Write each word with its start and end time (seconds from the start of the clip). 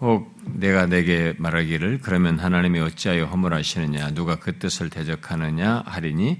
혹 0.00 0.30
내가 0.44 0.86
내게 0.86 1.34
말하기를 1.38 2.00
그러면 2.02 2.38
하나님이 2.38 2.80
어찌하여 2.80 3.24
허물하시느냐? 3.24 4.10
누가 4.12 4.36
그 4.36 4.58
뜻을 4.58 4.90
대적하느냐 4.90 5.84
하리니? 5.86 6.38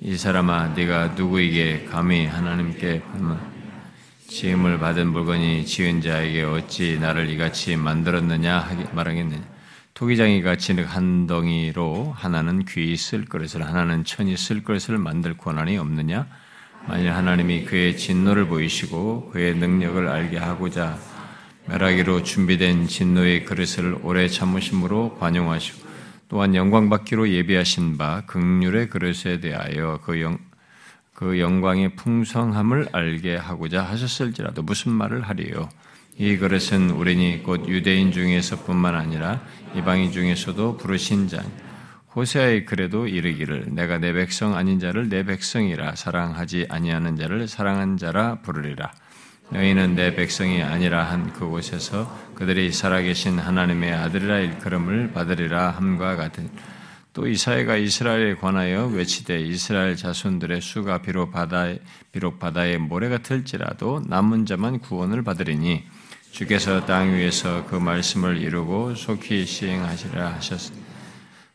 이 0.00 0.16
사람아 0.16 0.74
네가 0.76 1.14
누구에게 1.16 1.84
감히 1.84 2.26
하나님께 2.26 3.02
지음을 4.26 4.78
받은 4.80 5.12
물건이 5.12 5.66
지은 5.66 6.00
자에게 6.02 6.42
어찌 6.42 6.98
나를 6.98 7.30
이같이 7.30 7.76
만들었느냐 7.76 8.90
말하겠느냐? 8.92 9.42
토기장이가 9.94 10.56
진흙 10.56 10.94
한 10.94 11.28
덩이로 11.28 12.12
하나는 12.14 12.64
귀쓸 12.64 13.24
그릇을 13.24 13.64
하나는 13.64 14.02
천이 14.02 14.36
쓸 14.36 14.64
그릇을 14.64 14.98
만들 14.98 15.36
권한이 15.36 15.78
없느냐? 15.78 16.26
만일 16.88 17.12
하나님이 17.12 17.66
그의 17.66 17.96
진노를 17.96 18.46
보이시고 18.46 19.30
그의 19.30 19.54
능력을 19.54 20.08
알게 20.08 20.38
하고자 20.38 21.15
멸하기로 21.68 22.22
준비된 22.22 22.86
진노의 22.86 23.44
그릇을 23.44 23.98
오래 24.02 24.28
참으심으로 24.28 25.18
관용하시고 25.18 25.86
또한 26.28 26.54
영광 26.54 26.88
받기로 26.88 27.28
예비하신 27.28 27.98
바 27.98 28.22
극률의 28.26 28.88
그릇에 28.88 29.40
대하여 29.40 30.00
그, 30.04 30.20
영, 30.20 30.38
그 31.14 31.38
영광의 31.38 31.96
풍성함을 31.96 32.88
알게 32.92 33.36
하고자 33.36 33.82
하셨을지라도 33.82 34.62
무슨 34.62 34.92
말을 34.92 35.22
하리요? 35.22 35.68
이 36.18 36.36
그릇은 36.36 36.90
우리니 36.90 37.42
곧 37.42 37.68
유대인 37.68 38.10
중에서뿐만 38.10 38.94
아니라 38.94 39.42
이방인 39.74 40.12
중에서도 40.12 40.78
부르신 40.78 41.28
자 41.28 41.44
호세아의 42.14 42.64
글에도 42.64 43.06
이르기를 43.06 43.66
내가 43.72 43.98
내 43.98 44.14
백성 44.14 44.56
아닌 44.56 44.80
자를 44.80 45.10
내 45.10 45.24
백성이라 45.24 45.96
사랑하지 45.96 46.66
아니하는 46.70 47.16
자를 47.16 47.46
사랑한 47.46 47.98
자라 47.98 48.36
부르리라. 48.36 48.90
너희는 49.50 49.94
내 49.94 50.14
백성이 50.14 50.62
아니라 50.62 51.04
한 51.04 51.32
그곳에서 51.32 52.10
그들이 52.34 52.72
살아계신 52.72 53.38
하나님의 53.38 53.92
아들이라 53.92 54.38
일컬음을 54.40 55.12
받으리라 55.12 55.70
함과 55.70 56.16
같은 56.16 56.50
또 57.12 57.26
이사야가 57.26 57.76
이스라엘에 57.76 58.34
관하여 58.34 58.86
외치되 58.88 59.40
이스라엘 59.40 59.96
자손들의 59.96 60.60
수가 60.60 61.00
비록 61.00 61.30
바다 61.30 61.68
비록 62.12 62.38
바다의 62.38 62.78
모래 62.78 63.08
같을지라도 63.08 64.02
남은 64.06 64.44
자만 64.44 64.80
구원을 64.80 65.22
받으리니 65.22 65.84
주께서 66.30 66.84
땅 66.84 67.14
위에서 67.14 67.64
그 67.66 67.76
말씀을 67.76 68.36
이루고 68.36 68.96
속히 68.96 69.46
시행하시라 69.46 70.34
하셨 70.34 70.70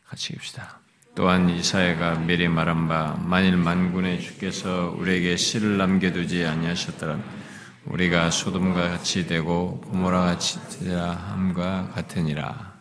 같이 0.08 0.32
깁시다. 0.32 0.80
또한 1.14 1.48
이사야가 1.48 2.16
미리 2.16 2.48
말한 2.48 2.88
바 2.88 3.16
만일 3.22 3.56
만군의 3.56 4.20
주께서 4.20 4.92
우리에게 4.98 5.36
씨를 5.36 5.76
남겨두지 5.76 6.44
아니하셨더라면 6.44 7.41
우리가 7.86 8.30
소돔과 8.30 8.90
같이 8.90 9.26
되고 9.26 9.80
고모라 9.80 10.20
같이 10.22 10.60
되라 10.78 11.12
함과 11.12 11.90
같으니라. 11.94 12.72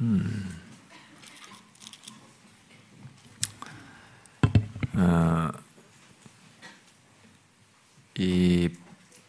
음. 0.00 0.60
어, 4.94 5.50
이 8.18 8.70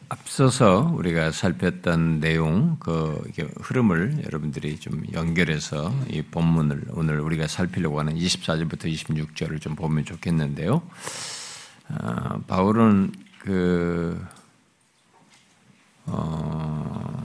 앞서서 0.09 0.91
우리가 0.95 1.31
살폈던 1.31 2.19
내용, 2.19 2.77
그 2.79 3.21
흐름을 3.61 4.23
여러분들이 4.25 4.79
좀 4.79 5.03
연결해서 5.13 5.93
이 6.09 6.21
본문을 6.21 6.85
오늘 6.91 7.19
우리가 7.19 7.47
살피려고 7.47 7.99
하는 7.99 8.15
24절부터 8.15 8.85
26절을 8.85 9.59
좀 9.59 9.75
보면 9.75 10.05
좋겠는데요. 10.05 10.81
어, 11.89 12.41
바울은 12.47 13.11
그, 13.39 14.25
어, 16.05 17.23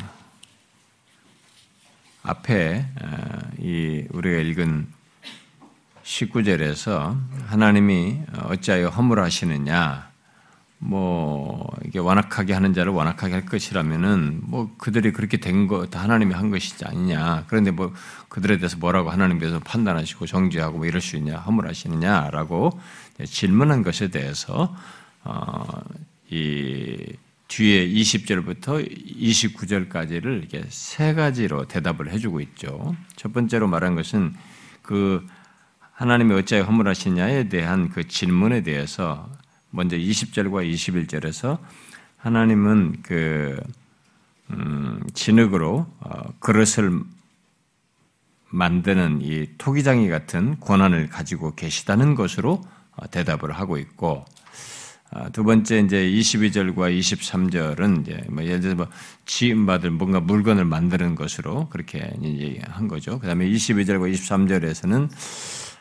앞에 2.23 2.87
어, 3.01 3.39
이 3.59 4.07
우리가 4.11 4.41
읽은 4.41 4.89
19절에서 6.03 7.17
하나님이 7.47 8.23
어찌하여 8.45 8.89
허물하시느냐 8.89 10.12
뭐 10.85 11.65
이게 11.87 12.01
완악하게 12.01 12.55
하는 12.55 12.75
자를 12.75 12.93
완악하게 12.93 13.35
할 13.35 13.47
것이라면은 13.47 14.41
뭐 14.43 14.75
그들이 14.79 15.13
그렇게 15.13 15.37
된 15.37 15.69
거 15.69 15.87
다 15.87 16.01
하나님이 16.03 16.35
한 16.35 16.51
것이지 16.51 16.85
아니냐. 16.85 17.45
그런데 17.47 17.71
뭐 17.71 17.93
그들에 18.29 18.59
대해서 18.59 18.77
뭐라고 18.79 19.11
하나님께서 19.11 19.61
판단하시고 19.61 20.27
정죄하고 20.27 20.79
뭐 20.79 20.87
이럴 20.87 21.01
수 21.01 21.17
있냐, 21.17 21.37
허물하시느냐라고 21.39 22.81
질문한 23.25 23.83
것에 23.85 24.09
대해서 24.09 24.75
어이 25.25 27.07
뒤에 27.47 27.87
20절부터 27.89 29.21
29절까지를 29.21 30.39
이렇게 30.39 30.65
세 30.69 31.15
가지로 31.15 31.67
대답을 31.69 32.11
해주고 32.11 32.41
있죠. 32.41 32.97
첫 33.15 33.33
번째로 33.33 33.69
말한 33.69 33.95
것은 33.95 34.35
그 34.83 35.25
하나님이 35.93 36.35
어찌하여 36.35 36.65
허물하시냐에 36.65 37.49
대한 37.51 37.89
그 37.91 38.09
질문에 38.09 38.63
대해서 38.63 39.31
먼저 39.73 39.97
20절과 39.97 40.71
21절에서 40.71 41.59
하나님은 42.19 43.03
그 43.03 43.57
음, 44.51 45.01
진흙으로 45.15 45.87
어, 46.01 46.33
그릇을 46.39 47.01
만드는 48.51 49.21
이 49.23 49.49
토기장이 49.57 50.09
같은 50.09 50.61
권한을 50.61 51.09
가지고 51.09 51.55
계시다는 51.55 52.15
것으로 52.15 52.63
어, 52.97 53.11
대답을 53.11 53.53
하고 53.53 53.79
있고 53.79 54.25
어, 55.11 55.31
두 55.33 55.43
번째 55.43 55.81
이제 55.81 56.07
22절과 56.07 56.97
23절은 56.99 58.03
이제 58.03 58.23
뭐 58.29 58.45
예를 58.45 58.61
들어 58.61 58.75
뭐 58.75 58.89
지음받을 59.25 59.91
뭔가 59.91 60.21
물건을 60.21 60.67
만드는 60.67 61.15
것으로 61.15 61.69
그렇게 61.71 62.13
한 62.69 62.89
거죠. 62.89 63.19
그다음에 63.19 63.49
22절과 63.49 64.13
23절에서는 64.13 65.09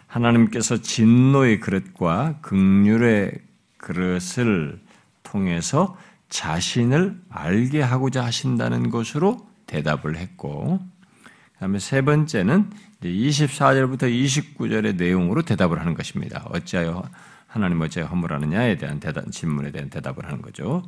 하나님께서 0.08 0.78
진노의 0.78 1.60
그릇과 1.60 2.40
극률의 2.42 3.32
그릇을 3.82 4.80
통해서 5.24 5.98
자신을 6.30 7.20
알게 7.30 7.82
하고자 7.82 8.24
하신다는 8.24 8.90
것으로 8.90 9.46
대답을 9.66 10.16
했고, 10.16 10.80
그 11.24 11.60
다음에 11.60 11.80
세 11.80 12.02
번째는 12.02 12.70
24절부터 13.04 14.04
29절의 14.04 14.96
내용으로 14.96 15.42
대답을 15.42 15.80
하는 15.80 15.94
것입니다. 15.94 16.46
어찌하여 16.52 17.04
하나님 17.48 17.82
어찌하여 17.82 18.10
허물하느냐에 18.10 18.78
대한 18.78 19.00
대답, 19.00 19.30
질문에 19.32 19.72
대한 19.72 19.90
대답을 19.90 20.26
하는 20.26 20.42
거죠. 20.42 20.84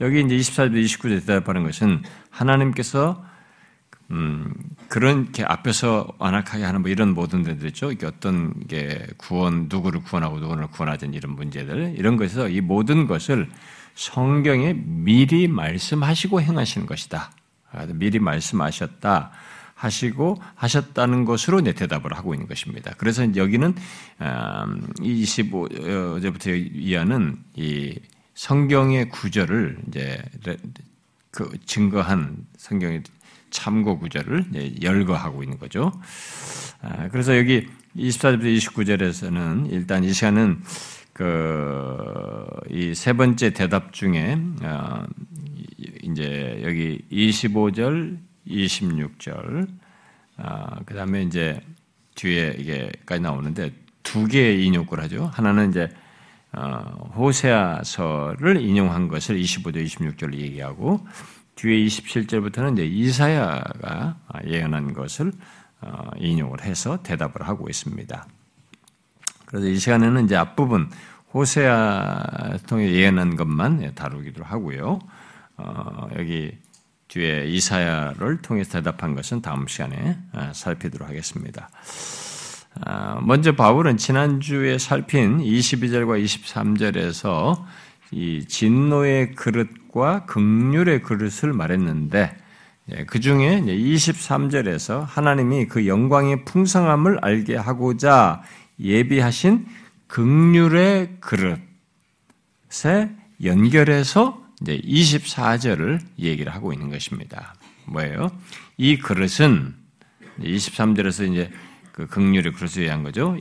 여기 0.00 0.20
이제 0.20 0.36
24절, 0.36 0.82
29절 0.84 1.26
대답하는 1.26 1.64
것은 1.64 2.02
하나님께서 2.30 3.22
음, 4.10 4.52
그런 4.88 5.30
게 5.30 5.44
앞에서 5.44 6.08
완악하게 6.18 6.64
하는 6.64 6.82
뭐 6.82 6.90
이런 6.90 7.14
모든 7.14 7.42
데들 7.42 7.68
있죠. 7.68 7.92
이게 7.92 8.06
어떤 8.06 8.52
게 8.66 9.06
구원, 9.16 9.68
누구를 9.70 10.02
구원하고 10.02 10.40
누구를 10.40 10.66
구원하든 10.68 11.14
이런 11.14 11.34
문제들, 11.34 11.94
이런 11.96 12.16
것에서 12.16 12.48
이 12.48 12.60
모든 12.60 13.06
것을 13.06 13.48
성경에 13.94 14.74
미리 14.74 15.46
말씀하시고 15.46 16.40
행하시는 16.40 16.86
것이다. 16.86 17.30
미리 17.94 18.18
말씀하셨다. 18.18 19.30
하시고 19.80 20.40
하셨다는 20.56 21.24
것으로 21.24 21.62
내 21.62 21.72
대답을 21.72 22.12
하고 22.12 22.34
있는 22.34 22.46
것입니다. 22.46 22.92
그래서 22.98 23.22
여기는 23.34 23.74
25절부터 24.18 26.48
음, 26.48 26.70
이하는 26.74 27.38
이 27.56 27.98
성경의 28.34 29.08
구절을 29.08 29.78
이제 29.88 30.22
그 31.30 31.50
증거한 31.64 32.44
성경의 32.58 33.04
참고 33.50 33.98
구절을 33.98 34.46
열거하고 34.82 35.42
있는 35.42 35.58
거죠. 35.58 35.92
아, 36.82 37.08
그래서 37.08 37.36
여기 37.36 37.66
24절부터 37.96 38.56
29절에서는 38.56 39.72
일단 39.72 40.04
이 40.04 40.12
시간은 40.12 40.62
그이 41.12 42.94
세 42.94 43.12
번째 43.12 43.50
대답 43.50 43.92
중에 43.92 44.38
아, 44.62 45.06
이제 46.02 46.60
여기 46.64 47.02
25절, 47.10 48.18
26절, 48.46 49.68
아, 50.38 50.80
그 50.86 50.94
다음에 50.94 51.22
이제 51.22 51.60
뒤에 52.14 52.56
이게까지 52.58 53.20
나오는데 53.20 53.72
두 54.02 54.26
개의 54.26 54.64
인용을 54.66 55.00
하죠. 55.02 55.30
하나는 55.32 55.70
이제 55.70 55.88
어, 56.52 57.12
호세아서를 57.16 58.60
인용한 58.60 59.08
것을 59.08 59.36
25절, 59.36 59.84
26절로 59.84 60.34
얘기하고 60.34 61.06
뒤에 61.60 61.84
27절부터는 61.86 62.72
이제 62.72 62.86
이사야가 62.86 64.16
예언한 64.46 64.94
것을 64.94 65.32
어, 65.82 66.10
인용을 66.16 66.62
해서 66.62 67.02
대답을 67.02 67.46
하고 67.46 67.68
있습니다. 67.68 68.26
그래서 69.44 69.66
이 69.66 69.76
시간에는 69.76 70.24
이제 70.24 70.36
앞부분 70.36 70.90
호세아 71.34 72.58
통해 72.66 72.90
예언한 72.90 73.36
것만 73.36 73.94
다루기도 73.94 74.42
하고요. 74.42 75.00
어, 75.58 76.08
여기 76.18 76.56
뒤에 77.08 77.46
이사야를 77.46 78.40
통해서 78.40 78.72
대답한 78.72 79.14
것은 79.14 79.42
다음 79.42 79.66
시간에 79.66 80.18
어, 80.32 80.52
살피도록 80.54 81.08
하겠습니다. 81.08 81.68
아, 82.82 83.20
먼저 83.22 83.52
바울은 83.52 83.98
지난주에 83.98 84.78
살핀 84.78 85.40
22절과 85.40 86.24
23절에서 86.24 87.64
이 88.12 88.44
진노의 88.46 89.32
그릇과 89.32 90.26
극률의 90.26 91.02
그릇을 91.02 91.52
말했는데 91.52 92.36
예, 92.92 93.04
그 93.04 93.20
중에 93.20 93.60
23절에서 93.60 95.04
하나님이 95.06 95.66
그 95.66 95.86
영광의 95.86 96.44
풍성함을 96.44 97.18
알게 97.22 97.56
하고자 97.56 98.42
예비하신 98.80 99.66
극률의 100.08 101.18
그릇에 101.20 101.60
연결해서 103.44 104.44
이제 104.60 104.78
24절을 104.78 106.00
얘기를 106.18 106.52
하고 106.52 106.72
있는 106.72 106.90
것입니다. 106.90 107.54
뭐예요? 107.86 108.30
이 108.76 108.98
그릇은 108.98 109.74
23절에서 110.40 111.30
이제 111.30 111.50
그 111.92 112.06
극률의 112.06 112.52
그릇을 112.54 112.82
위한 112.82 113.02
거죠. 113.02 113.36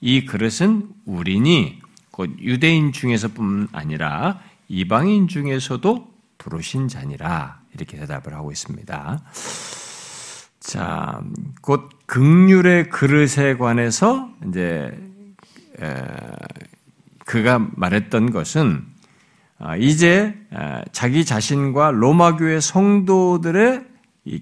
이 0.00 0.24
그릇은 0.24 0.88
우리니 1.04 1.80
곧 2.16 2.30
유대인 2.40 2.92
중에서뿐 2.92 3.68
아니라 3.72 4.40
이방인 4.68 5.28
중에서도 5.28 6.14
부르신 6.38 6.88
자니라 6.88 7.60
이렇게 7.74 7.98
대답을 7.98 8.32
하고 8.32 8.50
있습니다. 8.50 9.22
자, 10.60 11.20
곧 11.60 11.90
극률의 12.06 12.88
그릇에 12.88 13.58
관해서 13.58 14.30
이제 14.48 14.98
그가 17.26 17.68
말했던 17.74 18.30
것은 18.30 18.86
아, 19.58 19.76
이제 19.76 20.34
자기 20.92 21.22
자신과 21.22 21.90
로마 21.90 22.36
교회 22.36 22.60
성도들의 22.60 23.84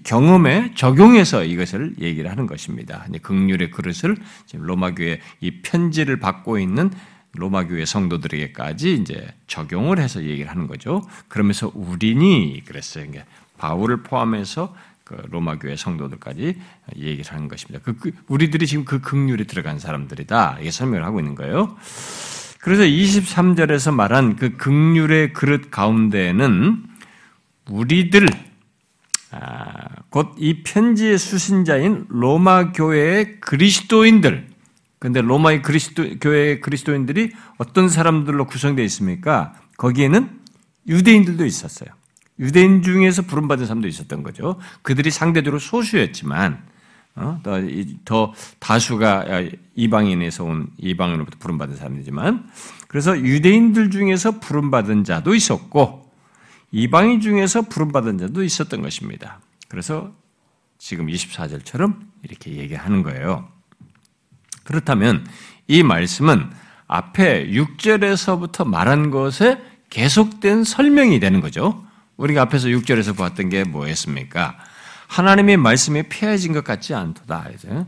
경험에 0.03 0.71
적용해서 0.75 1.43
이것을 1.43 1.95
얘기를 1.99 2.31
하는 2.31 2.47
것입니다. 2.47 3.05
극률의 3.21 3.71
그릇을 3.71 4.15
지금 4.45 4.65
로마 4.65 4.95
교회 4.95 5.19
이 5.41 5.61
편지를 5.61 6.21
받고 6.21 6.57
있는 6.57 6.89
로마 7.35 7.67
교회 7.67 7.85
성도들에게까지 7.85 8.93
이제 8.93 9.27
적용을 9.47 9.99
해서 9.99 10.23
얘기를 10.23 10.49
하는 10.49 10.67
거죠. 10.67 11.07
그러면서 11.27 11.71
우리니 11.73 12.63
그랬어요. 12.65 13.05
바울을 13.57 14.03
포함해서 14.03 14.75
그 15.03 15.15
로마 15.29 15.57
교회 15.59 15.75
성도들까지 15.75 16.57
얘기를 16.97 17.31
하는 17.31 17.47
것입니다. 17.47 17.79
그, 17.83 17.95
그 17.97 18.11
우리들이 18.27 18.65
지금 18.65 18.85
그 18.85 19.01
극률에 19.01 19.43
들어간 19.45 19.79
사람들이다. 19.79 20.57
이게 20.61 20.71
설명을 20.71 21.05
하고 21.05 21.19
있는 21.19 21.35
거예요. 21.35 21.77
그래서 22.59 22.83
23절에서 22.83 23.93
말한 23.93 24.37
그 24.37 24.57
극률의 24.57 25.33
그릇 25.33 25.69
가운데에는 25.69 26.83
우리들 27.69 28.27
아, 29.31 29.85
곧 30.09 30.35
이 30.39 30.63
편지의 30.63 31.17
수신자인 31.17 32.05
로마 32.09 32.71
교회의 32.71 33.39
그리스도인들 33.41 34.47
근데 35.05 35.21
로마의 35.21 35.61
그리스도 35.61 36.17
교회의 36.19 36.61
그리스도인들이 36.61 37.31
어떤 37.59 37.89
사람들로 37.89 38.47
구성되어 38.47 38.83
있습니까? 38.85 39.53
거기에는 39.77 40.41
유대인들도 40.87 41.45
있었어요. 41.45 41.91
유대인 42.39 42.81
중에서 42.81 43.21
부름받은 43.21 43.67
사람도 43.67 43.87
있었던 43.87 44.23
거죠. 44.23 44.59
그들이 44.81 45.11
상대적으로 45.11 45.59
소수였지만 45.59 46.65
어? 47.17 47.39
더, 47.43 47.59
더, 48.03 48.33
다수가 48.57 49.25
이방인에서 49.75 50.43
온 50.43 50.69
이방인으로부터 50.79 51.37
부름받은 51.37 51.75
사람이지만 51.75 52.49
그래서 52.87 53.15
유대인들 53.15 53.91
중에서 53.91 54.39
부름받은 54.39 55.03
자도 55.03 55.35
있었고 55.35 56.11
이방인 56.71 57.21
중에서 57.21 57.61
부름받은 57.61 58.17
자도 58.17 58.43
있었던 58.43 58.81
것입니다. 58.81 59.39
그래서 59.67 60.15
지금 60.79 61.05
24절처럼 61.05 61.95
이렇게 62.23 62.53
얘기하는 62.53 63.03
거예요. 63.03 63.54
그렇다면 64.65 65.25
이 65.67 65.81
말씀은 65.81 66.51
앞에 66.87 67.47
6절에서부터 67.47 68.67
말한 68.67 69.11
것에 69.11 69.61
계속된 69.89 70.65
설명이 70.65 71.19
되는 71.21 71.39
거죠. 71.39 71.85
우리가 72.17 72.43
앞에서 72.43 72.67
6절에서 72.67 73.15
보았던 73.15 73.49
게 73.49 73.63
뭐였습니까? 73.63 74.57
하나님의 75.07 75.57
말씀에 75.57 76.03
폐해진 76.09 76.51
것 76.53 76.63
같지. 76.63 76.93
이제. 77.53 77.85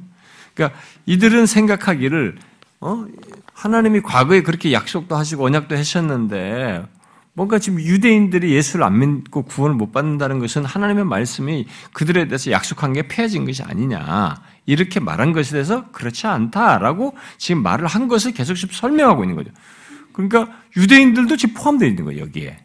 그러니까 0.53 0.79
이들은 1.05 1.45
생각하기를 1.45 2.37
어? 2.79 3.05
하나님이 3.53 4.01
과거에 4.01 4.43
그렇게 4.43 4.71
약속도 4.71 5.15
하시고 5.15 5.45
언약도 5.45 5.75
하셨는데 5.75 6.85
뭔가 7.33 7.59
지금 7.59 7.79
유대인들이 7.79 8.53
예수를 8.53 8.83
안 8.83 8.99
믿고 8.99 9.43
구원을 9.43 9.75
못 9.75 9.91
받는다는 9.91 10.39
것은 10.39 10.65
하나님의 10.65 11.05
말씀이 11.05 11.67
그들에 11.93 12.27
대해서 12.27 12.51
약속한 12.51 12.93
게 12.93 13.07
폐해진 13.07 13.45
것이 13.45 13.61
아니냐. 13.63 14.41
이렇게 14.67 14.99
말한 14.99 15.33
것에 15.33 15.53
대해서 15.53 15.89
그렇지 15.91 16.27
않다라고 16.27 17.15
지금 17.37 17.63
말을 17.63 17.87
한 17.87 18.07
것을 18.07 18.33
계속 18.33 18.55
설명하고 18.55 19.23
있는 19.23 19.35
거죠. 19.35 19.49
그러니까 20.13 20.49
유대인들도 20.75 21.35
지금 21.37 21.55
포함되어 21.55 21.87
있는 21.87 22.05
거예요, 22.05 22.21
여기에. 22.21 22.57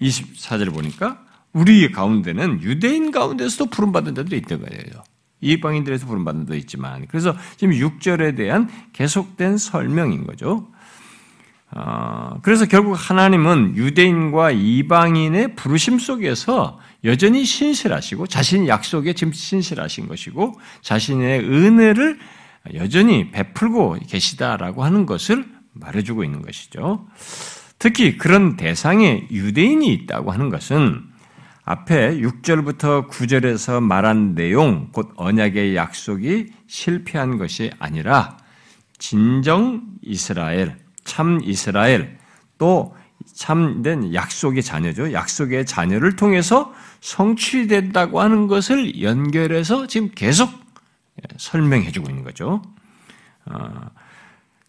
24절을 0.00 0.72
보니까 0.72 1.22
우리 1.52 1.90
가운데는 1.92 2.62
유대인 2.62 3.10
가운데서도 3.10 3.70
부름받은 3.70 4.14
자들이 4.14 4.38
있는 4.38 4.66
거예요. 4.66 5.04
이방인들에서 5.42 6.06
부름받는 6.06 6.46
자도 6.46 6.56
있지만. 6.56 7.06
그래서 7.08 7.36
지금 7.56 7.74
6절에 7.74 8.36
대한 8.36 8.68
계속된 8.92 9.58
설명인 9.58 10.26
거죠. 10.26 10.68
어, 11.72 12.38
그래서 12.42 12.66
결국 12.66 12.94
하나님은 12.94 13.76
유대인과 13.76 14.52
이방인의 14.52 15.54
부르심 15.56 15.98
속에서 15.98 16.78
여전히 17.04 17.44
신실하시고 17.44 18.26
자신 18.26 18.68
약속에 18.68 19.12
지금 19.14 19.32
신실하신 19.32 20.08
것이고 20.08 20.58
자신의 20.82 21.40
은혜를 21.40 22.18
여전히 22.74 23.30
베풀고 23.30 23.98
계시다라고 24.06 24.84
하는 24.84 25.06
것을 25.06 25.44
말해주고 25.72 26.24
있는 26.24 26.42
것이죠. 26.42 27.06
특히 27.78 28.18
그런 28.18 28.56
대상에 28.56 29.26
유대인이 29.30 29.90
있다고 29.92 30.30
하는 30.30 30.50
것은 30.50 31.04
앞에 31.64 32.18
6절부터 32.18 33.08
9절에서 33.08 33.80
말한 33.80 34.34
내용, 34.34 34.88
곧 34.92 35.12
언약의 35.16 35.76
약속이 35.76 36.46
실패한 36.66 37.38
것이 37.38 37.70
아니라 37.78 38.36
진정 38.98 39.82
이스라엘, 40.02 40.76
참 41.04 41.40
이스라엘, 41.42 42.18
또 42.58 42.94
참된 43.34 44.14
약속의 44.14 44.62
자녀죠. 44.62 45.12
약속의 45.12 45.66
자녀를 45.66 46.16
통해서 46.16 46.74
성취된다고 47.00 48.20
하는 48.20 48.46
것을 48.46 49.02
연결해서 49.02 49.86
지금 49.86 50.10
계속 50.14 50.50
설명해 51.36 51.92
주고 51.92 52.08
있는 52.08 52.24
거죠. 52.24 52.62
어, 53.46 53.90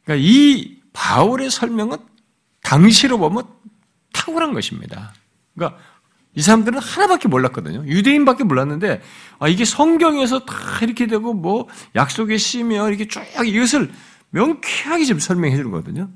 그러니까 0.04 0.16
이 0.28 0.80
바울의 0.94 1.50
설명은 1.50 1.98
당시로 2.64 3.18
보면 3.18 3.44
탁월한 4.14 4.54
것입니다. 4.54 5.14
그러니까 5.56 5.80
이 6.34 6.42
사람들은 6.42 6.80
하나밖에 6.80 7.28
몰랐거든요. 7.28 7.86
유대인밖에 7.86 8.44
몰랐는데 8.44 9.02
아, 9.40 9.48
이게 9.48 9.66
성경에서 9.66 10.46
다 10.46 10.56
이렇게 10.82 11.08
되고 11.08 11.34
뭐 11.34 11.68
약속의 11.96 12.38
씨며 12.38 12.88
이렇게 12.90 13.08
쭉 13.08 13.22
이것을 13.46 13.92
명쾌하게 14.30 15.06
지금 15.06 15.20
설명해 15.20 15.58
주거든요. 15.58 16.10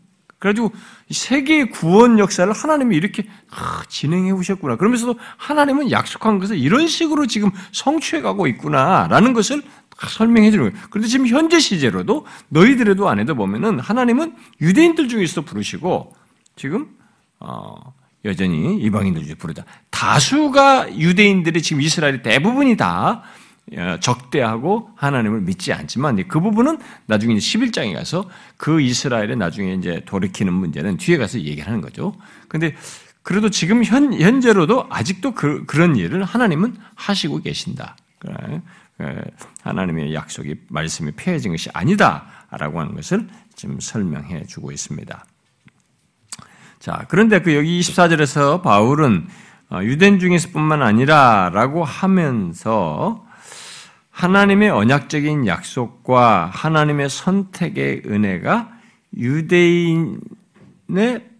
그래가지고 0.45 0.71
세계의 1.09 1.71
구원 1.71 2.19
역사를 2.19 2.51
하나님이 2.51 2.95
이렇게 2.95 3.25
아, 3.49 3.83
진행해 3.89 4.29
오셨구나. 4.31 4.75
그러면서도 4.75 5.15
하나님은 5.37 5.89
약속한 5.89 6.37
것을 6.37 6.57
이런 6.59 6.87
식으로 6.87 7.25
지금 7.25 7.49
성취해 7.71 8.21
가고 8.21 8.45
있구나라는 8.45 9.33
것을 9.33 9.63
설명해 10.07 10.51
주는 10.51 10.69
거예요. 10.69 10.87
그런데 10.91 11.07
지금 11.07 11.25
현재 11.25 11.59
시제로도 11.59 12.27
너희들에도 12.49 13.09
안에도 13.09 13.33
보면은 13.33 13.79
하나님은 13.79 14.35
유대인들 14.61 15.07
중에서 15.07 15.41
부르시고 15.41 16.15
지금 16.55 16.89
어, 17.39 17.93
여전히 18.23 18.77
이방인들 18.81 19.23
중에 19.23 19.35
부르다. 19.35 19.65
다수가 19.89 20.95
유대인들이 20.97 21.61
지금 21.63 21.81
이스라엘의 21.81 22.21
대부분이 22.21 22.77
다 22.77 23.23
어, 23.23 23.23
적대하고 23.99 24.91
하나님을 24.95 25.41
믿지 25.41 25.73
않지만 25.73 26.27
그 26.27 26.39
부분은 26.39 26.77
나중에 27.07 27.35
11장에 27.35 27.93
가서 27.95 28.29
그 28.57 28.79
이스라엘의 28.79 29.37
나중에 29.37 29.73
이제 29.73 30.03
돌이키는 30.05 30.53
문제는 30.53 30.97
뒤에 30.97 31.17
가서 31.17 31.39
얘기하는 31.39 31.81
거죠. 31.81 32.15
근데 32.47 32.75
그래도 33.23 33.49
지금 33.49 33.83
현, 33.83 34.13
현재로도 34.13 34.85
아직도 34.89 35.33
그, 35.33 35.65
런 35.73 35.95
일을 35.95 36.23
하나님은 36.23 36.75
하시고 36.93 37.41
계신다. 37.41 37.97
하나님의 39.63 40.13
약속이 40.13 40.55
말씀이 40.69 41.11
폐해진 41.13 41.51
것이 41.51 41.69
아니다라고 41.73 42.79
하는 42.79 42.93
것을 42.93 43.27
지금 43.55 43.79
설명해 43.79 44.45
주고 44.45 44.71
있습니다. 44.71 45.25
자, 46.79 47.05
그런데 47.09 47.41
그 47.41 47.55
여기 47.55 47.79
24절에서 47.79 48.61
바울은 48.61 49.27
어, 49.71 49.79
유대인 49.81 50.19
중에서뿐만 50.19 50.83
아니라라고 50.83 51.83
하면서 51.83 53.24
하나님의 54.15 54.69
언약적인 54.69 55.45
약속과 55.45 56.49
하나님의 56.53 57.09
선택의 57.09 58.03
은혜가 58.05 58.69
유대인의 59.17 60.15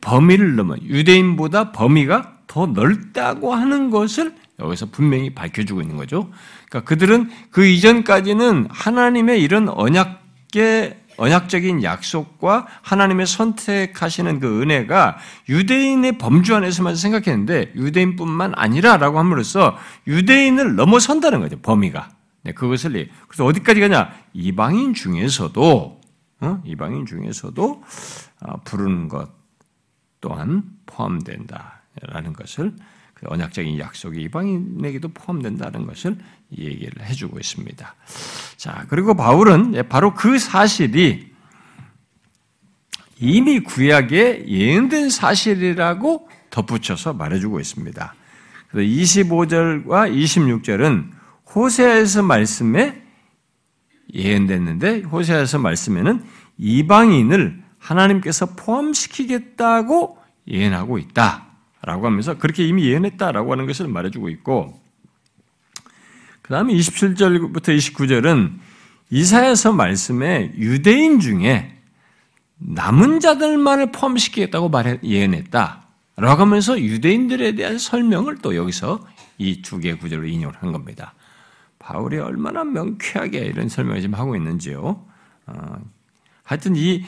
범위를 0.02 0.58
넘어 0.58 0.76
유대인보다 0.84 1.72
범위가 1.72 2.34
더 2.48 2.66
넓다고 2.66 3.54
하는 3.54 3.90
것을 3.90 4.36
여기서 4.60 4.88
분명히 4.88 5.34
밝혀주고 5.34 5.82
있는 5.82 5.96
거죠. 5.96 6.30
그러니까 6.70 6.90
그들은 6.90 7.30
그 7.50 7.66
이전까지는 7.66 8.68
하나님의 8.70 9.42
이런 9.42 9.70
언약의 9.70 10.98
언약적인 11.18 11.82
약속과 11.82 12.68
하나님의 12.82 13.26
선택하시는 13.26 14.42
그 14.42 14.62
은혜가 14.62 15.18
유대인의 15.48 16.18
범주 16.18 16.54
안에서만 16.54 16.98
생각했는데 16.98 17.72
유대인뿐만 17.76 18.52
아니라라고 18.58 19.18
함으로써 19.18 19.78
유대인을 20.08 20.76
넘어선다는 20.76 21.40
거죠 21.40 21.58
범위가. 21.62 22.15
네, 22.46 22.52
그것을 22.52 23.10
그래서 23.28 23.44
어디까지 23.44 23.80
가냐 23.80 24.14
이방인 24.34 24.94
중에서도 24.94 26.02
어? 26.42 26.62
이방인 26.64 27.08
중에서도 27.08 27.84
어, 28.42 28.62
부르는 28.64 29.08
것 29.08 29.32
또한 30.22 30.64
포함된다라는 30.86 32.34
것을 32.34 32.76
그 33.16 33.26
언약적인 33.30 33.80
약속이 33.80 34.22
이방인에게도 34.24 35.10
포함된다는 35.10 35.88
것을 35.88 36.18
얘기를 36.56 37.04
해주고 37.04 37.40
있습니다. 37.40 37.96
자, 38.58 38.86
그리고 38.90 39.16
바울은 39.16 39.88
바로 39.90 40.14
그 40.14 40.38
사실이 40.38 41.34
이미 43.18 43.62
구약에 43.62 44.46
예언된 44.48 45.10
사실이라고 45.10 46.30
덧붙여서 46.52 47.14
말해주고 47.14 47.60
있습니다. 47.60 48.14
25절과 48.74 50.14
26절은 50.14 51.15
호세아에서 51.56 52.22
말씀에 52.24 53.02
예언됐는데 54.14 55.02
호세아에서 55.02 55.60
말씀에는 55.60 56.24
이방인을 56.58 57.64
하나님께서 57.80 58.56
포함시키겠다고 58.56 60.18
예언하고 60.48 60.98
있다라고 60.98 62.06
하면서 62.06 62.38
그렇게 62.38 62.68
이미 62.68 62.86
예언했다라고 62.86 63.52
하는 63.52 63.66
것을 63.66 63.88
말해주고 63.88 64.30
있고 64.30 64.80
그 66.42 66.54
다음에 66.54 66.74
27절부터 66.74 67.76
29절은 67.76 68.60
이사야서 69.10 69.74
말씀에 69.74 70.54
유대인 70.58 71.20
중에 71.20 71.76
남은 72.58 73.20
자들만을 73.20 73.92
포함시키겠다고 73.92 74.70
말해 74.70 75.00
예언했다. 75.04 75.86
라고 76.18 76.42
하면서 76.42 76.80
유대인들에 76.80 77.56
대한 77.56 77.78
설명을 77.78 78.38
또 78.38 78.56
여기서 78.56 79.06
이 79.38 79.62
두 79.62 79.80
개의 79.80 79.98
구절로 79.98 80.26
인용을 80.28 80.56
한 80.60 80.72
겁니다. 80.72 81.14
바울이 81.86 82.18
얼마나 82.18 82.64
명쾌하게 82.64 83.40
이런 83.46 83.70
설명을 83.70 84.02
지금 84.02 84.16
하고 84.16 84.36
있는지요. 84.36 85.06
어, 85.46 85.78
하여튼 86.44 86.76
이 86.76 87.04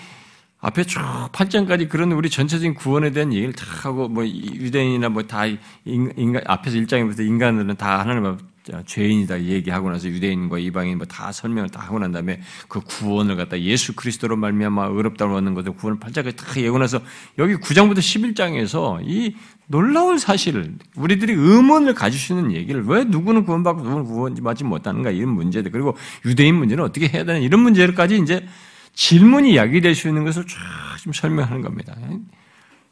앞에 0.59 0.83
쭉 0.83 0.99
8장까지 1.31 1.89
그런 1.89 2.11
우리 2.11 2.29
전체적인 2.29 2.75
구원에 2.75 3.09
대한 3.09 3.33
얘기를 3.33 3.53
다 3.53 3.65
하고 3.65 4.07
뭐 4.07 4.23
유대인이나 4.25 5.09
뭐 5.09 5.23
다 5.23 5.45
인간 5.85 6.43
앞에서 6.45 6.77
1장부터 6.77 7.21
인간들은 7.21 7.75
다 7.75 7.99
하나님 7.99 8.37
죄인이다 8.85 9.43
얘기하고 9.43 9.89
나서 9.89 10.07
유대인과 10.07 10.59
이방인 10.59 10.97
뭐 10.97 11.07
다 11.07 11.31
설명을 11.31 11.69
다 11.69 11.81
하고 11.81 11.99
난 11.99 12.11
다음에 12.11 12.41
그 12.67 12.79
구원을 12.81 13.35
갖다 13.35 13.59
예수 13.59 13.95
그리스도로 13.95 14.35
말미암아 14.35 14.87
의롭다고 14.87 15.35
하는 15.35 15.53
것을 15.53 15.73
구원을 15.73 15.99
팔자까지 15.99 16.35
다 16.35 16.45
얘기하고 16.57 16.77
나서 16.77 16.99
여기 17.37 17.55
9장부터 17.55 17.97
11장에서 17.97 19.01
이 19.03 19.35
놀라운 19.67 20.17
사실을 20.17 20.75
우리들이 20.95 21.33
의문을 21.33 21.93
가질 21.93 22.19
수 22.19 22.33
있는 22.33 22.51
얘기를 22.53 22.83
왜 22.85 23.03
누구는 23.03 23.45
구원받고 23.45 23.83
누구는 23.83 24.05
구원받지 24.05 24.63
못하는가 24.63 25.11
이런 25.11 25.29
문제들 25.29 25.71
그리고 25.71 25.95
유대인 26.25 26.55
문제는 26.55 26.83
어떻게 26.83 27.07
해야 27.07 27.23
되나 27.23 27.39
이런 27.39 27.61
문제까지 27.61 28.17
이제 28.17 28.45
질문이 28.93 29.55
야기될 29.55 29.95
수 29.95 30.07
있는 30.07 30.23
것을 30.23 30.45
쫙 30.47 31.13
설명하는 31.13 31.61
겁니다. 31.61 31.95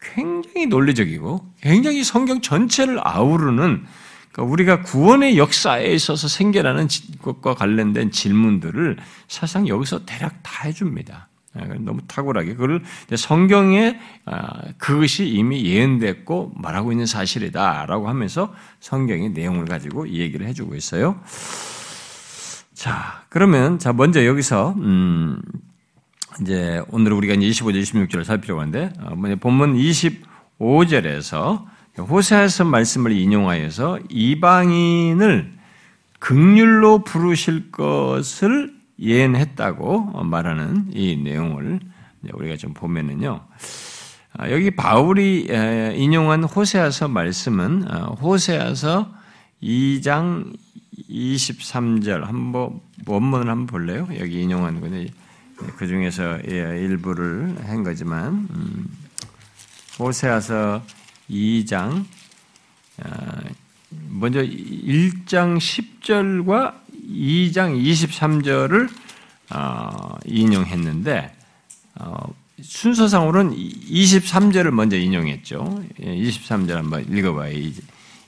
굉장히 0.02 0.68
논리적이고 0.68 1.54
굉장히 1.62 2.04
성경 2.04 2.42
전체를 2.42 3.00
아우르는 3.02 3.86
그러니까 4.36 4.52
우리가 4.52 4.82
구원의 4.82 5.38
역사에 5.38 5.94
있어서 5.94 6.28
생겨나는 6.28 6.90
것과 7.22 7.56
관련된 7.56 8.12
질문들을 8.12 8.98
사실상 9.30 9.70
여기서 9.70 10.06
대략 10.06 10.44
다 10.44 10.66
해줍니다. 10.66 11.30
아, 11.54 11.66
너무 11.80 12.02
탁월하게 12.06 12.56
그걸 12.56 12.84
성경에 13.16 13.98
아, 14.26 14.62
그것이 14.78 15.26
이미 15.30 15.64
예언됐고 15.64 16.52
말하고 16.58 16.92
있는 16.92 17.06
사실이다라고 17.06 18.10
하면서 18.10 18.54
성경의 18.82 19.30
내용을 19.30 19.64
가지고 19.66 20.10
얘기를 20.10 20.46
해주고 20.48 20.76
있어요. 20.76 21.22
자, 22.74 23.24
그러면 23.30 23.80
자 23.80 23.94
먼저 23.94 24.26
여기서 24.26 24.76
음 24.80 25.42
이제 26.42 26.84
오늘 26.90 27.14
우리가 27.14 27.36
이제 27.36 27.48
25절, 27.48 27.82
26절을 27.82 28.26
살피려고 28.26 28.60
하는데, 28.60 28.92
어, 29.00 29.16
본문 29.40 29.78
25절에서 29.78 31.75
호세아서 31.98 32.66
말씀을 32.66 33.12
인용하여서 33.12 34.00
이방인을 34.10 35.54
극률로 36.20 37.04
부르실 37.04 37.72
것을 37.72 38.74
예언했다고 39.00 40.24
말하는 40.24 40.92
이 40.94 41.18
내용을 41.18 41.80
우리가 42.34 42.58
좀 42.58 42.74
보면은요. 42.74 43.46
아, 44.38 44.50
여기 44.52 44.72
바울이 44.72 45.48
인용한 45.96 46.44
호세아서 46.44 47.08
말씀은 47.08 47.90
어, 47.90 48.14
호세아서 48.16 49.14
2장 49.62 50.54
23절 51.10 52.24
한번 52.26 52.82
원문을 53.06 53.50
한번 53.50 53.68
볼래요? 53.68 54.08
여기 54.20 54.42
인용한 54.42 54.82
거는 54.82 55.08
그 55.78 55.88
중에서 55.88 56.40
예, 56.50 56.80
일부를 56.82 57.56
한 57.66 57.84
거지만 57.84 58.48
음, 58.50 58.88
호세아서 60.00 60.82
2장 61.30 62.06
아, 63.04 63.42
먼저 64.10 64.42
1장 64.42 65.58
10절과 65.58 66.74
2장 67.10 67.82
23절을 67.82 68.90
어, 69.52 70.18
인용했는데 70.26 71.36
어, 72.00 72.34
순서상으로는 72.62 73.56
23절을 73.56 74.72
먼저 74.72 74.98
인용했죠. 74.98 75.84
23절 76.00 76.70
예, 76.70 76.74
한번 76.74 77.06
읽어봐요. 77.10 77.54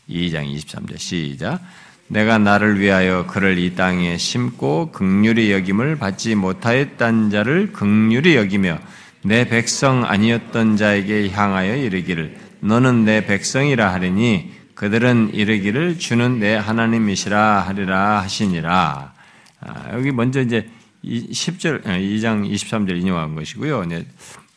2장 0.10 0.56
23절 0.56 0.98
시작. 0.98 1.62
내가 2.10 2.38
나를 2.38 2.80
위하여 2.80 3.26
그를 3.26 3.58
이 3.58 3.76
땅에 3.76 4.18
심고 4.18 4.92
극률이 4.92 5.52
여김을 5.52 5.98
받지 5.98 6.36
못하였단 6.36 7.30
자를 7.30 7.74
극률이 7.74 8.36
여기며 8.36 8.80
내 9.24 9.48
백성 9.48 10.06
아니었던 10.06 10.78
자에게 10.78 11.30
향하여 11.32 11.76
이르기를 11.76 12.47
너는 12.68 13.06
내 13.06 13.26
백성이라 13.26 13.94
하리니 13.94 14.52
그들은 14.76 15.34
이르기를 15.34 15.98
주는 15.98 16.40
내 16.40 16.56
하나님이시라 16.56 17.62
하리라 17.62 18.22
하시니라. 18.22 19.14
아, 19.62 19.90
여기 19.94 20.12
먼저 20.12 20.42
이제 20.42 20.70
10절 21.04 21.84
2장 21.86 22.48
23절 22.52 23.00
인용한 23.00 23.34
것이고요. 23.36 23.86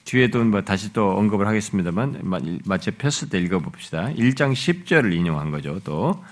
뒤에도 0.05 0.45
뭐 0.45 0.62
다시 0.62 0.93
또 0.93 1.12
언급을 1.12 1.47
하겠습니다만 1.47 2.21
마치 2.64 2.90
폈을 2.90 3.29
때 3.31 3.38
읽어봅시다. 3.38 4.11
1장 4.17 4.52
10절을 4.52 5.14
인용한 5.14 5.50
거죠. 5.50 5.81
또 5.85 6.23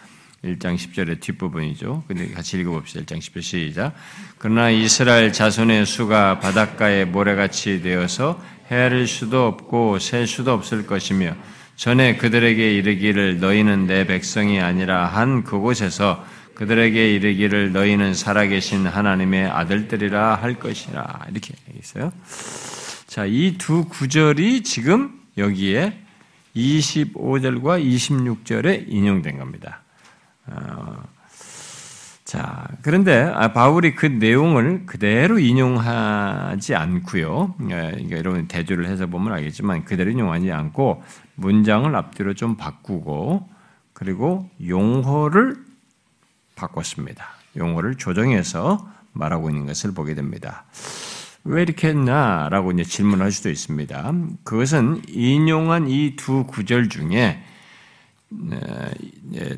1장 0.44 0.76
10절의 0.76 1.20
뒷부분이죠. 1.20 2.04
근데 2.08 2.28
같이 2.30 2.58
읽어봅시다. 2.58 3.00
1장 3.02 3.18
10절 3.18 3.42
시작. 3.42 3.94
그러나 4.38 4.70
이스라엘 4.70 5.32
자손의 5.32 5.87
수가 5.87 6.40
바닷가에 6.40 7.04
모래같이 7.04 7.82
되어서 7.82 8.42
헤아릴 8.70 9.06
수도 9.06 9.47
없고 9.47 9.99
셀 9.99 10.26
수도 10.26 10.52
없을 10.52 10.87
것이며 10.87 11.35
전에 11.78 12.16
그들에게 12.16 12.75
이르기를 12.75 13.38
너희는 13.38 13.87
내 13.87 14.04
백성이 14.04 14.61
아니라 14.61 15.06
한 15.06 15.44
그곳에서 15.44 16.26
그들에게 16.54 17.14
이르기를 17.14 17.70
너희는 17.73 18.14
살아계신 18.14 18.85
하나님의 18.88 19.47
아들들이라 19.47 20.35
할 20.35 20.54
것이라 20.54 21.26
이렇게 21.30 21.54
있어요. 21.78 22.12
자, 23.06 23.25
이 23.26 23.54
두 23.58 23.85
구절이 23.85 24.64
지금 24.64 25.20
여기에 25.38 25.97
25절과 26.56 27.80
26절에 27.80 28.87
인용된 28.88 29.38
겁니다. 29.38 29.82
어, 30.47 31.00
자, 32.28 32.68
그런데 32.82 33.23
아, 33.23 33.54
바울이 33.54 33.94
그 33.94 34.04
내용을 34.04 34.85
그대로 34.85 35.38
인용하지 35.38 36.75
않고요. 36.75 37.54
예, 37.70 38.06
여러분 38.11 38.47
대조를 38.47 38.87
해서 38.87 39.06
보면 39.06 39.32
알겠지만 39.32 39.87
그대로 39.87 40.11
인용하지 40.11 40.52
않고 40.52 41.02
문장을 41.37 41.97
앞뒤로 41.97 42.35
좀 42.35 42.58
바꾸고 42.58 43.49
그리고 43.94 44.47
용어를 44.62 45.56
바꿨습니다. 46.54 47.25
용어를 47.56 47.94
조정해서 47.94 48.87
말하고 49.14 49.49
있는 49.49 49.64
것을 49.64 49.94
보게 49.94 50.14
됩니다. 50.14 50.66
왜 51.44 51.62
이렇게 51.62 51.88
했나 51.88 52.50
라고 52.50 52.73
이제 52.73 52.85
질문할 52.85 53.32
수도 53.32 53.49
있습니다. 53.49 54.12
그것은 54.44 55.00
인용한 55.08 55.88
이 55.88 56.14
두 56.16 56.44
구절 56.44 56.90
중에 56.90 57.08
네, 57.08 57.44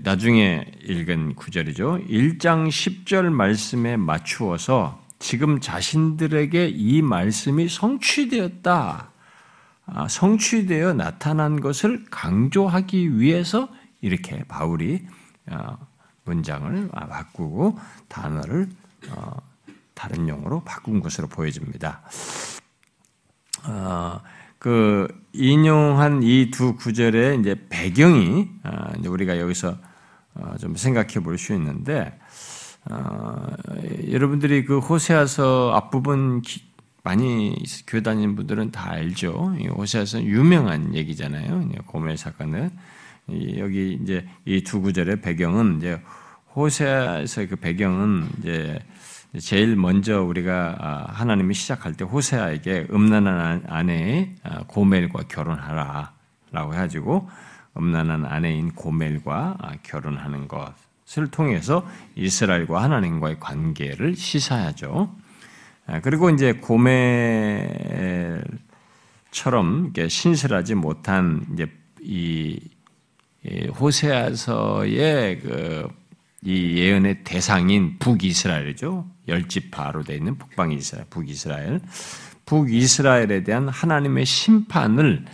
나중에 0.03 0.65
읽은 0.85 1.35
구절이죠. 1.35 2.01
1장 2.09 2.69
10절 2.69 3.31
말씀에 3.31 3.97
맞추어서 3.97 5.01
지금 5.19 5.61
자신들에게 5.61 6.69
이 6.69 7.03
말씀이 7.03 7.69
성취되었다. 7.69 9.11
아, 9.87 10.09
성취되어 10.09 10.95
나타난 10.95 11.61
것을 11.61 12.05
강조하기 12.11 13.19
위해서 13.19 13.69
이렇게 14.01 14.45
바울이 14.45 15.05
아, 15.51 15.77
문장을 16.25 16.89
바꾸고 16.89 17.79
단어를 18.09 18.69
어, 19.11 19.37
다른 19.95 20.29
용어로 20.29 20.63
바꾼 20.65 21.01
것으로 21.01 21.27
보여집니다. 21.27 22.03
어, 24.61 24.63
그 24.63 25.09
인용한 25.33 26.23
이 26.23 26.51
두 26.51 26.77
구절의 26.77 27.41
이제 27.41 27.57
배경이 27.71 28.49
어, 28.65 28.93
이제 28.99 29.09
우리가 29.09 29.39
여기서 29.39 29.77
어, 30.35 30.57
좀 30.59 30.77
생각해 30.77 31.21
볼 31.25 31.39
수 31.39 31.55
있는데 31.55 32.19
어, 32.91 33.47
여러분들이 34.11 34.65
그 34.65 34.79
호세아서 34.79 35.73
앞부분 35.75 36.43
기, 36.43 36.63
많이 37.03 37.57
교회 37.87 38.03
다니는 38.03 38.37
분들은 38.37 38.71
다 38.73 38.91
알죠. 38.91 39.55
호세아서 39.77 40.23
유명한 40.23 40.95
얘기잖아요. 40.95 41.69
고멜 41.87 42.17
사건은 42.17 42.71
여기 43.59 43.99
이제 44.03 44.27
이 44.45 44.63
두 44.63 44.81
구절의 44.83 45.21
배경은 45.23 45.79
이제 45.79 46.01
호세아에서 46.55 47.47
그 47.47 47.57
배경은 47.57 48.29
이제 48.39 48.79
제일 49.39 49.77
먼저 49.77 50.23
우리가 50.23 50.77
아, 50.81 51.13
하나님이 51.13 51.55
시작할 51.55 51.95
때 51.95 52.05
호세아에게 52.05 52.89
음란한 52.91 53.63
아내 53.69 54.35
아, 54.43 54.65
고멜과 54.67 55.25
결혼하라라고 55.29 56.75
해가지고 56.75 57.31
음란한 57.77 58.25
아내인 58.27 58.73
고멜과 58.73 59.57
아, 59.61 59.73
결혼하는 59.85 60.49
것을 60.49 61.29
통해서 61.31 61.87
이스라엘과 62.17 62.83
하나님과의 62.83 63.39
관계를 63.39 64.17
시사하죠. 64.17 65.15
그리고 66.03 66.31
이제 66.31 66.53
고멜처럼 66.53 68.43
신실하지 70.09 70.77
못한 70.77 71.45
이제 71.53 71.69
이 72.01 72.61
호세아서의 73.81 75.41
그 75.41 75.89
이 76.43 76.79
예언의 76.79 77.25
대상인 77.25 77.99
북이스라엘이죠. 77.99 79.07
열지파로 79.29 80.05
되어 80.05 80.17
있는 80.17 80.39
북방 80.39 80.73
이스라엘, 80.73 81.07
북이스라엘. 81.11 81.81
북이스라엘에 82.47 83.45
대한 83.45 83.69
하나님의 83.69 84.25
심판을 84.25 85.25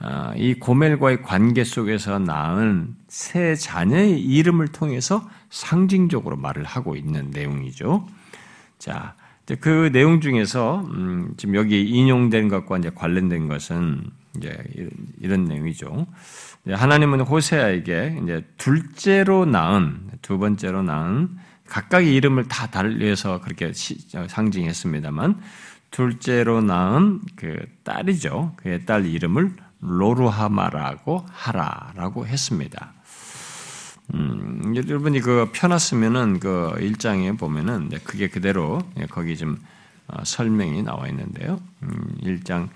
어, 0.00 0.32
이 0.36 0.54
고멜과의 0.54 1.22
관계 1.22 1.64
속에서 1.64 2.18
낳은 2.18 2.96
새 3.08 3.54
자녀의 3.54 4.20
이름을 4.20 4.68
통해서 4.68 5.28
상징적으로 5.50 6.36
말을 6.36 6.64
하고 6.64 6.96
있는 6.96 7.30
내용이죠. 7.30 8.06
자, 8.78 9.14
그 9.60 9.90
내용 9.92 10.20
중에서 10.20 10.80
음, 10.80 11.34
지금 11.36 11.54
여기 11.54 11.82
인용된 11.88 12.48
것과 12.48 12.80
관련된 12.94 13.48
것은 13.48 14.10
이제 14.36 14.56
이런 15.20 15.44
내용이죠. 15.44 16.06
하나님은 16.66 17.20
호세아에게 17.20 18.20
이제 18.22 18.44
둘째로 18.56 19.44
낳은 19.44 20.10
두 20.22 20.38
번째로 20.38 20.82
낳은 20.82 21.36
각각의 21.66 22.14
이름을 22.14 22.48
다 22.48 22.66
달리해서 22.66 23.40
그렇게 23.40 23.72
상징했습니다만 24.28 25.40
둘째로 25.90 26.60
낳은 26.60 27.20
그 27.36 27.66
딸이죠. 27.84 28.54
그의 28.56 28.84
딸 28.84 29.06
이름을 29.06 29.54
로루하마라고 29.80 31.24
하라라고 31.30 32.26
했습니다. 32.26 32.92
음, 34.12 34.74
여러분이 34.76 35.20
그 35.20 35.50
펴놨으면은 35.52 36.40
그 36.40 36.74
일장에 36.80 37.32
보면은 37.32 37.90
그게 38.04 38.28
그대로 38.28 38.82
거기 39.10 39.36
좀 39.36 39.58
어, 40.08 40.22
설명이 40.24 40.82
나와 40.82 41.08
있는데요. 41.08 41.60
음, 41.82 42.16
1장 42.22 42.68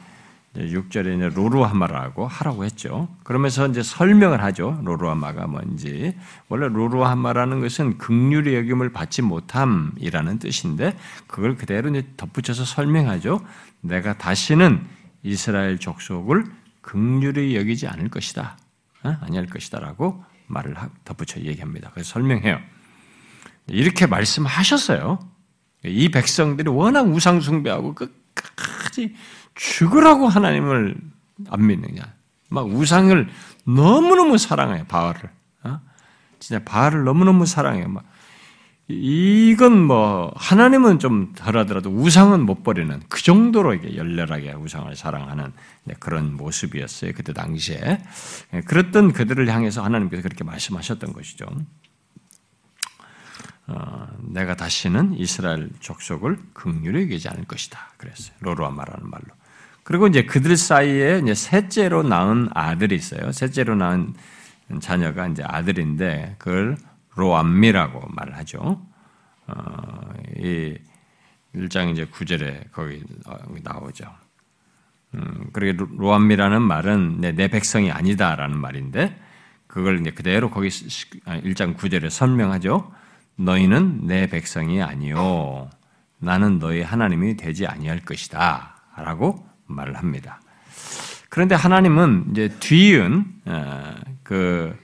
6절에 0.59 1.17
이제 1.17 1.29
로루하마라고 1.35 2.27
하라고 2.27 2.65
했죠. 2.65 3.09
그러면서 3.23 3.67
이제 3.69 3.83
설명을 3.83 4.43
하죠. 4.43 4.81
로루하마가 4.85 5.47
뭔지. 5.47 6.17
원래 6.49 6.69
로루하마라는 6.69 7.61
것은 7.61 7.99
극률의 7.99 8.57
여김을 8.57 8.93
받지 8.93 9.23
못함이라는 9.23 10.39
뜻인데 10.41 10.97
그걸 11.27 11.57
그대로 11.57 11.91
이제 11.91 12.07
덧붙여서 12.17 12.65
설명하죠. 12.65 13.41
내가 13.81 14.19
다시는 14.19 14.85
이스라엘 15.23 15.79
족속을 15.79 16.45
극률이 16.81 17.57
여기지 17.57 17.87
않을 17.87 18.09
것이다. 18.09 18.59
어? 19.05 19.17
아니할 19.21 19.47
것이다라고 19.47 20.25
말을 20.49 20.75
덧붙여 21.05 21.41
얘기합니다. 21.41 21.91
그래서 21.93 22.11
설명해요. 22.15 22.59
이렇게 23.69 24.07
말씀하셨어요. 24.07 25.19
이 25.85 26.09
백성들이 26.09 26.69
워낙 26.71 27.03
우상숭배하고 27.03 27.95
끝까지 27.95 29.15
죽으라고 29.59 30.29
하나님을 30.29 30.97
안 31.51 31.67
믿느냐. 31.67 32.03
막 32.49 32.67
우상을 32.67 33.29
너무너무 33.65 34.39
사랑해요, 34.39 34.85
바알을. 34.87 35.31
어? 35.65 35.81
진짜 36.39 36.63
바알을 36.65 37.05
너무너무 37.05 37.45
사랑해요. 37.45 37.89
막 37.89 38.05
이건 38.87 39.83
뭐 39.83 40.33
하나님은 40.37 40.99
좀 40.99 41.35
덜하더라도 41.35 41.91
우상은 41.91 42.47
못 42.47 42.63
버리는 42.63 43.03
그 43.11 43.23
정도로 43.23 43.75
이게 43.75 43.97
열렬하게 43.97 44.53
우상을 44.53 44.97
사랑하는 44.97 45.53
네, 45.85 45.95
그런 46.01 46.35
모습이었어요 46.35 47.13
그때 47.15 47.35
당시에 47.35 48.03
예, 48.55 48.61
그랬던 48.63 49.13
그들을 49.13 49.47
향해서 49.47 49.85
하나님께서 49.85 50.23
그렇게 50.23 50.43
말씀하셨던 50.43 51.13
것이죠. 51.13 51.47
어, 53.67 54.09
내가 54.21 54.57
다시는 54.57 55.19
이스라엘 55.19 55.69
족속을 55.81 56.39
극률히 56.55 57.03
여기지 57.03 57.29
않을 57.29 57.45
것이다. 57.45 57.93
그랬어요. 57.99 58.35
로로아마라는 58.41 59.11
말로. 59.11 59.38
그리고 59.89 60.07
이제 60.07 60.27
그들 60.27 60.59
사이에 60.59 61.21
이제 61.23 61.33
셋째로 61.33 62.03
낳은 62.03 62.51
아들이 62.53 62.95
있어요. 62.95 63.33
셋째로 63.33 63.75
낳은 63.75 64.13
자녀가 64.81 65.27
이제 65.29 65.43
아들인데 65.43 66.35
그걸 66.37 66.77
로암미라고 67.15 68.09
말을 68.11 68.37
하죠. 68.37 68.83
어, 69.47 70.13
이 70.37 70.77
1장 71.55 71.91
이제 71.91 72.05
9절에 72.05 72.71
거기 72.71 73.03
나오죠. 73.63 74.15
음, 75.15 75.49
그리고 75.55 75.87
로암미라는 75.97 76.61
말은 76.61 77.23
내, 77.23 77.33
내 77.33 77.49
백성이 77.49 77.91
아니다라는 77.91 78.59
말인데 78.59 79.19
그걸 79.67 80.01
이제 80.01 80.11
그대로 80.11 80.51
거기 80.51 80.69
1장 80.69 81.71
아, 81.71 81.77
9절에 81.79 82.11
설명하죠. 82.11 82.93
너희는 83.37 84.07
내 84.07 84.27
백성이 84.27 84.83
아니요 84.83 85.71
나는 86.19 86.59
너희 86.59 86.83
하나님이 86.83 87.39
되지 87.39 87.67
아니할 87.67 88.01
것이다 88.01 88.83
라고 88.95 89.49
말을 89.69 89.97
합니다. 89.97 90.41
그런데 91.29 91.55
하나님은 91.55 92.27
이제 92.33 92.49
뒤은 92.61 93.25
어, 93.47 93.95
그 94.23 94.77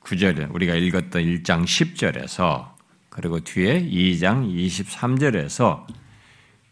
구절에 0.00 0.48
우리가 0.50 0.74
읽었던 0.74 1.22
1장 1.22 1.64
10절에서 1.64 2.70
그리고 3.10 3.40
뒤에 3.40 3.82
2장 3.88 4.52
23절에서 4.52 5.86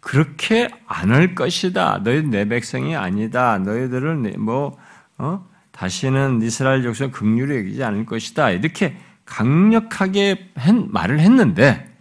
그렇게 0.00 0.68
안 0.86 1.10
할 1.10 1.34
것이다. 1.34 2.02
너희 2.02 2.22
내 2.22 2.46
백성이 2.46 2.96
아니다. 2.96 3.58
너희들은 3.58 4.34
뭐 4.38 4.78
어? 5.18 5.46
다시는 5.72 6.40
이스라엘 6.42 6.82
족속 6.82 7.12
극률이 7.12 7.56
여기지 7.58 7.84
않을 7.84 8.06
것이다. 8.06 8.50
이렇게 8.50 8.96
강력하게 9.24 10.50
말을 10.88 11.20
했는데 11.20 11.92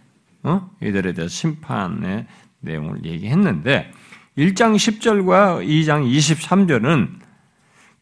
어? 0.42 0.70
이들에 0.82 1.12
대해서 1.12 1.32
심판의 1.32 2.26
내용을 2.60 3.04
얘기했는데 3.04 3.92
1장 4.38 4.76
10절과 4.76 5.66
2장 5.66 6.08
23절은 6.08 7.18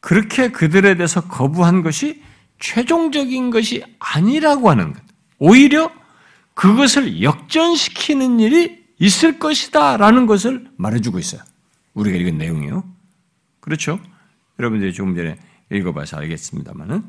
그렇게 0.01 0.53
그들에 0.53 0.95
대해서 0.95 1.27
거부한 1.27 1.83
것이 1.83 2.23
최종적인 2.61 3.51
것이 3.51 3.83
아니라고 3.99 4.71
하는 4.71 4.93
것. 4.93 5.03
오히려 5.39 5.91
그것을 6.55 7.23
역전시키는 7.23 8.41
일이 8.41 8.85
있을 8.99 9.39
것이다 9.39 9.97
라는 9.97 10.27
것을 10.27 10.71
말해주고 10.77 11.19
있어요. 11.19 11.43
우리가 11.95 12.17
읽은 12.19 12.39
내용이요. 12.39 12.85
그렇죠? 13.61 13.99
여러분들이 14.59 14.93
조금 14.93 15.15
전에 15.17 15.39
읽어봐서 15.71 16.19
알겠습니다만은 16.19 17.03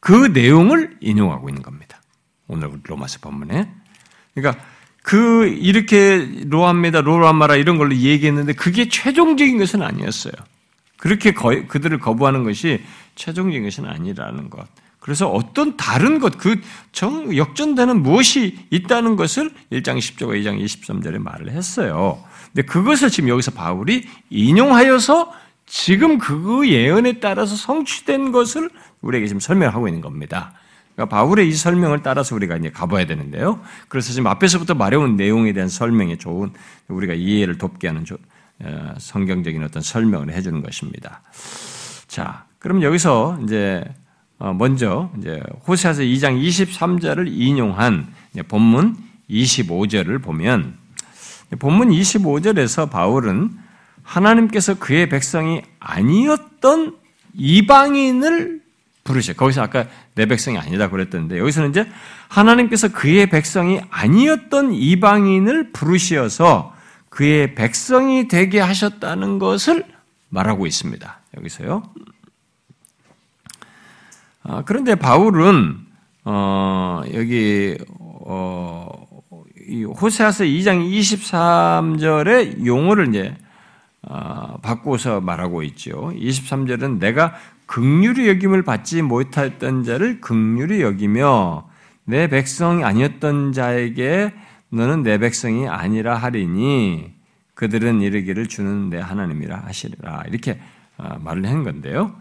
그 0.00 0.26
내용을 0.26 0.98
인용하고 1.00 1.48
있는 1.48 1.62
겁니다. 1.62 2.02
오늘 2.48 2.70
로마서 2.82 3.20
본문에. 3.20 3.72
그러니까 4.34 4.62
그 5.04 5.46
이렇게 5.48 6.26
로합니다, 6.46 7.02
로람마라 7.02 7.56
이런 7.56 7.76
걸로 7.76 7.94
얘기했는데 7.94 8.54
그게 8.54 8.88
최종적인 8.88 9.58
것은 9.58 9.82
아니었어요. 9.82 10.32
그렇게 10.96 11.34
거, 11.34 11.50
그들을 11.68 11.98
거부하는 11.98 12.42
것이 12.42 12.82
최종적인 13.14 13.64
것은 13.64 13.84
아니라는 13.84 14.48
것. 14.48 14.66
그래서 15.00 15.28
어떤 15.28 15.76
다른 15.76 16.20
것, 16.20 16.38
그 16.38 16.58
정, 16.90 17.36
역전되는 17.36 18.02
무엇이 18.02 18.66
있다는 18.70 19.16
것을 19.16 19.50
1장 19.70 19.98
10절과 19.98 20.42
2장 20.42 20.64
23절에 20.64 21.18
말을 21.18 21.50
했어요. 21.50 22.24
근데 22.54 22.66
그것을 22.66 23.10
지금 23.10 23.28
여기서 23.28 23.50
바울이 23.50 24.08
인용하여서 24.30 25.34
지금 25.66 26.16
그 26.16 26.66
예언에 26.66 27.20
따라서 27.20 27.56
성취된 27.56 28.32
것을 28.32 28.70
우리에게 29.02 29.26
지금 29.26 29.38
설명하고 29.38 29.86
있는 29.86 30.00
겁니다. 30.00 30.54
그러니까 30.94 31.16
바울의 31.16 31.48
이 31.48 31.52
설명을 31.52 32.02
따라서 32.02 32.34
우리가 32.34 32.56
이제 32.56 32.70
가봐야 32.70 33.06
되는데요. 33.06 33.60
그래서 33.88 34.12
지금 34.12 34.28
앞에서부터 34.28 34.74
말해온 34.74 35.16
내용에 35.16 35.52
대한 35.52 35.68
설명에 35.68 36.16
좋은 36.16 36.52
우리가 36.88 37.14
이해를 37.14 37.58
돕게 37.58 37.88
하는 37.88 38.04
어, 38.60 38.94
성경적인 38.98 39.62
어떤 39.64 39.82
설명을 39.82 40.32
해주는 40.32 40.62
것입니다. 40.62 41.22
자, 42.06 42.46
그럼 42.58 42.82
여기서 42.82 43.40
이제 43.42 43.84
어, 44.38 44.52
먼저 44.52 45.10
이제 45.18 45.42
호세아서 45.66 46.02
2장 46.02 46.40
23절을 46.40 47.26
인용한 47.28 48.12
본문 48.48 48.96
25절을 49.28 50.22
보면 50.22 50.76
본문 51.58 51.90
25절에서 51.90 52.90
바울은 52.90 53.50
하나님께서 54.02 54.78
그의 54.78 55.08
백성이 55.08 55.62
아니었던 55.80 56.96
이방인을 57.34 58.63
부르셔. 59.04 59.34
거기서 59.34 59.62
아까 59.62 59.86
내 60.14 60.26
백성이 60.26 60.58
아니다 60.58 60.88
그랬던데 60.88 61.38
여기서는 61.38 61.70
이제 61.70 61.86
하나님께서 62.28 62.88
그의 62.88 63.28
백성이 63.28 63.80
아니었던 63.90 64.72
이방인을 64.72 65.72
부르시어서 65.72 66.74
그의 67.10 67.54
백성이 67.54 68.26
되게 68.26 68.58
하셨다는 68.60 69.38
것을 69.38 69.84
말하고 70.30 70.66
있습니다. 70.66 71.20
여기서요. 71.36 71.82
아, 74.42 74.62
그런데 74.64 74.94
바울은 74.94 75.78
어, 76.24 77.02
여기 77.12 77.76
어, 78.00 79.06
호세아서 80.00 80.44
2장 80.44 80.90
23절의 80.90 82.66
용어를 82.66 83.08
이제 83.08 83.36
어, 84.02 84.58
바꾸어서 84.62 85.20
말하고 85.20 85.62
있죠. 85.62 86.12
23절은 86.14 86.98
내가 86.98 87.34
극률이 87.66 88.28
여김을 88.28 88.62
받지 88.62 89.02
못했던 89.02 89.84
자를 89.84 90.20
극률이 90.20 90.82
여기며 90.82 91.68
내 92.04 92.28
백성이 92.28 92.84
아니었던 92.84 93.52
자에게 93.52 94.34
너는 94.68 95.02
내 95.02 95.18
백성이 95.18 95.68
아니라 95.68 96.16
하리니 96.16 97.14
그들은 97.54 98.00
이르기를 98.00 98.48
주는 98.48 98.90
내 98.90 98.98
하나님이라 98.98 99.58
하시리라 99.64 100.24
이렇게 100.28 100.60
어, 100.96 101.18
말을 101.20 101.46
한 101.46 101.64
건데요. 101.64 102.14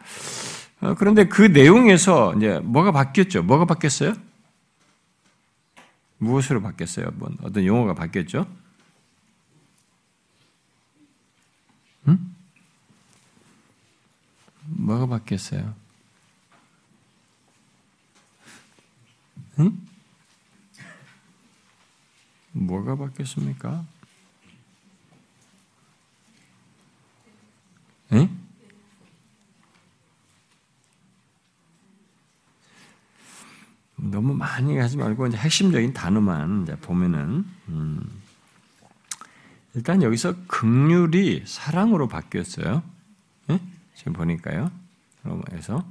어, 0.81 0.95
그런데 0.95 1.25
그 1.27 1.41
내용에서 1.41 2.33
이제 2.35 2.59
뭐가 2.63 2.91
바뀌었죠? 2.91 3.43
뭐가 3.43 3.65
바뀌었어요? 3.65 4.13
무엇으로 6.17 6.61
바뀌었어요? 6.61 7.07
뭐 7.15 7.29
어떤 7.41 7.65
용어가 7.65 7.93
바뀌었죠? 7.93 8.45
응? 12.07 12.32
뭐가 14.75 15.05
바뀌었어요? 15.05 15.73
응? 19.59 19.77
뭐가 22.51 22.95
바뀌었습니까? 22.95 23.85
응? 28.13 28.43
너무 33.95 34.33
많이 34.33 34.77
하지 34.77 34.97
말고 34.97 35.27
이제 35.27 35.37
핵심적인 35.37 35.93
단어만 35.93 36.63
이제 36.63 36.75
보면은 36.75 37.45
음, 37.69 38.21
일단 39.73 40.03
여기서 40.03 40.35
극률이 40.47 41.43
사랑으로 41.45 42.07
바뀌었어요. 42.07 42.83
네? 43.93 43.95
지금 43.95 44.13
보니까요. 44.13 44.71
그래서 45.45 45.83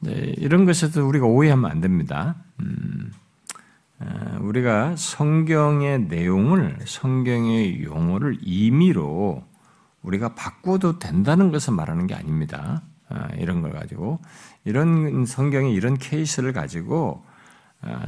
네, 0.00 0.12
이런 0.38 0.64
것에도 0.64 1.06
우리가 1.06 1.26
오해하면 1.26 1.70
안 1.70 1.80
됩니다. 1.80 2.36
음, 2.60 3.12
어, 4.00 4.38
우리가 4.40 4.96
성경의 4.96 6.04
내용을 6.04 6.78
성경의 6.84 7.84
용어를 7.84 8.38
임의로 8.40 9.44
우리가 10.02 10.34
바꿔도 10.34 10.98
된다는 10.98 11.50
것을 11.50 11.74
말하는 11.74 12.06
게 12.06 12.14
아닙니다. 12.14 12.82
아, 13.08 13.28
이런 13.36 13.60
걸 13.60 13.72
가지고 13.72 14.20
이런 14.64 15.26
성경의 15.26 15.74
이런 15.74 15.98
케이스를 15.98 16.52
가지고 16.52 17.24
아, 17.26 17.29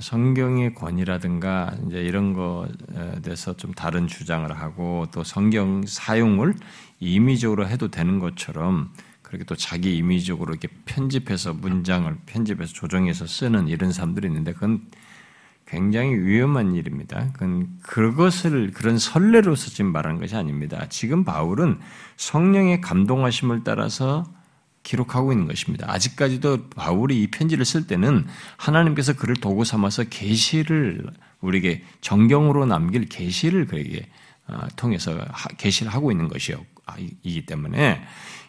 성경의 0.00 0.74
권위라든가 0.74 1.74
이제 1.86 2.02
이런 2.02 2.34
것에 2.34 3.20
대해서 3.22 3.56
좀 3.56 3.72
다른 3.72 4.06
주장을 4.06 4.50
하고 4.52 5.06
또 5.12 5.24
성경 5.24 5.84
사용을 5.86 6.54
임의적으로 7.00 7.66
해도 7.66 7.88
되는 7.88 8.18
것처럼 8.18 8.92
그렇게 9.22 9.44
또 9.44 9.56
자기 9.56 9.96
임의적으로 9.96 10.52
이렇게 10.52 10.68
편집해서 10.84 11.54
문장을 11.54 12.14
편집해서 12.26 12.74
조정해서 12.74 13.26
쓰는 13.26 13.68
이런 13.68 13.92
사람들이 13.92 14.26
있는데 14.28 14.52
그건 14.52 14.82
굉장히 15.66 16.14
위험한 16.16 16.74
일입니다. 16.74 17.30
그건 17.32 17.78
그것을 17.82 18.72
그런 18.72 18.98
선례로서 18.98 19.70
지금 19.70 19.90
말하는 19.90 20.20
것이 20.20 20.36
아닙니다. 20.36 20.84
지금 20.90 21.24
바울은 21.24 21.78
성령의 22.18 22.82
감동하심을 22.82 23.64
따라서 23.64 24.24
기록하고 24.82 25.32
있는 25.32 25.46
것입니다. 25.46 25.90
아직까지도 25.90 26.70
바울이 26.70 27.22
이 27.22 27.26
편지를 27.28 27.64
쓸 27.64 27.86
때는 27.86 28.26
하나님께서 28.56 29.14
그를 29.14 29.36
도구 29.36 29.64
삼아서 29.64 30.04
계시를 30.04 31.06
우리에게 31.40 31.84
정경으로 32.00 32.66
남길 32.66 33.08
계시를 33.08 33.66
그에게 33.66 34.08
어, 34.48 34.66
통해서 34.76 35.16
계시를 35.58 35.92
하고 35.92 36.10
있는 36.10 36.28
것이기 36.28 37.46
때문에 37.46 38.02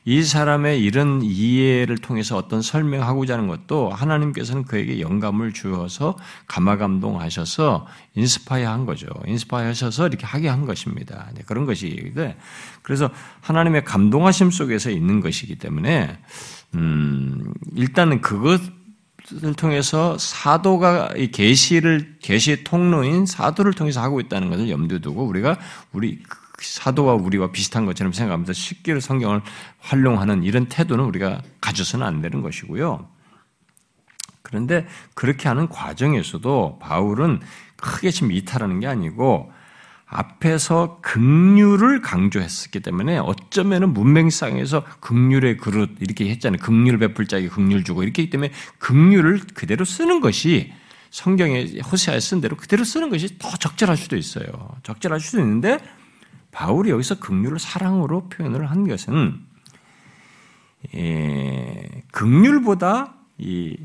이 0.05 0.21
사람의 0.21 0.83
이런 0.83 1.21
이해를 1.21 1.97
통해서 1.97 2.35
어떤 2.35 2.61
설명하고자 2.61 3.35
하는 3.35 3.47
것도 3.47 3.89
하나님께서는 3.89 4.65
그에게 4.65 4.99
영감을 4.99 5.53
주어서 5.53 6.17
감화감동하셔서 6.47 7.87
인스파이어 8.15 8.69
한 8.69 8.85
거죠. 8.85 9.07
인스파이어 9.25 9.69
하셔서 9.69 10.07
이렇게 10.07 10.25
하게 10.25 10.49
한 10.49 10.65
것입니다. 10.65 11.29
네, 11.35 11.43
그런 11.45 11.65
것이 11.65 12.13
그래서 12.81 13.09
하나님의 13.41 13.85
감동하심 13.85 14.51
속에서 14.51 14.89
있는 14.89 15.21
것이기 15.21 15.55
때문에 15.55 16.17
음, 16.75 17.53
일단은 17.75 18.21
그것 18.21 18.61
을 19.41 19.53
통해서 19.53 20.17
사도가 20.17 21.13
이 21.15 21.31
계시를 21.31 22.17
계시 22.21 22.65
통로인 22.65 23.25
사도를 23.25 23.71
통해서 23.73 24.01
하고 24.01 24.19
있다는 24.19 24.49
것을 24.49 24.69
염두에 24.69 24.99
두고 24.99 25.25
우리가 25.25 25.57
우리 25.93 26.19
사도와 26.63 27.13
우리와 27.15 27.51
비슷한 27.51 27.85
것처럼 27.85 28.13
생각하면서 28.13 28.53
쉽게 28.53 28.99
성경을 28.99 29.41
활용하는 29.79 30.43
이런 30.43 30.67
태도는 30.67 31.05
우리가 31.05 31.41
가져서는 31.61 32.05
안 32.05 32.21
되는 32.21 32.41
것이고요. 32.41 33.07
그런데 34.41 34.85
그렇게 35.15 35.47
하는 35.47 35.67
과정에서도 35.67 36.79
바울은 36.79 37.41
크게 37.75 38.11
지금 38.11 38.31
이탈하는 38.31 38.79
게 38.79 38.87
아니고 38.87 39.51
앞에서 40.05 40.99
극률을 41.01 42.01
강조했었기 42.01 42.81
때문에 42.81 43.17
어쩌면은 43.17 43.93
문맹상에서 43.93 44.83
극률의 44.99 45.57
그릇 45.57 45.89
이렇게 45.99 46.29
했잖아요. 46.29 46.59
극률 46.61 46.99
베풀 46.99 47.25
자에게 47.25 47.47
극률 47.47 47.83
주고 47.83 48.03
이렇게 48.03 48.21
했기 48.21 48.29
때문에 48.29 48.51
극률을 48.77 49.41
그대로 49.55 49.85
쓰는 49.85 50.21
것이 50.21 50.71
성경에 51.09 51.79
호세아에 51.79 52.19
쓴 52.19 52.41
대로 52.41 52.55
그대로 52.55 52.83
쓰는 52.83 53.09
것이 53.09 53.37
더 53.39 53.49
적절할 53.49 53.97
수도 53.97 54.15
있어요. 54.15 54.45
적절할 54.83 55.19
수도 55.19 55.39
있는데 55.39 55.79
바울이 56.53 56.91
여기서 56.91 57.19
극률을 57.19 57.59
사랑으로 57.59 58.29
표현을 58.29 58.69
한 58.69 58.87
것은 58.87 59.39
예, 60.95 62.03
극률보다 62.11 63.15
이 63.37 63.77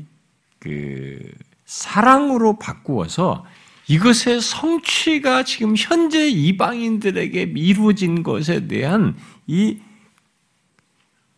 그 0.59 1.19
사랑으로 1.65 2.59
바꾸어서 2.59 3.45
이것의 3.87 4.41
성취가 4.41 5.43
지금 5.43 5.73
현재 5.75 6.27
이방인들에게 6.29 7.53
이루어진 7.55 8.21
것에 8.21 8.67
대한 8.67 9.17
이 9.47 9.79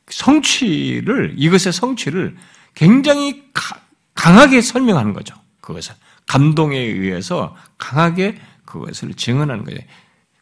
성취를 0.07 1.35
이것의 1.37 1.71
성취를 1.71 2.35
굉장히 2.73 3.43
강하게 4.13 4.61
설명하는 4.61 5.13
거죠. 5.13 5.35
그것을 5.61 5.95
감동에 6.27 6.77
의해서 6.77 7.55
강하게 7.77 8.37
그것을 8.65 9.13
증언하는 9.13 9.63
거예요. 9.63 9.79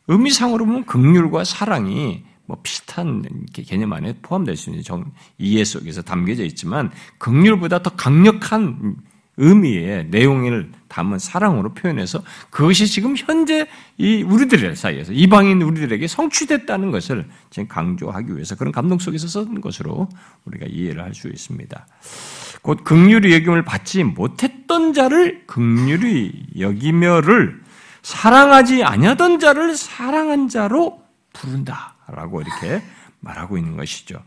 의미상으로 0.10 0.66
보면 0.66 0.86
극률과 0.86 1.44
사랑이 1.44 2.24
뭐 2.46 2.58
비슷한 2.64 3.24
개념 3.54 3.94
안에 3.94 4.16
포함될 4.24 4.58
수 4.58 4.72
있는 4.72 4.84
정, 4.84 5.06
이해 5.38 5.64
속에서 5.64 6.02
담겨져 6.02 6.44
있지만 6.44 6.92
극률보다 7.20 7.84
더 7.84 7.92
강력한 7.92 8.96
의미의 9.38 10.08
내용을 10.10 10.72
담은 10.90 11.20
사랑으로 11.20 11.74
표현해서 11.76 12.24
그것이 12.50 12.88
지금 12.88 13.16
현재 13.16 13.68
이 13.98 14.24
우리들 14.24 14.76
사이에서 14.76 15.14
이방인 15.14 15.62
우리들에게 15.62 16.08
성취됐다는 16.08 16.92
것을 16.92 17.26
지금 17.52 17.68
강조하기 17.68 18.34
위해서 18.34 18.56
그런 18.56 18.74
감동 18.74 18.98
속에서 19.00 19.28
쓴 19.28 19.62
것으로 19.62 20.10
우리가 20.46 20.66
이해를 20.66 21.04
할 21.04 21.14
수 21.14 21.30
있습니다. 21.30 21.88
곧 22.62 22.84
극률이 22.84 23.34
여김을 23.34 23.64
받지 23.64 24.04
못했던 24.04 24.94
자를 24.94 25.44
극률이 25.46 26.48
여기며를 26.60 27.62
사랑하지 28.10 28.84
아니하던 28.84 29.40
자를 29.40 29.76
사랑한 29.76 30.50
자로 30.50 31.04
부른다라고 31.32 32.42
이렇게 32.42 32.82
말하고 33.20 33.56
있는 33.58 33.78
것이죠. 33.78 34.24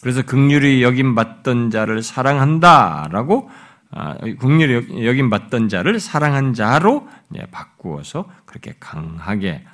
그래서 0.00 0.22
극률이 0.22 0.82
여김 0.82 1.14
받던 1.14 1.70
자를 1.70 2.02
사랑한다라고 2.02 3.50
아, 3.90 4.16
여김 4.24 5.28
받던 5.28 5.68
자를 5.68 6.00
사랑한 6.00 6.54
자로 6.54 7.08
바꾸어서 7.50 8.24
그렇게 8.46 8.74
강하게 8.80 9.64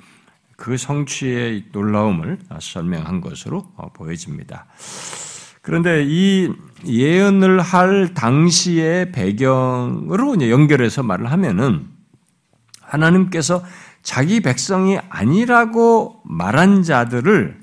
그 0.57 0.75
성취의 0.75 1.67
놀라움을 1.71 2.39
설명한 2.59 3.21
것으로 3.21 3.71
어, 3.77 3.93
보여집니다. 3.93 4.65
그런데 5.61 6.03
이 6.05 6.51
예언을 6.85 7.61
할 7.61 8.13
당시의 8.13 9.13
배경으로 9.13 10.49
연결해서 10.49 11.01
말을 11.03 11.31
하면은 11.31 11.92
하나님께서 12.93 13.63
자기 14.01 14.41
백성이 14.41 14.99
아니라고 15.09 16.21
말한 16.23 16.83
자들을 16.83 17.59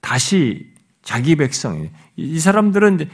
다시 0.00 0.70
자기 1.02 1.36
백성이 1.36 1.90
이 2.16 2.38
사람들은 2.38 3.08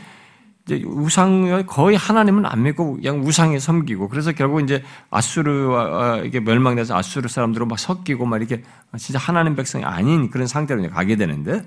이제 0.66 0.82
우상 0.84 1.64
거의 1.66 1.96
하나님은 1.96 2.44
안 2.44 2.62
믿고 2.64 2.94
그냥 2.94 3.20
우상에 3.20 3.58
섬기고 3.58 4.08
그래서 4.08 4.32
결국 4.32 4.60
이제 4.60 4.82
아수르와 5.10 6.22
이게 6.24 6.40
멸망돼서 6.40 6.96
아수르 6.96 7.28
사람들로 7.28 7.66
막 7.66 7.78
섞이고 7.78 8.26
막 8.26 8.36
이렇게 8.38 8.62
진짜 8.98 9.18
하나님 9.18 9.54
백성이 9.54 9.84
아닌 9.84 10.28
그런 10.30 10.46
상태로 10.46 10.80
이제 10.80 10.88
가게 10.88 11.16
되는데 11.16 11.64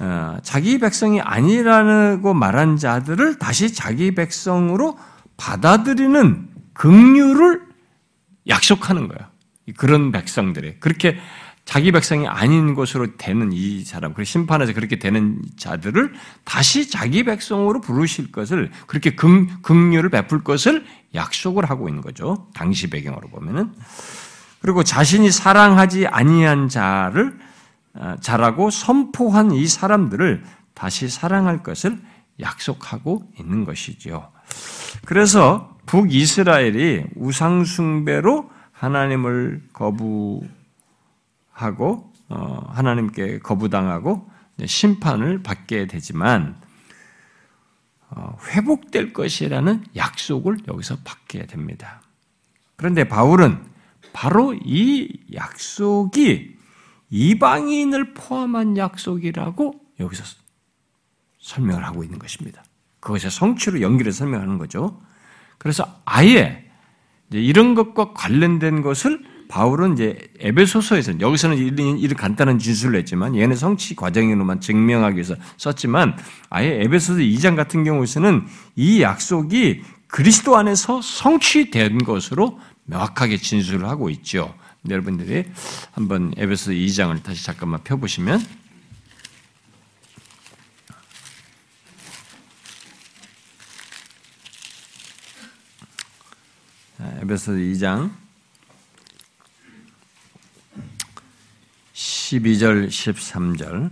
어, 0.00 0.38
자기 0.42 0.78
백성이 0.78 1.20
아니라고 1.20 2.32
말한 2.32 2.76
자들을 2.76 3.38
다시 3.38 3.74
자기 3.74 4.14
백성으로 4.14 4.96
받아들이는 5.36 6.48
긍휼을 6.74 7.69
약속하는 8.48 9.08
거야. 9.08 9.30
그런 9.76 10.12
백성들이 10.12 10.80
그렇게 10.80 11.18
자기 11.64 11.92
백성이 11.92 12.26
아닌 12.26 12.74
것으로 12.74 13.16
되는 13.16 13.52
이 13.52 13.84
사람, 13.84 14.12
그 14.12 14.24
심판에서 14.24 14.72
그렇게 14.72 14.98
되는 14.98 15.40
자들을 15.56 16.12
다시 16.44 16.90
자기 16.90 17.22
백성으로 17.22 17.80
부르실 17.80 18.32
것을 18.32 18.72
그렇게 18.86 19.14
긍, 19.14 19.46
긍휼을 19.62 20.08
베풀 20.08 20.42
것을 20.42 20.84
약속을 21.14 21.70
하고 21.70 21.88
있는 21.88 22.02
거죠. 22.02 22.48
당시 22.54 22.90
배경으로 22.90 23.28
보면은 23.28 23.72
그리고 24.60 24.82
자신이 24.82 25.30
사랑하지 25.30 26.06
아니한 26.08 26.68
자를 26.68 27.38
아, 27.94 28.16
자라고 28.20 28.70
선포한 28.70 29.52
이 29.52 29.66
사람들을 29.66 30.44
다시 30.74 31.08
사랑할 31.08 31.62
것을 31.62 32.00
약속하고 32.40 33.30
있는 33.38 33.64
것이죠. 33.64 34.32
그래서 35.04 35.69
북이스라엘이 35.90 37.04
우상숭배로 37.16 38.48
하나님을 38.70 39.60
거부 39.72 40.46
하고 41.50 42.12
어, 42.28 42.64
하나님께 42.68 43.40
거부당하고 43.40 44.30
심판을 44.64 45.42
받게 45.42 45.88
되지만 45.88 46.54
어, 48.08 48.38
회복될 48.46 49.12
것이라는 49.12 49.84
약속을 49.96 50.58
여기서 50.68 50.98
받게 51.02 51.46
됩니다. 51.46 52.02
그런데 52.76 53.08
바울은 53.08 53.60
바로 54.12 54.54
이 54.54 55.18
약속이 55.34 56.56
이방인을 57.10 58.14
포함한 58.14 58.76
약속이라고 58.76 59.74
여기서 59.98 60.22
설명을 61.40 61.84
하고 61.84 62.04
있는 62.04 62.20
것입니다. 62.20 62.62
그것의 63.00 63.32
성취로 63.32 63.80
연결해 63.80 64.12
설명하는 64.12 64.56
거죠. 64.58 65.00
그래서 65.60 66.00
아예 66.06 66.64
이런 67.30 67.74
것과 67.74 68.14
관련된 68.14 68.80
것을 68.82 69.22
바울은 69.48 69.92
이제 69.94 70.18
에베소서에서 70.38 71.20
여기서는 71.20 71.58
이런 71.58 72.16
간단한 72.16 72.58
진술을 72.58 72.98
했지만 73.00 73.36
얘는 73.36 73.56
성취 73.56 73.94
과정으로만 73.94 74.60
증명하기 74.60 75.16
위해서 75.16 75.34
썼지만 75.58 76.16
아예 76.48 76.80
에베소서 76.82 77.20
2장 77.20 77.56
같은 77.56 77.84
경우에서는 77.84 78.46
이 78.76 79.02
약속이 79.02 79.82
그리스도 80.06 80.56
안에서 80.56 81.02
성취된 81.02 81.98
것으로 81.98 82.58
명확하게 82.84 83.36
진술을 83.36 83.86
하고 83.86 84.08
있죠. 84.10 84.54
여러분들이 84.88 85.44
한번 85.92 86.32
에베소 86.36 86.70
2장을 86.70 87.22
다시 87.22 87.44
잠깐만 87.44 87.80
펴보시면 87.84 88.40
에베소 97.22 97.52
2장 97.52 98.10
12절, 101.94 102.88
13절. 102.88 103.90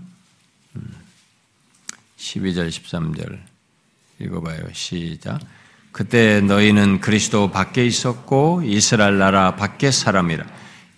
12절, 2.16 2.68
13절. 2.68 3.38
읽어봐요. 4.20 4.58
시작. 4.72 5.40
그때 5.92 6.40
너희는 6.40 7.00
그리스도 7.00 7.50
밖에 7.50 7.84
있었고 7.84 8.62
이스라엘 8.64 9.18
나라 9.18 9.56
밖의 9.56 9.90
사람이라. 9.92 10.44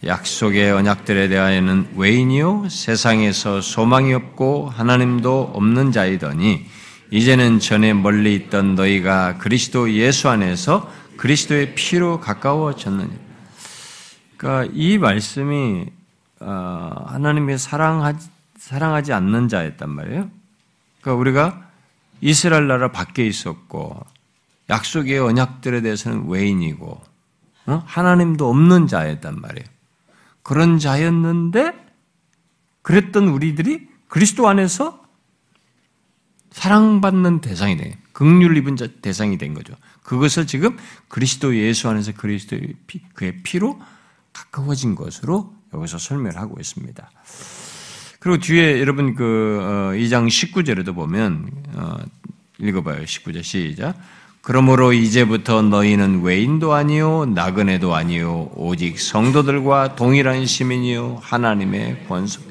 약속의 0.05 0.73
언약들에 0.73 1.29
대하여는 1.29 1.93
외인이요 1.97 2.69
세상에서 2.71 3.61
소망이 3.61 4.15
없고 4.15 4.71
하나님도 4.71 5.53
없는 5.55 5.93
자이더니 5.93 6.67
이제는 7.11 7.59
전에 7.61 7.93
멀리 7.93 8.35
있던 8.35 8.75
너희가 8.77 9.39
그리스도 9.39 9.93
예수 9.93 10.29
안에서 10.29 10.91
그리스도의 11.21 11.75
피로 11.75 12.19
가까워졌느니. 12.19 13.11
그러니까 14.39 14.73
이 14.75 14.97
말씀이 14.97 15.85
어, 16.41 17.05
하나님의 17.09 17.59
사랑하지, 17.59 18.31
사랑하지 18.57 19.13
않는 19.13 19.49
자였단 19.49 19.91
말이에요. 19.91 20.31
그러니까 21.03 21.21
우리가 21.21 21.71
이스라엘 22.23 22.69
나라 22.69 22.91
밖에 22.91 23.27
있었고 23.27 24.03
약속의 24.71 25.19
언약들에 25.19 25.83
대해서는 25.83 26.27
외인이고 26.27 27.03
어? 27.67 27.83
하나님도 27.85 28.49
없는 28.49 28.87
자였단 28.87 29.43
말이에요. 29.43 29.67
그런 30.43 30.79
자였는데 30.79 31.75
그랬던 32.81 33.29
우리들이 33.29 33.91
그리스도 34.09 34.49
안에서 34.49 35.05
사랑받는 36.53 37.43
대상이 37.43 37.77
돼. 37.77 37.99
극률 38.21 38.55
입은 38.59 38.77
자, 38.77 38.87
대상이 39.01 39.39
된 39.39 39.55
거죠. 39.55 39.73
그것을 40.03 40.47
지금 40.47 40.77
그리스도 41.09 41.57
예수 41.57 41.89
안에서 41.89 42.13
그리스도의 42.13 42.75
피, 42.87 43.01
그의 43.15 43.43
피로 43.43 43.81
가까워진 44.35 44.95
것으로 44.95 45.55
여기서 45.73 45.97
설명을 45.97 46.37
하고 46.37 46.61
있습니다. 46.61 47.11
그리고 48.19 48.37
뒤에 48.37 48.79
여러분 48.79 49.15
그 49.15 49.95
2장 49.97 50.25
어, 50.25 50.27
19절에도 50.27 50.95
보면 50.95 51.51
어, 51.73 51.97
읽어봐요. 52.59 53.05
19절 53.05 53.43
시작. 53.43 53.97
그러므로 54.43 54.93
이제부터 54.93 55.63
너희는 55.63 56.21
외인도 56.21 56.75
아니요 56.75 57.25
나그네도 57.25 57.95
아니요 57.95 58.51
오직 58.55 59.01
성도들과 59.01 59.97
동일한 59.97 60.45
시민이요 60.45 61.21
하나님의 61.23 62.05
권속. 62.07 62.45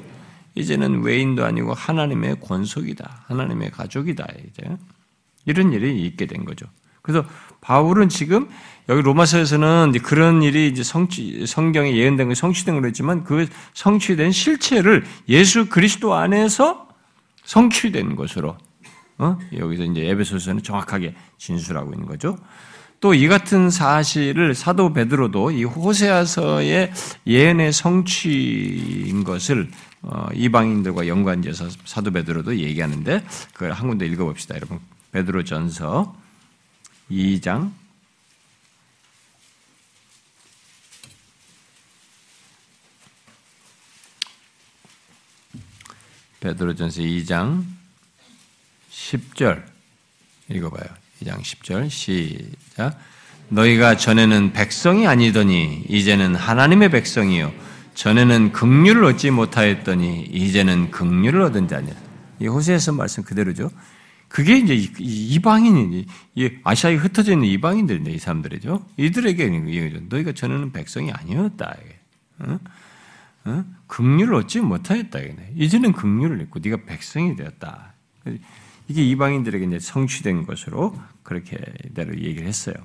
이제는 0.55 1.03
외인도 1.03 1.45
아니고 1.45 1.75
하나님의 1.75 2.39
권속이다. 2.39 3.25
하나님의 3.27 3.69
가족이다. 3.69 4.25
이제 4.47 4.75
이런 5.45 5.73
일이 5.73 6.05
있게 6.05 6.25
된 6.25 6.45
거죠. 6.45 6.65
그래서 7.01 7.25
바울은 7.61 8.09
지금 8.09 8.49
여기 8.87 9.01
로마서에서는 9.01 9.93
그런 10.03 10.41
일이 10.43 10.67
이제 10.67 10.83
성취, 10.83 11.45
성경에 11.45 11.95
예언된 11.95 12.27
거 12.29 12.35
성취된 12.35 12.75
걸로 12.75 12.87
했지만 12.87 13.23
그 13.23 13.47
성취된 13.73 14.31
실체를 14.31 15.05
예수 15.27 15.69
그리스도 15.69 16.13
안에서 16.13 16.87
성취된 17.45 18.15
것으로 18.15 18.57
어? 19.17 19.37
여기서 19.57 19.83
이제 19.83 20.07
에베소서는 20.07 20.63
정확하게 20.63 21.15
진술하고 21.37 21.93
있는 21.93 22.05
거죠. 22.05 22.37
또 23.01 23.13
이 23.13 23.27
같은 23.27 23.69
사실을 23.69 24.53
사도 24.55 24.91
베드로도 24.91 25.51
이 25.51 25.63
호세아서의 25.63 26.91
예언의 27.27 27.71
성취인 27.71 29.23
것을 29.23 29.69
어, 30.01 30.27
이방인들과 30.33 31.07
연관지어서 31.07 31.69
사도 31.85 32.11
베드로도 32.11 32.57
얘기하는데 32.57 33.23
그걸 33.53 33.71
한 33.71 33.87
군데 33.87 34.05
읽어봅시다, 34.05 34.55
여러분. 34.55 34.79
베드로전서 35.11 36.15
2장 37.11 37.71
베드로전서 46.39 47.01
2장 47.01 47.65
10절 48.91 49.63
읽어봐요. 50.49 50.85
2장 51.21 51.39
10절 51.41 51.89
시작. 51.89 52.97
너희가 53.49 53.97
전에는 53.97 54.53
백성이 54.53 55.07
아니더니 55.07 55.83
이제는 55.89 56.35
하나님의 56.35 56.91
백성이요 56.91 57.51
전에는 57.95 58.53
긍휼을 58.53 59.03
얻지 59.03 59.31
못하였더니 59.31 60.27
이제는 60.31 60.91
긍휼을 60.91 61.41
얻은 61.41 61.67
자냐. 61.67 61.93
이 62.39 62.47
호세에서 62.47 62.93
말씀 62.93 63.23
그대로죠. 63.23 63.69
그게 64.29 64.57
이제 64.57 64.75
이방인이 64.99 66.05
아시아에 66.63 66.95
흩어져 66.95 67.33
있는 67.33 67.47
이방인들인데 67.47 68.11
이 68.11 68.19
사람들이죠. 68.19 68.85
이들에게 68.97 69.49
너희가 70.07 70.31
전에는 70.33 70.71
백성이 70.71 71.11
아니었다. 71.11 71.75
어? 72.39 72.59
어? 73.45 73.65
긍휼을 73.87 74.35
얻지 74.35 74.61
못하였다. 74.61 75.19
이제는 75.55 75.93
긍휼을 75.93 76.41
얻고 76.43 76.59
네가 76.61 76.85
백성이 76.85 77.35
되었다. 77.35 77.93
이게 78.87 79.03
이방인들에게 79.03 79.65
이제 79.65 79.79
성취된 79.79 80.45
것으로 80.45 80.95
그렇게 81.23 81.57
대로 81.95 82.15
얘기를 82.15 82.47
했어요. 82.47 82.75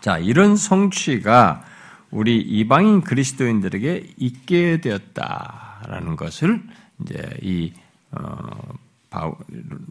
자, 0.00 0.18
이런 0.18 0.56
성취가 0.56 1.64
우리 2.10 2.40
이방인 2.40 3.02
그리스도인들에게 3.02 4.14
있게 4.16 4.80
되었다라는 4.80 6.16
것을 6.16 6.60
이제 7.00 7.30
이 7.40 7.72
어, 8.10 8.74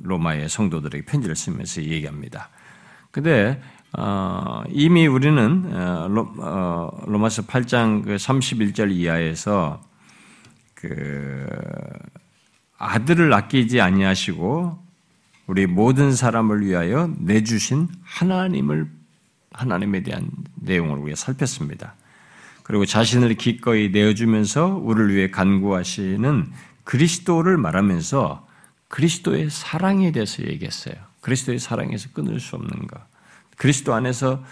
로마의 0.04 0.50
성도들에게 0.50 1.06
편지를 1.06 1.36
쓰면서 1.36 1.84
얘기합니다. 1.84 2.50
근데 3.12 3.62
어, 3.94 4.64
이미 4.70 5.06
우리는 5.06 5.74
어, 5.74 6.08
로, 6.08 6.34
어, 6.38 7.04
마서 7.08 7.42
8장 7.42 8.04
그 8.04 8.16
31절 8.16 8.92
이하에서 8.92 9.82
그 10.76 11.46
아들을 12.78 13.32
아끼지 13.34 13.82
아니하시고 13.82 14.82
우리 15.48 15.68
모든 15.68 16.14
사람을 16.14 16.66
위하여 16.66 17.14
내주신 17.20 17.90
하나님을 18.04 18.90
하나님에 19.52 20.02
대한 20.04 20.30
내용을 20.56 20.98
우리가 21.00 21.16
살폈습니다. 21.18 21.96
그리고 22.64 22.86
자신을 22.86 23.34
기꺼이 23.36 23.90
내어주면서 23.90 24.80
우리를 24.82 25.14
위해 25.14 25.30
간구하시는 25.30 26.52
그리스도를 26.86 27.58
말하면서 27.58 28.48
그리스도의 28.92 29.50
사랑에 29.50 30.12
대해서 30.12 30.44
얘기했어요. 30.44 30.96
그리스도의 31.22 31.60
사랑에서 31.60 32.10
끊을 32.12 32.42
수 32.42 32.58
없는 32.58 32.88
것. 32.88 33.02
그리스도 33.56 33.94
안에서 33.94 34.44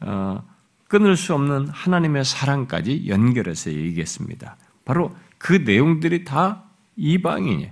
어, 0.00 0.44
끊을 0.88 1.16
수 1.16 1.34
없는 1.34 1.68
하나님의 1.68 2.24
사랑까지 2.24 3.06
연결해서 3.06 3.72
얘기했습니다. 3.72 4.56
바로 4.84 5.16
그 5.38 5.52
내용들이 5.52 6.24
다 6.24 6.64
이방인이에요. 6.96 7.70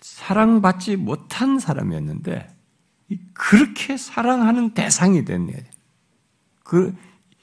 사랑받지 0.00 0.96
못한 0.96 1.58
사람이었는데 1.58 2.54
그렇게 3.32 3.96
사랑하는 3.96 4.74
대상이 4.74 5.24
됐네. 5.24 5.64
그 6.62 6.96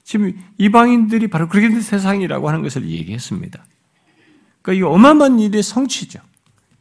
지금 0.06 0.41
이방인들이 0.58 1.28
바로 1.28 1.50
그렇게 1.50 1.67
된 1.67 1.82
세상이라고 1.82 2.47
하는 2.47 2.62
것을 2.62 2.88
얘기했습니다. 2.88 3.65
그러니까 4.62 4.80
이 4.80 4.89
어마어마한 4.89 5.39
일의 5.39 5.62
성취죠. 5.63 6.21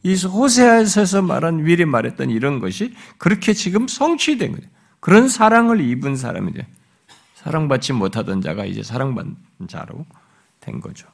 이 0.07 0.15
호세아에서 0.15 1.21
말한 1.21 1.63
미리 1.63 1.83
말했던 1.83 2.29
이런 2.29 2.59
것이 2.59 2.93
그렇게 3.17 3.51
지금 3.51 3.89
성취된 3.89 4.53
거예요. 4.53 4.65
그런 5.01 5.27
사랑을 5.27 5.81
입은 5.81 6.15
사람이죠. 6.15 6.61
사랑받지 7.35 7.91
못하던 7.91 8.41
자가 8.41 8.63
이제 8.63 8.83
사랑받는 8.83 9.35
자로 9.67 10.05
된 10.61 10.79
거죠. 10.79 11.09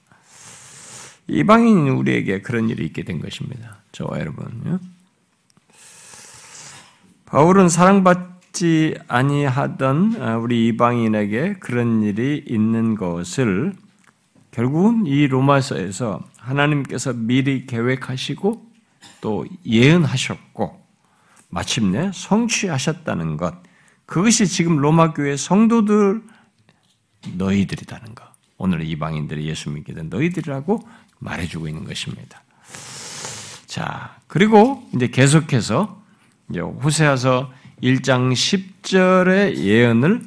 이방인 1.27 1.88
우리에게 1.88 2.41
그런 2.41 2.69
일이 2.69 2.86
있게 2.86 3.03
된 3.03 3.19
것입니다. 3.19 3.77
저와 3.93 4.19
여러분. 4.19 4.79
바울은 7.25 7.69
사랑받지 7.69 8.95
아니하던 9.08 10.15
우리 10.39 10.67
이방인에게 10.67 11.53
그런 11.53 12.03
일이 12.03 12.43
있는 12.47 12.93
것을 12.93 13.73
결국은 14.51 15.08
이 15.08 15.25
로마서에서 15.25 16.21
하나님께서 16.38 17.13
미리 17.15 17.65
계획하시고 17.65 18.72
또 19.21 19.45
예언하셨고 19.65 20.81
마침내 21.49 22.11
성취하셨다는 22.13 23.37
것 23.37 23.55
그것이 24.05 24.47
지금 24.47 24.77
로마 24.77 25.13
교회 25.13 25.37
성도들 25.37 26.21
너희들이라는 27.35 28.15
것. 28.15 28.23
오늘 28.57 28.83
이방인들이 28.83 29.47
예수 29.47 29.69
믿게 29.69 29.93
된 29.93 30.09
너희들이라고 30.09 30.87
말해주고 31.19 31.67
있는 31.67 31.85
것입니다. 31.85 32.43
자, 33.65 34.17
그리고 34.27 34.87
이제 34.93 35.07
계속해서 35.07 36.01
이제 36.49 36.59
호세아서 36.59 37.51
1장 37.81 38.33
10절의 38.33 39.57
예언을 39.57 40.21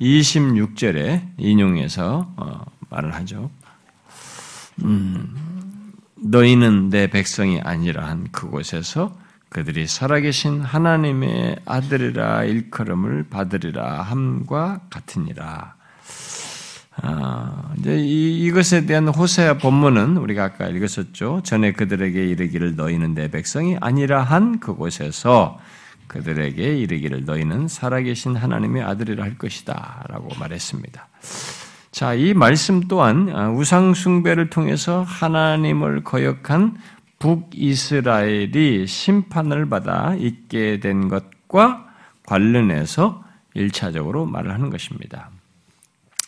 26절에 0.00 1.22
인용해서 1.38 2.32
어, 2.36 2.64
말을 2.90 3.14
하죠. 3.14 3.50
음, 4.82 5.34
너희는 6.24 6.90
내 6.90 7.06
백성이 7.08 7.60
아니라 7.60 8.06
한 8.06 8.28
그곳에서 8.32 9.16
그들이 9.50 9.86
살아계신 9.86 10.62
하나님의 10.62 11.56
아들이라 11.64 12.44
일컬음을 12.44 13.28
받으리라 13.30 14.02
함과 14.02 14.80
같으니라. 14.90 15.74
아, 16.96 17.72
이제 17.78 17.98
이, 17.98 18.50
것에 18.52 18.86
대한 18.86 19.08
호세아 19.08 19.58
본문은 19.58 20.16
우리가 20.16 20.44
아까 20.44 20.68
읽었었죠. 20.68 21.42
전에 21.44 21.72
그들에게 21.72 22.24
이르기를 22.24 22.76
너희는 22.76 23.14
내 23.14 23.30
백성이 23.30 23.76
아니라 23.80 24.22
한 24.22 24.60
그곳에서 24.60 25.60
그들에게 26.06 26.78
이르기를 26.78 27.24
너희는 27.24 27.68
살아계신 27.68 28.36
하나님의 28.36 28.82
아들이라 28.82 29.24
할 29.24 29.36
것이다. 29.38 30.04
라고 30.08 30.28
말했습니다. 30.38 31.08
자, 31.94 32.12
이 32.12 32.34
말씀 32.34 32.88
또한 32.88 33.30
아, 33.32 33.50
우상숭배를 33.50 34.50
통해서 34.50 35.02
하나님을 35.02 36.02
거역한 36.02 36.76
북이스라엘이 37.20 38.84
심판을 38.88 39.68
받아 39.68 40.16
있게 40.16 40.80
된 40.80 41.06
것과 41.06 41.86
관련해서 42.26 43.22
1차적으로 43.54 44.28
말을 44.28 44.52
하는 44.52 44.70
것입니다. 44.70 45.30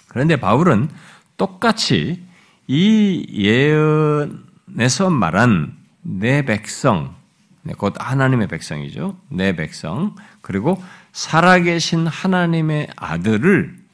그런데 0.07 0.37
바울은 0.37 0.89
똑같이 1.37 2.23
이 2.69 3.27
예언에서 3.37 5.11
말한 5.11 5.77
내 6.03 6.45
백성, 6.45 7.13
네, 7.65 7.75
곧 7.77 7.95
하나님의 7.99 8.47
백성이죠. 8.47 9.19
내 9.31 9.57
백성, 9.57 10.15
그리고 10.43 10.81
살아계신 11.11 12.07
하나님의 12.07 12.87
아들을 12.95 13.86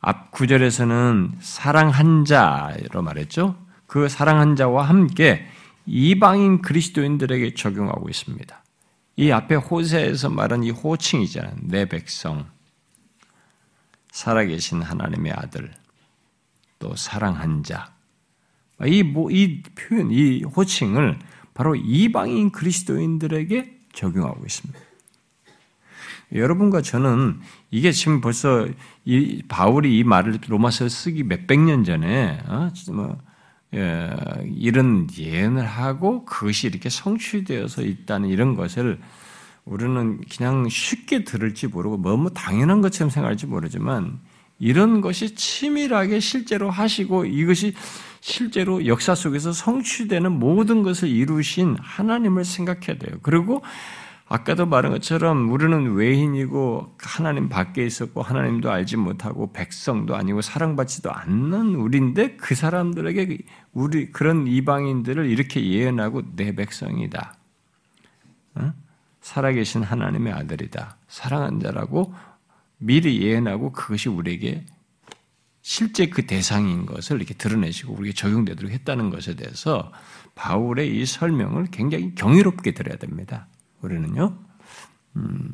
앞 0.00 0.30
구절에서는 0.30 1.38
사랑한 1.40 2.24
자로 2.24 3.02
말했죠. 3.02 3.56
그 3.86 4.08
사랑한 4.08 4.56
자와 4.56 4.88
함께 4.88 5.46
이방인 5.86 6.62
그리스도인들에게 6.62 7.54
적용하고 7.54 8.08
있습니다. 8.08 8.62
이 9.16 9.30
앞에 9.32 9.56
호세에서 9.56 10.30
말한 10.30 10.62
이 10.62 10.70
호칭이잖아요. 10.70 11.56
내 11.62 11.88
백성. 11.88 12.46
살아계신 14.12 14.82
하나님의 14.82 15.32
아들, 15.32 15.72
또 16.78 16.94
사랑한 16.94 17.62
자. 17.62 17.92
이, 18.84 19.02
뭐, 19.02 19.30
이 19.30 19.62
표현, 19.74 20.10
이 20.12 20.44
호칭을 20.44 21.18
바로 21.54 21.74
이방인 21.74 22.52
그리스도인들에게 22.52 23.80
적용하고 23.92 24.44
있습니다. 24.44 24.87
여러분과 26.32 26.82
저는 26.82 27.40
이게 27.70 27.90
지금 27.92 28.20
벌써 28.20 28.68
이 29.04 29.42
바울이 29.48 29.98
이 29.98 30.04
말을 30.04 30.38
로마서 30.46 30.88
쓰기 30.88 31.22
몇백 31.22 31.60
년 31.60 31.84
전에 31.84 32.38
어? 32.46 32.70
뭐 32.92 33.16
예, 33.74 34.10
이런 34.56 35.06
예언을 35.16 35.66
하고 35.66 36.24
그것이 36.24 36.66
이렇게 36.68 36.88
성취되어서 36.88 37.82
있다는 37.82 38.28
이런 38.28 38.54
것을 38.54 38.98
우리는 39.64 40.20
그냥 40.30 40.68
쉽게 40.68 41.24
들을지 41.24 41.66
모르고 41.66 42.00
너무 42.00 42.32
당연한 42.32 42.80
것처럼 42.80 43.10
생각할지 43.10 43.46
모르지만 43.46 44.20
이런 44.58 45.00
것이 45.02 45.34
치밀하게 45.34 46.20
실제로 46.20 46.70
하시고 46.70 47.26
이것이 47.26 47.74
실제로 48.20 48.86
역사 48.86 49.14
속에서 49.14 49.52
성취되는 49.52 50.32
모든 50.32 50.82
것을 50.82 51.08
이루신 51.08 51.76
하나님을 51.80 52.44
생각해야 52.44 52.98
돼요. 52.98 53.18
그리고 53.22 53.62
아까도 54.30 54.66
말한 54.66 54.92
것처럼 54.92 55.50
우리는 55.50 55.94
외인이고 55.94 56.96
하나님 56.98 57.48
밖에 57.48 57.84
있었고 57.84 58.20
하나님도 58.20 58.70
알지 58.70 58.98
못하고 58.98 59.52
백성도 59.52 60.16
아니고 60.16 60.42
사랑받지도 60.42 61.10
않는 61.10 61.74
우리인데 61.74 62.36
그 62.36 62.54
사람들에게 62.54 63.38
우리 63.72 64.12
그런 64.12 64.46
이방인들을 64.46 65.26
이렇게 65.26 65.66
예언하고 65.66 66.36
내 66.36 66.54
백성이다. 66.54 67.34
어? 68.56 68.72
살아계신 69.22 69.82
하나님의 69.82 70.34
아들이다. 70.34 70.98
사랑한 71.08 71.60
자라고 71.60 72.12
미리 72.76 73.22
예언하고 73.22 73.72
그것이 73.72 74.10
우리에게 74.10 74.66
실제 75.62 76.06
그 76.06 76.26
대상인 76.26 76.84
것을 76.84 77.16
이렇게 77.16 77.32
드러내시고 77.32 77.94
우리에게 77.94 78.14
적용되도록 78.14 78.70
했다는 78.72 79.08
것에 79.08 79.36
대해서 79.36 79.90
바울의 80.34 80.96
이 80.96 81.06
설명을 81.06 81.68
굉장히 81.70 82.14
경이롭게 82.14 82.72
들어야 82.72 82.96
됩니다. 82.96 83.48
우리는요. 83.82 84.36
음, 85.16 85.52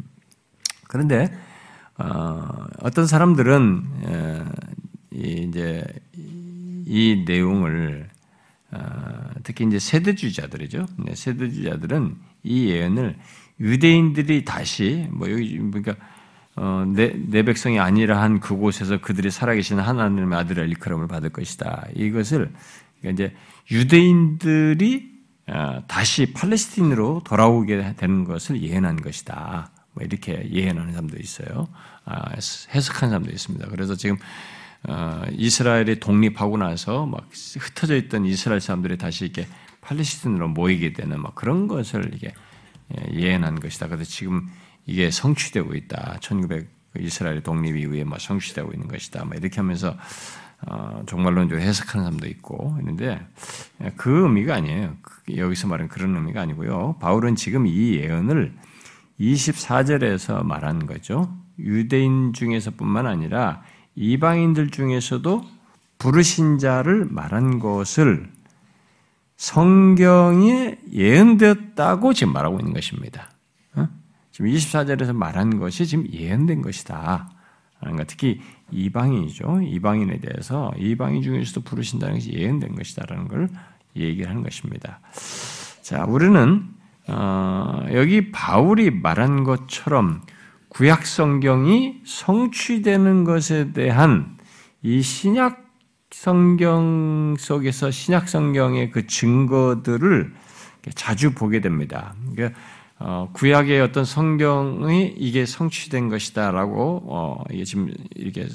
그런데 0.89 1.33
어, 1.97 2.91
떤 2.95 3.07
사람들은 3.07 3.83
에, 4.07 4.45
이제 5.13 5.85
이 6.15 7.25
내용을 7.27 8.09
어, 8.73 9.31
특히 9.43 9.65
이제 9.65 9.79
세대주의자들이죠. 9.79 10.87
네, 10.99 11.15
세대주의자들은 11.15 12.17
이 12.43 12.69
예언을 12.71 13.17
유대인들이 13.61 14.45
다시 14.45 15.09
뭐 15.11 15.31
여기 15.31 15.57
그러니까 15.59 15.95
어, 16.57 16.85
내, 16.87 17.13
내 17.29 17.43
백성이 17.43 17.79
아니라 17.81 18.21
한 18.21 18.41
그곳에서 18.41 19.01
그들이 19.01 19.31
살아계신 19.31 19.79
하나님의 19.79 20.39
아들의 20.39 20.69
일컬음을 20.69 21.09
받을 21.09 21.31
것이다. 21.31 21.89
이것을 21.95 22.53
그러니까 23.01 23.25
이제 23.25 23.37
유대인들이 23.71 25.14
어, 25.14 25.14
다시 25.87 26.33
팔레스틴으로 26.33 27.23
돌아오게 27.25 27.95
되는 27.97 28.25
것을 28.25 28.63
예언한 28.63 29.03
것이다. 29.03 29.71
뭐 29.93 30.05
이렇게 30.05 30.49
예언하는 30.51 30.93
사람도 30.93 31.19
있어요. 31.19 31.69
아, 32.05 32.31
해석한 32.75 33.11
사람도 33.11 33.31
있습니다. 33.31 33.69
그래서 33.69 33.95
지금 33.95 34.17
어, 34.87 35.23
이스라엘이 35.33 36.01
독립하고 36.01 36.59
나서 36.59 37.07
막 37.07 37.29
흩어져 37.59 37.97
있던 37.97 38.27
이스라엘 38.27 38.61
사람들이 38.61 38.99
다시 38.99 39.25
이렇게 39.25 39.47
팔레스틴으로 39.81 40.49
모이게 40.49 40.93
되는 40.93 41.21
막 41.21 41.35
그런 41.35 41.69
것을 41.69 42.11
이게 42.15 42.35
예, 42.95 43.15
예언한 43.15 43.61
것이다. 43.61 43.89
그래서 43.89 44.05
지금 44.05 44.49
이게 44.87 45.11
성취되고 45.11 45.75
있다. 45.75 46.19
1900 46.21 46.69
이스라엘 47.01 47.43
독립 47.43 47.77
이후에 47.77 48.05
뭐 48.05 48.19
성취되고 48.19 48.73
있는 48.73 48.89
것이다. 48.89 49.25
뭐 49.25 49.35
이렇게 49.37 49.57
하면서 49.57 49.97
어, 50.67 51.03
종말론적으로 51.07 51.61
해석하는 51.61 52.05
사람도 52.05 52.27
있고 52.29 52.77
있는데 52.81 53.27
그 53.97 54.25
의미가 54.25 54.55
아니에요. 54.55 54.97
여기서 55.37 55.69
말하는 55.69 55.89
그런 55.89 56.15
의미가 56.17 56.41
아니고요. 56.41 56.97
바울은 57.01 57.37
지금 57.37 57.67
이 57.67 57.95
예언을 57.95 58.55
24절에서 59.21 60.45
말한 60.45 60.87
거죠. 60.87 61.37
유대인 61.59 62.33
중에서뿐만 62.33 63.07
아니라 63.07 63.63
이방인들 63.95 64.71
중에서도 64.71 65.45
부르신 65.99 66.59
자를 66.59 67.07
말한 67.07 67.59
것을 67.59 68.31
성경에 69.37 70.79
예언되었다고 70.93 72.13
지금 72.13 72.33
말하고 72.33 72.59
있는 72.59 72.73
것입니다. 72.73 73.31
어? 73.75 73.89
지금 74.31 74.51
24절에서 74.51 75.15
말한 75.15 75.59
것이 75.59 75.87
지금 75.87 76.07
예언된 76.11 76.63
것이다. 76.63 77.31
특히 78.07 78.41
이방인이죠. 78.71 79.61
이방인에 79.63 80.19
대해서 80.19 80.73
이방인 80.79 81.23
중에서도 81.23 81.63
부르신다는 81.63 82.15
것이 82.15 82.33
예언된 82.33 82.75
것이다라는 82.75 83.29
걸 83.29 83.49
얘기를 83.97 84.29
하는 84.29 84.43
것입니다. 84.43 85.01
자, 85.83 86.05
우리는 86.05 86.65
어, 87.09 87.87
여기 87.93 88.31
바울이 88.31 88.91
말한 88.91 89.45
것처럼 89.45 90.23
구약 90.69 91.07
성경이 91.07 92.01
성취되는 92.05 93.25
것에 93.25 93.73
대한 93.73 94.37
이 94.83 95.03
신약 95.03 95.63
성경 96.11 97.35
속에서 97.39 97.91
신약 97.91 98.29
성경의 98.29 98.91
그 98.91 99.07
증거들을 99.07 100.33
자주 100.95 101.35
보게 101.35 101.61
됩니다. 101.61 102.15
그러니까 102.35 102.59
어, 102.99 103.29
구약의 103.33 103.81
어떤 103.81 104.05
성경이 104.05 105.15
이게 105.17 105.47
성취된 105.47 106.09
것이다라고 106.09 107.03
어, 107.07 107.45
이게 107.51 107.65
지금 107.65 107.93
이렇게 108.15 108.49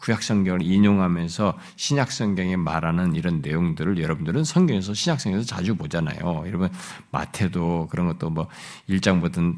구약 0.00 0.22
성경을 0.22 0.62
인용하면서 0.62 1.58
신약 1.76 2.12
성경에 2.12 2.56
말하는 2.56 3.14
이런 3.14 3.40
내용들을 3.40 3.98
여러분들은 3.98 4.44
성경에서 4.44 4.94
신약 4.94 5.20
성경에서 5.20 5.46
자주 5.46 5.74
보잖아요. 5.74 6.44
여러분 6.46 6.68
마태도 7.10 7.88
그런 7.90 8.06
것도 8.06 8.30
뭐 8.30 8.48
1장부터 8.88 9.56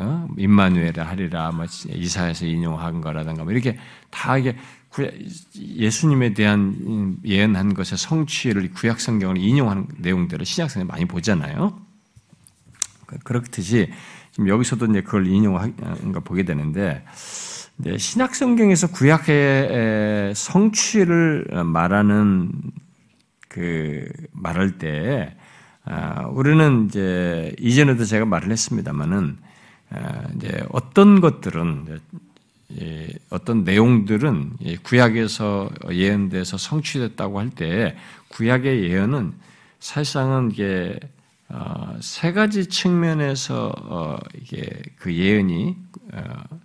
어? 0.00 0.28
임마누엘을 0.36 1.06
하리라 1.06 1.50
뭐 1.52 1.64
이사에서 1.88 2.46
인용한 2.46 3.00
거라든가 3.00 3.44
뭐 3.44 3.52
이렇게 3.52 3.78
다 4.10 4.36
이게 4.36 4.56
예수님에 5.56 6.34
대한 6.34 7.16
예언한 7.24 7.74
것의 7.74 7.96
성취를 7.96 8.70
구약 8.72 9.00
성경을 9.00 9.38
인용하는 9.38 9.86
내용들을 9.98 10.44
신약 10.44 10.70
성경에 10.70 10.88
많이 10.88 11.04
보잖아요. 11.06 11.89
그렇듯이 13.24 13.90
지금 14.32 14.48
여기서도 14.48 14.86
이제 14.86 15.02
그걸 15.02 15.26
인용한 15.26 16.12
거 16.12 16.20
보게 16.20 16.44
되는데 16.44 17.04
신약 17.96 18.34
성경에서 18.34 18.88
구약의 18.88 20.34
성취를 20.34 21.46
말하는 21.64 22.50
그 23.48 24.08
말할 24.32 24.78
때 24.78 25.34
아, 25.84 26.26
우리는 26.26 26.86
이제 26.86 27.54
이전에도 27.58 28.04
제가 28.04 28.24
말을 28.24 28.50
했습니다만은 28.52 29.38
아, 29.90 30.22
이제 30.36 30.62
어떤 30.70 31.20
것들은 31.20 31.98
어떤 33.30 33.64
내용들은 33.64 34.52
구약에서 34.84 35.70
예언돼서 35.90 36.56
성취됐다고 36.58 37.40
할 37.40 37.50
때 37.50 37.96
구약의 38.28 38.84
예언은 38.84 39.32
사실상은 39.80 40.52
이게 40.52 40.98
어, 41.00 41.18
세 42.00 42.32
가지 42.32 42.68
측면에서 42.68 43.72
어, 43.76 44.18
이게 44.40 44.82
그 44.96 45.14
예언이 45.14 45.76
어, 46.12 46.58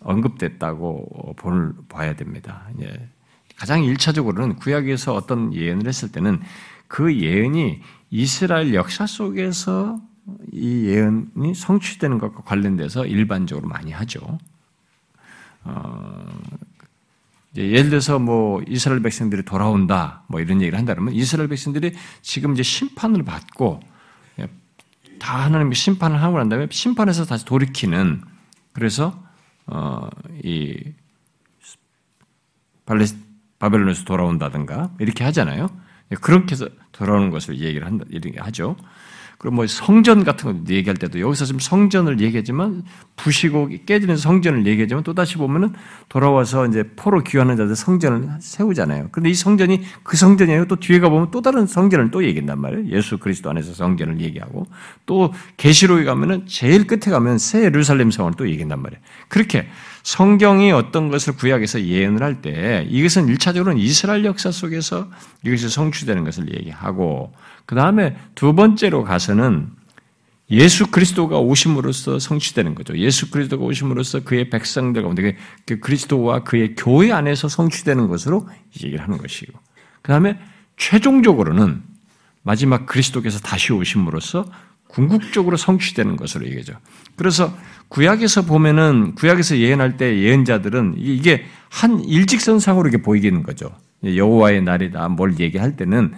언급됐다고 0.00 1.34
볼, 1.36 1.74
봐야 1.88 2.14
됩니다. 2.14 2.68
가장 3.56 3.84
일차적으로는 3.84 4.56
구약에서 4.56 5.14
어떤 5.14 5.54
예언을 5.54 5.86
했을 5.86 6.10
때는 6.10 6.42
그 6.88 7.16
예언이 7.16 7.80
이스라엘 8.10 8.74
역사 8.74 9.06
속에서 9.06 10.00
이 10.52 10.86
예언이 10.86 11.54
성취되는 11.54 12.18
것과 12.18 12.42
관련돼서 12.42 13.06
일반적으로 13.06 13.68
많이 13.68 13.92
하죠. 13.92 14.38
어, 17.56 17.60
예를 17.60 17.90
들어서 17.90 18.18
뭐 18.18 18.62
이스라엘 18.66 19.02
백성들이 19.02 19.44
돌아온다 19.44 20.24
뭐 20.28 20.40
이런 20.40 20.60
얘기를 20.60 20.78
한다면 20.78 21.14
이스라엘 21.14 21.48
백성들이 21.48 21.92
지금 22.22 22.52
이제 22.52 22.62
심판을 22.62 23.22
받고 23.24 23.80
다 25.24 25.42
하나님이 25.44 25.74
심판을 25.74 26.22
하고 26.22 26.36
난 26.36 26.50
다음에 26.50 26.66
심판에서 26.70 27.24
다시 27.24 27.46
돌이키는 27.46 28.20
그래서 28.72 29.18
어, 29.66 30.08
이 30.42 30.76
발레스 32.84 33.16
바벨론에서 33.58 34.04
돌아온다든가 34.04 34.90
이렇게 34.98 35.24
하잖아요. 35.24 35.68
그렇게 36.20 36.52
해서 36.52 36.68
돌아오는 36.92 37.30
것을 37.30 37.58
얘기를 37.60 37.86
한다 37.86 38.04
이렇게 38.10 38.38
하죠. 38.38 38.76
그리고 39.38 39.56
뭐 39.56 39.66
성전 39.66 40.24
같은 40.24 40.64
거 40.64 40.72
얘기할 40.72 40.96
때도 40.96 41.20
여기서 41.20 41.44
지금 41.44 41.60
성전을 41.60 42.20
얘기하지만 42.20 42.84
부시고 43.16 43.70
깨지는 43.86 44.16
성전을 44.16 44.66
얘기하지만 44.66 45.04
또 45.04 45.14
다시 45.14 45.36
보면은 45.36 45.72
돌아와서 46.08 46.66
이제 46.66 46.84
포로 46.96 47.22
귀환한 47.22 47.56
자들 47.56 47.76
성전을 47.76 48.28
세우잖아요. 48.40 49.08
그런데 49.12 49.30
이 49.30 49.34
성전이 49.34 49.82
그 50.02 50.16
성전이 50.16 50.52
아니고 50.52 50.68
또 50.68 50.76
뒤에 50.76 51.00
가보면 51.00 51.30
또 51.30 51.42
다른 51.42 51.66
성전을 51.66 52.10
또 52.10 52.24
얘기한단 52.24 52.60
말이에요. 52.60 52.86
예수 52.90 53.18
그리스도 53.18 53.50
안에서 53.50 53.74
성전을 53.74 54.20
얘기하고 54.20 54.66
또 55.06 55.32
계시록에 55.56 56.04
가면은 56.04 56.46
제일 56.46 56.86
끝에 56.86 57.10
가면 57.12 57.38
새 57.38 57.64
예루살렘 57.64 58.10
성을 58.10 58.32
또 58.36 58.48
얘기한단 58.48 58.80
말이에요. 58.82 59.00
그렇게 59.28 59.68
성경이 60.02 60.70
어떤 60.72 61.08
것을 61.08 61.34
구약에서 61.36 61.82
예언을 61.82 62.22
할 62.22 62.34
때 62.42 62.86
이것은 62.90 63.28
일차적으로는 63.28 63.80
이스라엘 63.80 64.24
역사 64.24 64.50
속에서 64.50 65.08
이것이 65.44 65.68
성취되는 65.68 66.24
것을 66.24 66.52
얘기하고 66.52 67.32
그 67.66 67.74
다음에 67.74 68.16
두 68.34 68.54
번째로 68.54 69.04
가서는 69.04 69.68
예수 70.50 70.90
그리스도가 70.90 71.38
오심으로써 71.38 72.18
성취되는 72.18 72.74
거죠. 72.74 72.96
예수 72.98 73.30
그리스도가 73.30 73.64
오심으로써 73.64 74.20
그의 74.20 74.50
백성들 74.50 75.02
가운데 75.02 75.36
그 75.66 75.80
그리스도와 75.80 76.44
그의 76.44 76.74
교회 76.76 77.12
안에서 77.12 77.48
성취되는 77.48 78.08
것으로 78.08 78.46
얘기를 78.76 79.02
하는 79.02 79.16
것이고, 79.18 79.58
그 80.02 80.08
다음에 80.12 80.38
최종적으로는 80.76 81.82
마지막 82.42 82.84
그리스도께서 82.84 83.38
다시 83.38 83.72
오심으로써 83.72 84.44
궁극적으로 84.88 85.56
성취되는 85.56 86.16
것으로 86.16 86.46
얘기죠. 86.46 86.74
그래서 87.16 87.56
구약에서 87.88 88.42
보면은 88.42 89.14
구약에서 89.14 89.56
예언할 89.56 89.96
때 89.96 90.20
예언자들은 90.20 90.96
이게 90.98 91.46
한 91.70 92.04
일직선상으로 92.04 92.88
이렇게 92.88 93.02
보이는 93.02 93.42
거죠. 93.42 93.74
여호와의 94.04 94.62
날이다. 94.62 95.08
뭘 95.08 95.40
얘기할 95.40 95.76
때는 95.76 96.12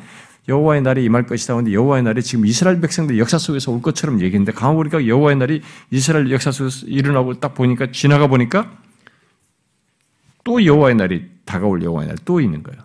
여호와의 0.49 0.83
날이 0.83 1.05
임할 1.05 1.27
것이다. 1.27 1.57
근데 1.57 1.73
여호와의 1.73 2.03
날이 2.05 2.23
지금 2.23 2.47
이스라엘 2.47 2.81
백성들 2.81 3.19
역사 3.19 3.39
속에서 3.39 3.73
올 3.73 3.83
것처럼 3.83 4.21
얘기했는데 4.21 4.53
가만 4.53 4.77
보니까 4.77 5.07
여호와의 5.07 5.37
날이 5.37 5.63
이스라엘 5.91 6.31
역사 6.31 6.53
속에서 6.53 6.87
일어나고 6.87 7.41
딱 7.41 7.55
보니까 7.55 7.91
지나가 7.91 8.27
보니까 8.29 8.71
또 10.45 10.65
여호와의 10.65 10.95
날이 10.95 11.25
다가올 11.45 11.83
여호와의 11.83 12.09
날 12.09 12.17
또 12.25 12.41
있는 12.41 12.63
거예요. 12.63 12.81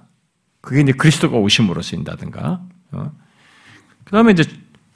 그게 0.62 0.82
이제 0.82 0.92
그리스도가 0.92 1.38
오심으로 1.38 1.82
쓰인다든가. 1.82 2.62
어? 2.92 3.12
그 4.04 4.12
다음에 4.12 4.32
이제 4.32 4.44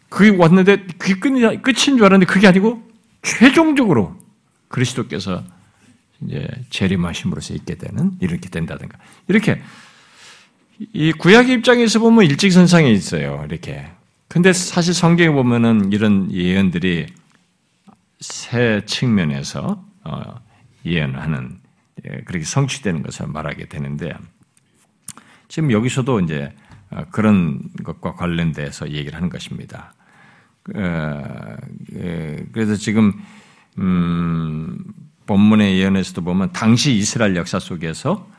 그게 0.10 0.36
왔는데 0.36 0.88
그게 0.98 1.20
끝이, 1.20 1.62
끝인 1.62 1.98
줄 1.98 2.06
알았는데 2.06 2.26
그게 2.26 2.48
아니고 2.48 2.82
최종적으로 3.22 4.16
그리스도께서 4.68 5.44
이제 6.22 6.48
재림하심으로써 6.70 7.54
있게 7.56 7.76
되는 7.76 8.12
이렇게 8.20 8.50
된다든가. 8.50 8.98
이렇게 9.28 9.62
이 10.94 11.12
구약 11.14 11.50
입장에서 11.50 12.00
보면 12.00 12.26
일직선상에 12.26 12.90
있어요. 12.92 13.44
이렇게. 13.48 13.90
근데 14.28 14.52
사실 14.52 14.94
성경에 14.94 15.30
보면은 15.30 15.92
이런 15.92 16.32
예언들이 16.32 17.08
세 18.20 18.82
측면에서 18.86 19.84
어, 20.04 20.42
예언하는 20.86 21.60
예, 22.06 22.22
그렇게 22.26 22.44
성취되는 22.44 23.04
것을 23.04 23.28
말하게 23.28 23.68
되는데 23.68 24.14
지금 25.48 25.72
여기서도 25.72 26.20
이제 26.22 26.54
어, 26.90 27.06
그런 27.12 27.62
것과 27.84 28.14
관련돼서 28.14 28.90
얘기를 28.92 29.16
하는 29.16 29.30
것입니다. 29.30 29.94
어, 30.76 31.56
예, 31.96 32.46
그래서 32.52 32.76
지금 32.76 33.14
음, 33.78 34.78
본문의 35.26 35.80
예언에서도 35.80 36.22
보면 36.22 36.52
당시 36.52 36.94
이스라엘 36.94 37.36
역사 37.36 37.60
속에서 37.60 38.30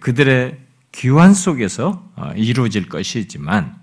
그들의 0.00 0.58
귀환 0.92 1.34
속에서 1.34 2.10
어, 2.16 2.32
이루어질 2.36 2.88
것이지만 2.88 3.82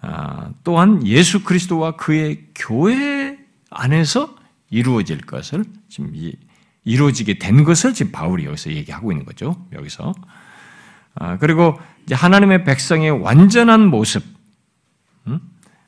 아, 0.00 0.50
또한 0.64 1.06
예수 1.06 1.44
그리스도와 1.44 1.92
그의 1.96 2.46
교회 2.54 3.38
안에서 3.70 4.34
이루어질 4.68 5.20
것을 5.20 5.64
지금 5.88 6.12
이루어지게 6.84 7.38
된 7.38 7.62
것을 7.62 7.94
지금 7.94 8.10
바울이 8.10 8.46
여기서 8.46 8.72
얘기하고 8.72 9.12
있는 9.12 9.24
거죠. 9.24 9.64
여기서 9.72 10.12
아, 11.14 11.38
그리고 11.38 11.78
하나님의 12.10 12.64
백성의 12.64 13.10
완전한 13.22 13.86
모습, 13.86 14.24
음? 15.28 15.38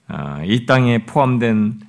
아, 0.07 0.43
이 0.45 0.65
땅에 0.67 1.05
포함된 1.07 1.81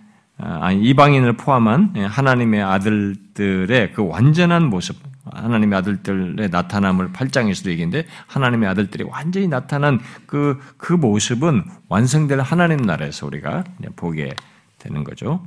이방인을 0.82 1.38
포함한 1.38 1.96
하나님의 1.96 2.62
아들들의 2.62 3.94
그 3.94 4.06
완전한 4.06 4.70
모습, 4.70 4.98
하나님의 5.32 5.78
아들들의 5.80 6.50
나타남을 6.50 7.12
8장에서도 7.12 7.70
얘기했는데 7.70 8.08
하나님의 8.28 8.70
아들들이 8.70 9.04
완전히 9.04 9.48
나타난 9.48 10.00
그, 10.26 10.60
그 10.78 10.94
모습은 10.94 11.64
완성될 11.90 12.40
하나님 12.42 12.78
나라에서 12.78 13.26
우리가 13.26 13.64
보게 13.96 14.36
되는 14.78 15.04
거죠. 15.04 15.46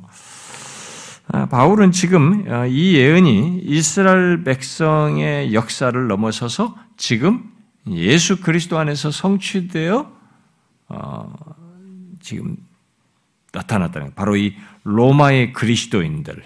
아, 1.31 1.47
바울은 1.47 1.93
지금 1.93 2.45
어, 2.49 2.67
이 2.67 2.95
예언이 2.97 3.61
이스라엘 3.65 4.45
백성의 4.45 5.53
역사를 5.53 6.07
넘어서서 6.07 6.75
지금 6.97 7.53
예수 7.87 8.41
그리스도 8.41 8.79
안에서 8.79 9.11
성취되어 9.11 10.11
어, 10.89 11.35
지금 12.21 12.57
나타났다는 13.53 14.15
바로 14.15 14.37
이 14.37 14.55
로마의 14.85 15.53
그리스도인들, 15.53 16.43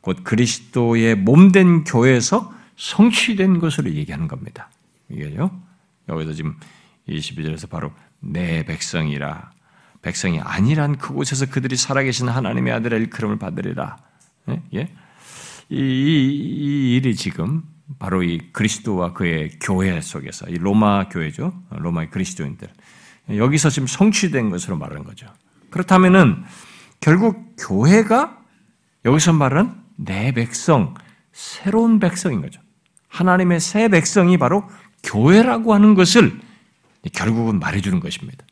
곧 0.00 0.24
그리스도의 0.24 1.16
몸된 1.16 1.84
교회에서 1.84 2.52
성취된 2.76 3.58
것으로 3.58 3.90
얘기하는 3.90 4.28
겁니다. 4.28 4.70
이게요. 5.10 5.50
여기서 6.08 6.32
지금 6.32 6.56
22절에서 7.08 7.68
바로 7.68 7.92
내 8.20 8.64
백성이라 8.64 9.50
백성이 10.02 10.40
아니란 10.40 10.96
그곳에서 10.96 11.46
그들이 11.46 11.76
살아계신 11.76 12.28
하나님의 12.28 12.72
아들의 12.72 13.00
일컬음을 13.00 13.38
받으리라. 13.38 13.96
예? 14.50 14.62
예? 14.74 14.92
이, 15.70 15.76
이, 15.76 15.80
이, 15.80 16.96
일이 16.96 17.14
지금 17.14 17.62
바로 17.98 18.22
이 18.22 18.38
그리스도와 18.52 19.12
그의 19.12 19.50
교회 19.60 20.00
속에서 20.00 20.46
이 20.48 20.54
로마 20.54 21.08
교회죠. 21.08 21.52
로마의 21.70 22.10
그리스도인들 22.10 22.68
여기서 23.30 23.70
지금 23.70 23.86
성취된 23.86 24.50
것으로 24.50 24.76
말하는 24.76 25.04
거죠. 25.04 25.26
그렇다면은 25.70 26.44
결국 27.00 27.54
교회가 27.58 28.38
여기서 29.04 29.32
말하는 29.32 29.74
내 29.98 30.32
백성, 30.32 30.94
새로운 31.32 31.98
백성인 31.98 32.40
거죠. 32.40 32.60
하나님의 33.08 33.60
새 33.60 33.88
백성이 33.88 34.38
바로 34.38 34.68
교회라고 35.02 35.74
하는 35.74 35.94
것을 35.94 36.40
결국은 37.12 37.58
말해주는 37.58 38.00
것입니다. 38.00 38.44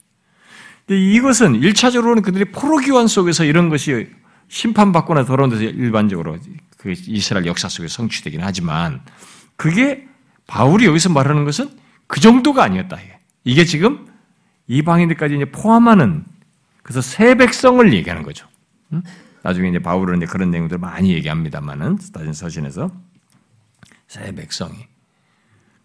이것은 0.89 1.61
1차적으로는 1.61 2.23
그들이 2.23 2.47
포로기환 2.47 3.07
속에서 3.09 3.45
이런 3.45 3.69
것이 3.69 4.09
심판받거나 4.49 5.25
돌아온 5.25 5.51
데서 5.51 5.63
일반적으로 5.63 6.37
그 6.77 6.95
이스라엘 7.07 7.47
역사 7.47 7.69
속에 7.69 7.89
성취되긴 7.89 8.41
하지만 8.43 9.03
그게 9.57 10.07
바울이 10.47 10.87
여기서 10.87 11.09
말하는 11.11 11.45
것은 11.45 11.71
그 12.07 12.21
정도가 12.21 12.63
아니었다. 12.63 12.99
이게 13.45 13.65
지금 13.65 14.07
이방인들까지 14.69 15.45
포함하는 15.47 16.25
그래서 16.83 17.01
새 17.01 17.35
백성을 17.35 17.93
얘기하는 17.93 18.23
거죠. 18.23 18.47
나중에 19.47 19.69
이제 19.69 19.79
바울은 19.79 20.17
이제 20.17 20.27
그런 20.27 20.51
내용들 20.51 20.79
많이 20.79 21.13
얘기합니다만은 21.13 21.99
스타진 21.99 22.33
서신에서 22.33 22.91
새 24.09 24.35
백성이 24.35 24.89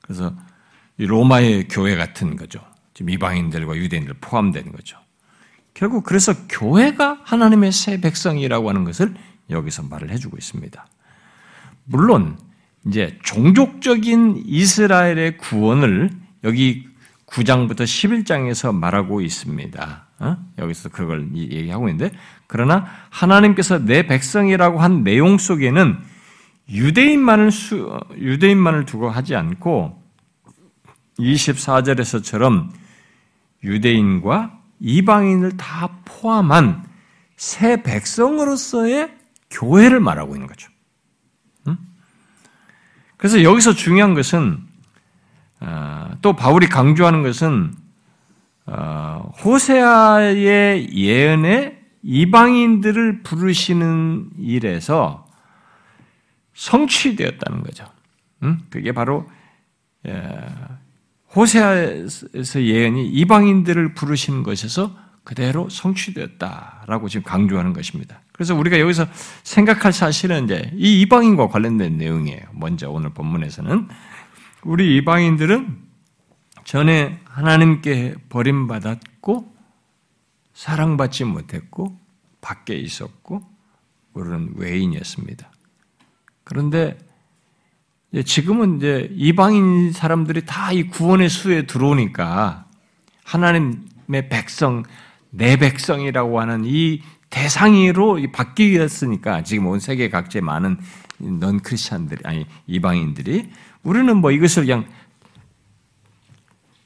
그래서 0.01 0.35
로마의 0.97 1.67
교회 1.67 1.95
같은 1.95 2.37
거죠. 2.37 2.59
지금 2.95 3.11
이방인들과 3.11 3.75
유대인들 3.75 4.15
포함되는 4.19 4.71
거죠. 4.71 4.97
결국 5.75 6.03
그래서 6.03 6.33
교회가 6.49 7.19
하나님의 7.23 7.71
새 7.71 8.01
백성이라고 8.01 8.67
하는 8.67 8.83
것을 8.83 9.13
여기서 9.51 9.83
말을 9.83 10.09
해주고 10.09 10.37
있습니다. 10.37 10.87
물론 11.83 12.39
이제 12.87 13.19
종족적인 13.21 14.41
이스라엘의 14.43 15.37
구원을 15.37 16.09
여기 16.43 16.87
9장부터 17.27 17.81
11장에서 17.81 18.73
말하고 18.73 19.21
있습니다. 19.21 20.07
어? 20.21 20.37
여기서 20.59 20.89
그걸 20.89 21.29
얘기하고 21.35 21.89
있는데 21.89 22.15
그러나 22.47 22.85
하나님께서 23.09 23.83
내 23.83 24.05
백성이라고 24.05 24.79
한 24.79 25.03
내용 25.03 25.37
속에는 25.37 25.97
유대인만을 26.69 27.51
수, 27.51 27.99
유대인만을 28.15 28.85
두고 28.85 29.09
하지 29.09 29.35
않고 29.35 30.01
24절에서처럼 31.19 32.69
유대인과 33.63 34.59
이방인을 34.79 35.57
다 35.57 35.89
포함한 36.05 36.85
새 37.35 37.81
백성으로서의 37.83 39.11
교회를 39.49 39.99
말하고 39.99 40.35
있는 40.35 40.47
거죠. 40.47 40.71
그래서 43.21 43.43
여기서 43.43 43.73
중요한 43.73 44.15
것은 44.15 44.57
어, 45.59 46.11
또 46.23 46.33
바울이 46.33 46.65
강조하는 46.67 47.21
것은 47.21 47.71
어, 47.71 47.80
호세아의 49.43 50.93
예언에 50.93 51.79
이방인들을 52.03 53.23
부르시는 53.23 54.29
일에서 54.39 55.27
성취되었다는 56.53 57.63
거죠. 57.63 57.85
그게 58.69 58.91
바로 58.91 59.29
호세아에서 61.35 62.61
예언이 62.61 63.07
이방인들을 63.07 63.93
부르시는 63.93 64.43
것에서 64.43 64.95
그대로 65.23 65.69
성취되었다라고 65.69 67.07
지금 67.07 67.23
강조하는 67.23 67.73
것입니다. 67.73 68.21
그래서 68.31 68.55
우리가 68.55 68.79
여기서 68.79 69.05
생각할 69.43 69.93
사실은 69.93 70.45
이제 70.45 70.71
이 70.75 71.01
이방인과 71.01 71.49
관련된 71.49 71.97
내용이에요. 71.97 72.41
먼저 72.53 72.89
오늘 72.89 73.11
본문에서는 73.11 73.87
우리 74.63 74.97
이방인들은 74.97 75.90
전에 76.71 77.19
하나님께 77.25 78.15
버림받았고 78.29 79.53
사랑받지 80.53 81.25
못했고 81.25 81.99
밖에 82.39 82.75
있었고 82.75 83.41
우리는 84.13 84.53
외인이었습니다. 84.55 85.51
그런데 86.45 86.97
지금은 88.23 88.77
이제 88.77 89.09
이방인 89.11 89.91
사람들이 89.91 90.45
다 90.45 90.71
이 90.71 90.83
구원의 90.87 91.27
수에 91.27 91.65
들어오니까 91.65 92.67
하나님의 93.25 94.29
백성, 94.29 94.83
내 95.29 95.57
백성이라고 95.57 96.39
하는 96.39 96.63
이 96.63 97.01
대상으로 97.29 98.17
바뀌었으니까 98.31 99.43
지금 99.43 99.67
온 99.67 99.81
세계 99.81 100.09
각지에 100.09 100.39
많은 100.39 100.79
넌 101.17 101.59
크리스찬들이 101.59 102.21
아니 102.23 102.45
이방인들이 102.65 103.49
우리는 103.83 104.15
뭐 104.15 104.31
이것을 104.31 104.63
그냥 104.63 104.85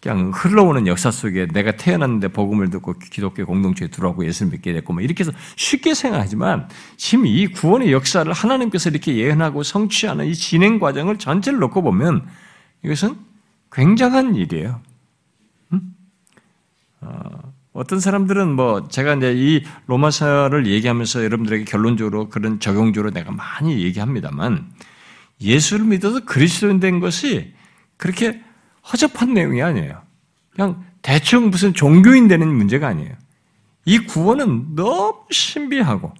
그냥 0.05 0.29
흘러오는 0.31 0.85
역사 0.85 1.09
속에 1.09 1.47
내가 1.47 1.71
태어났는데 1.71 2.27
복음을 2.27 2.69
듣고 2.69 2.93
기독교 2.99 3.43
공동체에 3.43 3.87
들어가고 3.87 4.23
예수를 4.27 4.51
믿게 4.51 4.71
됐고 4.73 4.93
뭐 4.93 5.01
이렇게 5.01 5.23
해서 5.23 5.31
쉽게 5.55 5.95
생각하지만 5.95 6.69
지금 6.95 7.25
이 7.25 7.47
구원의 7.47 7.91
역사를 7.91 8.31
하나님께서 8.31 8.91
이렇게 8.91 9.15
예언하고 9.15 9.63
성취하는 9.63 10.27
이 10.27 10.35
진행 10.35 10.77
과정을 10.77 11.17
전체를 11.17 11.57
놓고 11.57 11.81
보면 11.81 12.23
이것은 12.83 13.15
굉장한 13.71 14.35
일이에요. 14.35 14.79
음? 15.73 15.95
어, 17.01 17.53
어떤 17.73 17.99
사람들은 17.99 18.55
뭐 18.55 18.87
제가 18.87 19.15
이제 19.15 19.33
이 19.35 19.63
로마서를 19.87 20.67
얘기하면서 20.67 21.23
여러분들에게 21.23 21.63
결론적으로 21.63 22.29
그런 22.29 22.59
적용적으로 22.59 23.11
내가 23.11 23.31
많이 23.31 23.83
얘기합니다만 23.83 24.69
예수를 25.41 25.85
믿어서 25.85 26.19
그리스도인 26.25 26.79
된 26.79 26.99
것이 26.99 27.55
그렇게 27.97 28.45
허접한 28.91 29.33
내용이 29.33 29.61
아니에요. 29.61 30.01
그냥 30.51 30.83
대충 31.01 31.49
무슨 31.49 31.73
종교인 31.73 32.27
되는 32.27 32.47
문제가 32.47 32.87
아니에요. 32.87 33.13
이 33.85 33.99
구원은 33.99 34.75
너무 34.75 35.25
신비하고 35.31 36.13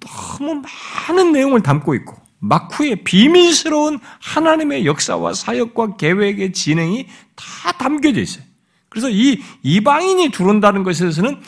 너무 0.00 0.62
많은 1.08 1.32
내용을 1.32 1.62
담고 1.62 1.94
있고 1.96 2.16
막후에 2.40 2.96
비밀스러운 2.96 3.98
하나님의 4.20 4.86
역사와 4.86 5.34
사역과 5.34 5.96
계획의 5.96 6.52
진행이 6.52 7.06
다 7.34 7.72
담겨져 7.72 8.20
있어요. 8.20 8.44
그래서 8.88 9.10
이 9.10 9.42
이방인이 9.62 10.30
들어온다는 10.30 10.82
것에서는 10.82 11.40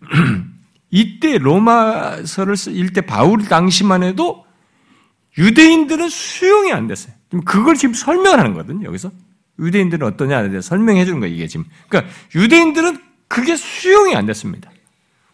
이때 0.90 1.38
로마서를 1.38 2.56
쓸 2.56 2.92
때 2.92 3.00
바울 3.00 3.44
당시만 3.48 4.02
해도 4.02 4.44
유대인들은 5.38 6.08
수용이 6.08 6.72
안 6.72 6.86
됐어요. 6.86 7.14
그걸 7.44 7.74
지금 7.74 7.94
설명을 7.94 8.38
하는 8.38 8.52
거거든요, 8.52 8.86
여기서. 8.86 9.10
유대인들은 9.58 10.06
어떠냐 10.06 10.60
설명해 10.60 11.04
주는 11.04 11.20
거예요, 11.20 11.34
이게 11.34 11.46
지금. 11.46 11.66
그러니까 11.88 12.12
유대인들은 12.34 12.98
그게 13.28 13.56
수용이 13.56 14.14
안 14.14 14.26
됐습니다. 14.26 14.70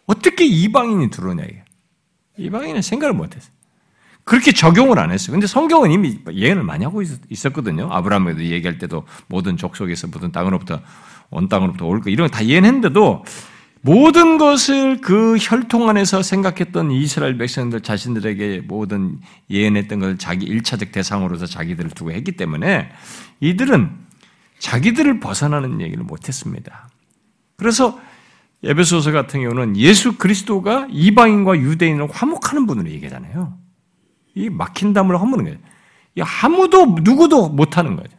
어떻게 0.05 0.45
이방인이 0.45 1.09
들어오냐, 1.09 1.43
이게. 1.43 1.63
이방인은 2.37 2.81
생각을 2.81 3.13
못 3.13 3.35
했어요. 3.35 3.51
그렇게 4.23 4.51
적용을 4.51 4.99
안 4.99 5.11
했어요. 5.11 5.31
근데 5.31 5.47
성경은 5.47 5.91
이미 5.91 6.19
예언을 6.31 6.63
많이 6.63 6.85
하고 6.85 7.01
있었거든요. 7.29 7.89
아브라함에도 7.91 8.43
얘기할 8.43 8.77
때도 8.77 9.05
모든 9.27 9.57
족속에서 9.57 10.07
모든 10.07 10.31
땅으로부터 10.31 10.81
온 11.31 11.49
땅으로부터 11.49 11.85
올 11.85 12.01
거, 12.01 12.09
이런 12.09 12.29
거 12.29 12.37
다 12.37 12.45
예언했는데도 12.45 13.25
모든 13.83 14.37
것을 14.37 15.01
그 15.01 15.37
혈통 15.39 15.89
안에서 15.89 16.21
생각했던 16.21 16.91
이스라엘 16.91 17.37
백성들 17.37 17.81
자신들에게 17.81 18.63
모든 18.67 19.19
예언했던 19.49 19.99
것을 19.99 20.17
자기 20.19 20.45
일차적 20.45 20.91
대상으로서 20.91 21.47
자기들을 21.47 21.89
두고 21.91 22.11
했기 22.11 22.33
때문에 22.33 22.91
이들은 23.39 23.89
자기들을 24.61 25.19
벗어나는 25.19 25.81
얘기를 25.81 26.03
못했습니다. 26.03 26.89
그래서 27.57 27.99
에베소서 28.63 29.11
같은 29.11 29.41
경우는 29.41 29.75
예수 29.75 30.17
그리스도가 30.17 30.87
이방인과 30.91 31.57
유대인을 31.57 32.07
화목하는 32.11 32.67
분으로 32.67 32.89
얘기하잖아요. 32.91 33.57
이 34.35 34.49
막힌 34.49 34.93
담을 34.93 35.19
허무는 35.19 35.45
거예요. 35.45 35.57
아무도 36.43 36.97
누구도 37.01 37.49
못하는 37.49 37.95
거죠. 37.95 38.15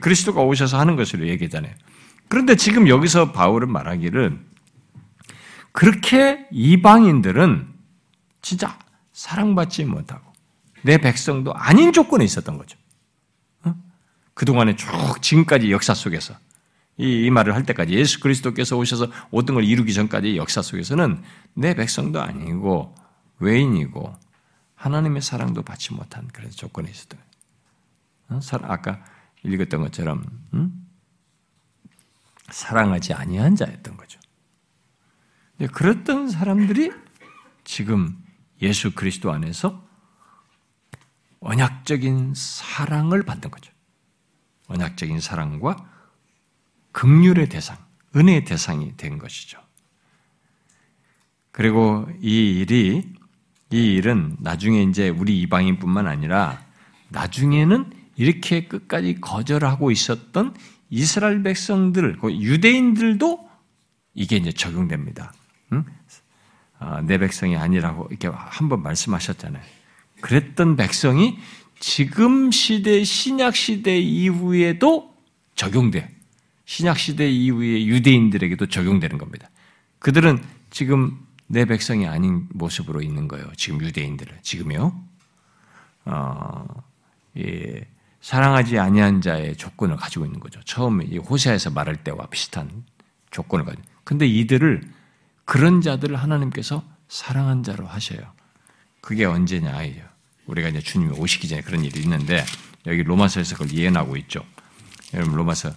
그리스도가 0.00 0.42
오셔서 0.42 0.78
하는 0.78 0.94
것으로 0.94 1.26
얘기하잖아요. 1.26 1.74
그런데 2.28 2.54
지금 2.54 2.88
여기서 2.88 3.32
바울은 3.32 3.70
말하기를 3.70 4.38
그렇게 5.72 6.46
이방인들은 6.52 7.66
진짜 8.42 8.78
사랑받지 9.12 9.86
못하고 9.86 10.32
내 10.82 10.98
백성도 10.98 11.52
아닌 11.52 11.92
조건에 11.92 12.24
있었던 12.24 12.58
거죠. 12.58 12.78
어? 14.34 14.44
그동안에 14.44 14.76
쭉 14.76 14.88
지금까지 15.22 15.70
역사 15.70 15.94
속에서 15.94 16.34
이, 16.96 17.24
이 17.24 17.30
말을 17.30 17.54
할 17.54 17.64
때까지 17.64 17.94
예수 17.94 18.20
그리스도께서 18.20 18.76
오셔서 18.76 19.08
모든 19.30 19.54
걸 19.54 19.64
이루기 19.64 19.94
전까지 19.94 20.36
역사 20.36 20.62
속에서는 20.62 21.22
내 21.54 21.74
백성도 21.74 22.20
아니고 22.20 22.94
외인이고 23.38 24.14
하나님의 24.74 25.22
사랑도 25.22 25.62
받지 25.62 25.94
못한 25.94 26.28
그런 26.32 26.50
조건에 26.50 26.90
있었던 26.90 27.18
거예요. 27.18 28.40
어? 28.40 28.58
아까 28.62 29.04
읽었던 29.44 29.80
것처럼 29.80 30.24
음? 30.54 30.86
사랑하지 32.50 33.14
아니한 33.14 33.56
자였던 33.56 33.96
거죠. 33.96 34.20
그랬던 35.72 36.30
사람들이 36.30 36.92
지금 37.64 38.18
예수 38.60 38.92
그리스도 38.94 39.32
안에서 39.32 39.82
언약적인 41.40 42.34
사랑을 42.34 43.22
받는 43.22 43.50
거죠. 43.50 43.73
언약적인 44.68 45.20
사랑과 45.20 45.76
극률의 46.92 47.48
대상, 47.48 47.76
은혜의 48.16 48.44
대상이 48.44 48.96
된 48.96 49.18
것이죠. 49.18 49.58
그리고 51.50 52.08
이 52.20 52.58
일이 52.60 53.12
이 53.70 53.94
일은 53.94 54.36
나중에 54.40 54.82
이제 54.82 55.08
우리 55.08 55.40
이방인뿐만 55.40 56.06
아니라 56.06 56.62
나중에는 57.08 57.92
이렇게 58.16 58.66
끝까지 58.68 59.20
거절하고 59.20 59.90
있었던 59.90 60.54
이스라엘 60.90 61.42
백성들, 61.42 62.18
그 62.18 62.32
유대인들도 62.32 63.48
이게 64.14 64.36
이제 64.36 64.52
적용됩니다. 64.52 65.32
응? 65.72 65.84
아, 66.78 67.00
내 67.02 67.18
백성이 67.18 67.56
아니라고 67.56 68.06
이렇게 68.10 68.28
한 68.28 68.68
번 68.68 68.82
말씀하셨잖아요. 68.82 69.62
그랬던 70.20 70.76
백성이 70.76 71.38
지금 71.78 72.50
시대, 72.50 73.04
신약 73.04 73.56
시대 73.56 73.98
이후에도 73.98 75.14
적용돼. 75.54 76.08
신약 76.66 76.98
시대 76.98 77.28
이후에 77.30 77.84
유대인들에게도 77.86 78.66
적용되는 78.66 79.18
겁니다. 79.18 79.50
그들은 79.98 80.42
지금 80.70 81.18
내 81.46 81.64
백성이 81.64 82.06
아닌 82.06 82.48
모습으로 82.50 83.02
있는 83.02 83.28
거예요. 83.28 83.50
지금 83.56 83.80
유대인들은 83.80 84.38
지금요. 84.42 84.98
어, 86.06 86.66
예, 87.38 87.86
사랑하지 88.20 88.78
아니한 88.78 89.20
자의 89.20 89.56
조건을 89.56 89.96
가지고 89.96 90.24
있는 90.24 90.40
거죠. 90.40 90.60
처음에 90.64 91.04
호세아에서 91.16 91.70
말할 91.70 91.96
때와 92.02 92.26
비슷한 92.26 92.84
조건을 93.30 93.64
가지고. 93.64 93.86
근데 94.04 94.26
이들을 94.26 94.82
그런 95.44 95.80
자들을 95.82 96.16
하나님께서 96.16 96.82
사랑한 97.08 97.62
자로 97.62 97.86
하셔요. 97.86 98.20
그게 99.00 99.26
언제냐 99.26 99.76
우리가 100.46 100.68
이제 100.68 100.80
주님이 100.80 101.18
오시기 101.18 101.48
전에 101.48 101.62
그런 101.62 101.84
일이 101.84 102.00
있는데 102.00 102.44
여기 102.86 103.02
로마서에서 103.02 103.56
그걸 103.56 103.72
예언하고 103.72 104.16
있죠. 104.18 104.44
여러분 105.14 105.36
로마서 105.36 105.74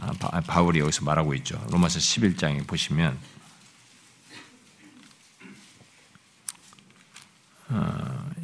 아, 0.00 0.40
바울이 0.40 0.80
여기서 0.80 1.04
말하고 1.04 1.34
있죠. 1.34 1.64
로마서 1.70 1.98
11장에 1.98 2.66
보시면 2.66 3.18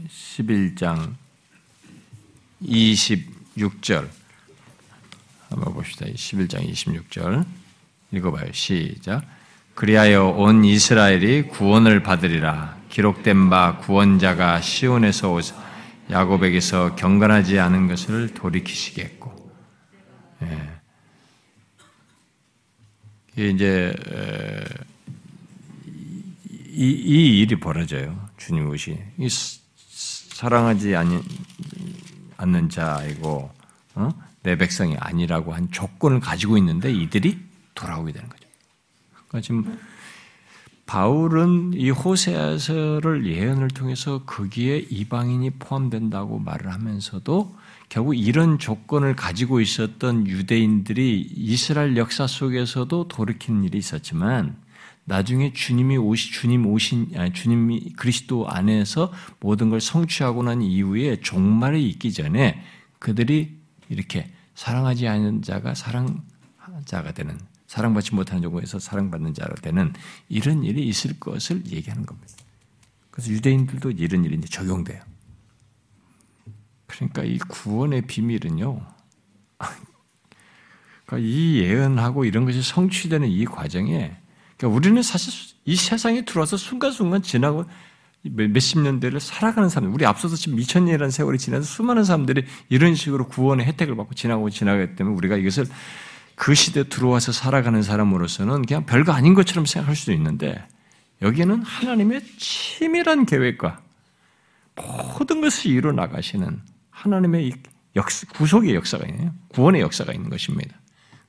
11장 0.08 1.14
26절 2.62 4.08
한번 5.48 5.74
봅시다. 5.74 6.06
11장 6.06 6.68
26절 6.70 7.46
읽어봐요. 8.10 8.52
시작. 8.52 9.24
그리하여 9.74 10.26
온 10.26 10.64
이스라엘이 10.64 11.48
구원을 11.48 12.02
받으리라. 12.02 12.76
기록된 12.94 13.50
바 13.50 13.78
구원자가 13.78 14.60
시온에서 14.60 15.32
오사 15.32 15.56
야곱에게서 16.10 16.94
경건하지 16.94 17.58
않은 17.58 17.88
것을 17.88 18.32
돌이키시겠고. 18.34 19.52
예. 20.42 20.80
이제 23.50 23.92
이, 26.68 26.84
이 26.84 27.40
일이 27.40 27.58
벌어져요. 27.58 28.28
주님 28.36 28.70
오시. 28.70 28.96
사랑하지 29.76 30.94
않는 32.36 32.68
자이고 32.68 33.50
어? 33.96 34.08
내 34.44 34.56
백성이 34.56 34.96
아니라고 35.00 35.52
한 35.52 35.68
조건을 35.72 36.20
가지고 36.20 36.56
있는데 36.58 36.92
이들이 36.92 37.40
돌아오게 37.74 38.12
되는 38.12 38.28
거죠. 38.28 38.46
그러니까 39.26 39.40
지금 39.40 39.80
바울은 40.86 41.72
이 41.74 41.90
호세아서를 41.90 43.26
예언을 43.26 43.68
통해서 43.68 44.22
거기에 44.24 44.78
이방인이 44.90 45.50
포함된다고 45.58 46.38
말을 46.38 46.70
하면서도 46.72 47.56
결국 47.88 48.14
이런 48.14 48.58
조건을 48.58 49.16
가지고 49.16 49.60
있었던 49.60 50.26
유대인들이 50.26 51.32
이스라엘 51.36 51.96
역사 51.96 52.26
속에서도 52.26 53.08
돌이키는 53.08 53.64
일이 53.64 53.78
있었지만 53.78 54.56
나중에 55.06 55.52
주님이 55.52 55.96
오시 55.98 56.32
주님 56.32 56.66
오신 56.66 57.12
아니, 57.16 57.32
주님이 57.32 57.92
그리스도 57.96 58.48
안에서 58.48 59.12
모든 59.40 59.70
걸 59.70 59.80
성취하고 59.80 60.42
난 60.42 60.62
이후에 60.62 61.20
종말이 61.20 61.88
있기 61.90 62.12
전에 62.12 62.62
그들이 62.98 63.56
이렇게 63.88 64.30
사랑하지 64.54 65.08
않는 65.08 65.42
자가 65.42 65.74
사랑자가 65.74 67.12
되는 67.12 67.38
사랑받지 67.74 68.14
못하는 68.14 68.40
종에서 68.42 68.78
사랑받는 68.78 69.34
자로 69.34 69.52
되는 69.56 69.92
이런 70.28 70.62
일이 70.62 70.86
있을 70.86 71.18
것을 71.18 71.66
얘기하는 71.66 72.06
겁니다. 72.06 72.32
그래서 73.10 73.32
유대인들도 73.32 73.90
이런 73.90 74.24
일이 74.24 74.40
적용돼요. 74.40 75.02
그러니까 76.86 77.24
이 77.24 77.38
구원의 77.38 78.02
비밀은요. 78.02 78.80
그러니까 81.04 81.28
이 81.28 81.58
예언하고 81.58 82.24
이런 82.24 82.44
것이 82.44 82.62
성취되는 82.62 83.28
이 83.28 83.44
과정에 83.44 84.16
그러니까 84.56 84.76
우리는 84.76 85.02
사실 85.02 85.56
이 85.64 85.74
세상에 85.74 86.24
들어와서 86.24 86.56
순간순간 86.56 87.22
지나고 87.22 87.64
몇십 88.22 88.78
년대를 88.82 89.18
살아가는 89.18 89.68
사람, 89.68 89.92
우리 89.92 90.06
앞서서 90.06 90.36
지금 90.36 90.58
2000년이라는 90.58 91.10
세월이 91.10 91.38
지나서 91.38 91.64
수많은 91.64 92.04
사람들이 92.04 92.44
이런 92.68 92.94
식으로 92.94 93.26
구원의 93.26 93.66
혜택을 93.66 93.96
받고 93.96 94.14
지나고 94.14 94.48
지나가기 94.48 94.94
때문에 94.94 95.16
우리가 95.16 95.36
이것을 95.36 95.66
그 96.34 96.54
시대에 96.54 96.84
들어와서 96.84 97.32
살아가는 97.32 97.82
사람으로서는 97.82 98.62
그냥 98.66 98.86
별거 98.86 99.12
아닌 99.12 99.34
것처럼 99.34 99.66
생각할 99.66 99.94
수도 99.94 100.12
있는데 100.12 100.66
여기에는 101.22 101.62
하나님의 101.62 102.22
치밀한 102.38 103.26
계획과 103.26 103.80
모든 104.76 105.40
것을 105.40 105.70
이루어 105.70 105.92
나가시는 105.92 106.60
하나님의 106.90 107.52
역사, 107.96 108.26
구속의 108.34 108.74
역사가 108.74 109.06
있네요. 109.08 109.32
구원의 109.48 109.80
역사가 109.82 110.12
있는 110.12 110.28
것입니다. 110.30 110.76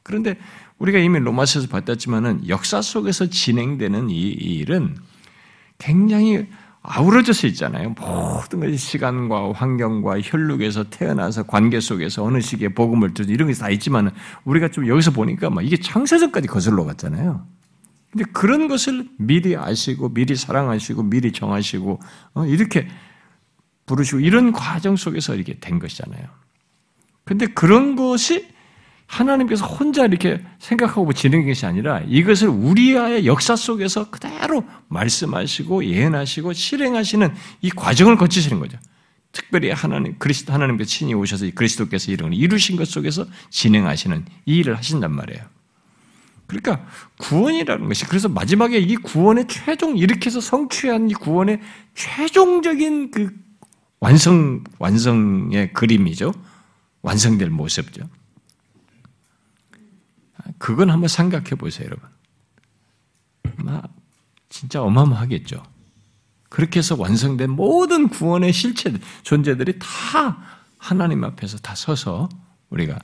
그런데 0.03 0.37
우리가 0.77 0.99
이미 0.99 1.19
로마서에서 1.19 1.67
봤다지만은 1.67 2.47
역사 2.47 2.81
속에서 2.81 3.27
진행되는 3.27 4.09
이 4.09 4.29
일은 4.29 4.97
굉장히 5.77 6.47
아우러져서 6.87 7.47
있잖아요. 7.47 7.95
모든 7.99 8.59
것이 8.59 8.77
시간과 8.77 9.51
환경과 9.53 10.19
혈육에서 10.21 10.85
태어나서 10.89 11.43
관계 11.43 11.79
속에서 11.79 12.23
어느 12.23 12.39
시기에 12.41 12.69
복음을 12.69 13.13
듣는 13.13 13.29
이런 13.29 13.47
게 13.47 13.53
다 13.55 13.69
있지만 13.69 14.11
우리가 14.43 14.69
좀 14.69 14.87
여기서 14.87 15.11
보니까 15.11 15.49
막 15.49 15.65
이게 15.65 15.77
창세전까지 15.77 16.47
거슬러 16.47 16.83
갔잖아요. 16.85 17.45
근데 18.11 18.25
그런 18.31 18.67
것을 18.67 19.09
미리 19.17 19.57
아시고 19.57 20.13
미리 20.13 20.35
사랑하시고 20.35 21.03
미리 21.03 21.31
정하시고 21.31 21.99
어, 22.35 22.45
이렇게 22.45 22.87
부르시고 23.85 24.19
이런 24.21 24.51
과정 24.51 24.95
속에서 24.95 25.35
이렇게 25.35 25.59
된 25.59 25.79
것이잖아요. 25.79 26.25
근데 27.23 27.47
그런 27.47 27.95
것이 27.95 28.47
하나님께서 29.07 29.65
혼자 29.65 30.05
이렇게 30.05 30.41
생각하고 30.59 31.13
진행한 31.13 31.47
것이 31.47 31.65
아니라 31.65 32.01
이것을 32.07 32.47
우리의 32.47 33.25
역사 33.25 33.55
속에서 33.55 34.09
그대로 34.09 34.63
말씀하시고 34.87 35.85
예언하시고 35.85 36.53
실행하시는 36.53 37.33
이 37.61 37.69
과정을 37.69 38.17
거치시는 38.17 38.59
거죠. 38.59 38.77
특별히 39.31 39.69
하나님 39.69 40.15
그리스도 40.17 40.53
하나님께서 40.53 40.89
친히 40.89 41.13
오셔서 41.13 41.45
그리스도께서 41.53 42.11
이런 42.11 42.29
걸 42.29 42.39
이루신 42.39 42.77
것 42.77 42.87
속에서 42.87 43.25
진행하시는 43.49 44.25
이 44.45 44.57
일을 44.57 44.77
하신단 44.77 45.13
말이에요. 45.13 45.43
그러니까 46.47 46.85
구원이라는 47.17 47.87
것이 47.87 48.05
그래서 48.05 48.29
마지막에 48.29 48.77
이 48.77 48.95
구원의 48.95 49.47
최종 49.47 49.97
이렇게 49.97 50.27
해서 50.27 50.39
성취한 50.39 51.09
이 51.09 51.13
구원의 51.13 51.59
최종적인 51.95 53.11
그 53.11 53.33
완성 53.99 54.63
완성의 54.79 55.73
그림이죠. 55.73 56.33
완성될 57.01 57.49
모습죠. 57.49 58.07
그건 60.65 60.89
한번 60.89 61.07
생각해 61.07 61.49
보세요, 61.51 61.85
여러분. 61.85 62.09
아마 63.59 63.83
진짜 64.49 64.81
어마어마하겠죠. 64.81 65.61
그렇게 66.49 66.79
해서 66.79 66.95
완성된 66.97 67.51
모든 67.51 68.09
구원의 68.09 68.51
실체, 68.51 68.91
존재들이 69.21 69.77
다 69.77 70.39
하나님 70.79 71.23
앞에서 71.23 71.59
다 71.59 71.75
서서 71.75 72.29
우리가 72.71 72.97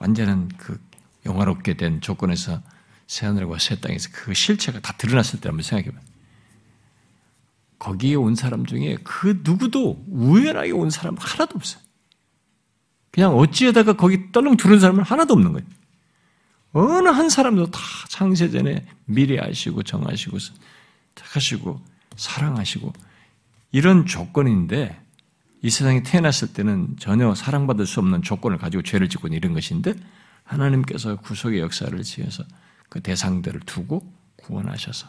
완전한 0.00 0.50
그 0.58 0.78
영화롭게 1.24 1.78
된 1.78 2.02
조건에서 2.02 2.60
새 3.06 3.24
하늘과 3.24 3.58
새 3.58 3.80
땅에서 3.80 4.10
그 4.12 4.34
실체가 4.34 4.80
다 4.80 4.92
드러났을 4.98 5.40
때 5.40 5.48
한번 5.48 5.62
생각해 5.62 5.92
봐요. 5.92 6.04
거기에 7.78 8.16
온 8.16 8.34
사람 8.34 8.66
중에 8.66 8.98
그 9.02 9.40
누구도 9.42 10.04
우연하게 10.10 10.72
온 10.72 10.90
사람 10.90 11.16
하나도 11.18 11.56
없어요. 11.56 11.82
그냥 13.10 13.34
어찌하다가 13.34 13.94
거기 13.94 14.30
떨렁 14.30 14.58
들은 14.58 14.78
사람은 14.78 15.04
하나도 15.04 15.32
없는 15.32 15.54
거예요. 15.54 15.66
어느 16.72 17.08
한 17.08 17.28
사람도 17.28 17.70
다 17.70 17.80
창세전에 18.08 18.86
미리 19.04 19.38
아시고 19.38 19.82
정하시고 19.82 20.38
하시고 21.20 21.80
사랑하시고 22.16 22.92
이런 23.72 24.06
조건인데 24.06 24.98
이 25.62 25.70
세상에 25.70 26.02
태어났을 26.02 26.52
때는 26.52 26.96
전혀 26.98 27.34
사랑받을 27.34 27.86
수 27.86 28.00
없는 28.00 28.22
조건을 28.22 28.58
가지고 28.58 28.82
죄를 28.82 29.08
짓고 29.08 29.28
이런 29.28 29.52
것인데 29.52 29.94
하나님께서 30.44 31.16
구속의 31.16 31.60
역사를 31.60 32.02
지어서 32.02 32.44
그 32.88 33.00
대상들을 33.00 33.60
두고 33.60 34.02
구원하셔서 34.36 35.08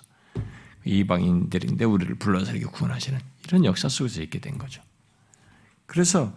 이방인들인데 0.86 1.86
우리를 1.86 2.16
불러서 2.16 2.52
이렇게 2.52 2.66
구원하시는 2.66 3.20
이런 3.48 3.66
역사 3.66 3.90
속에서 3.90 4.22
있게 4.22 4.40
된 4.40 4.58
거죠. 4.58 4.82
그래서 5.86 6.34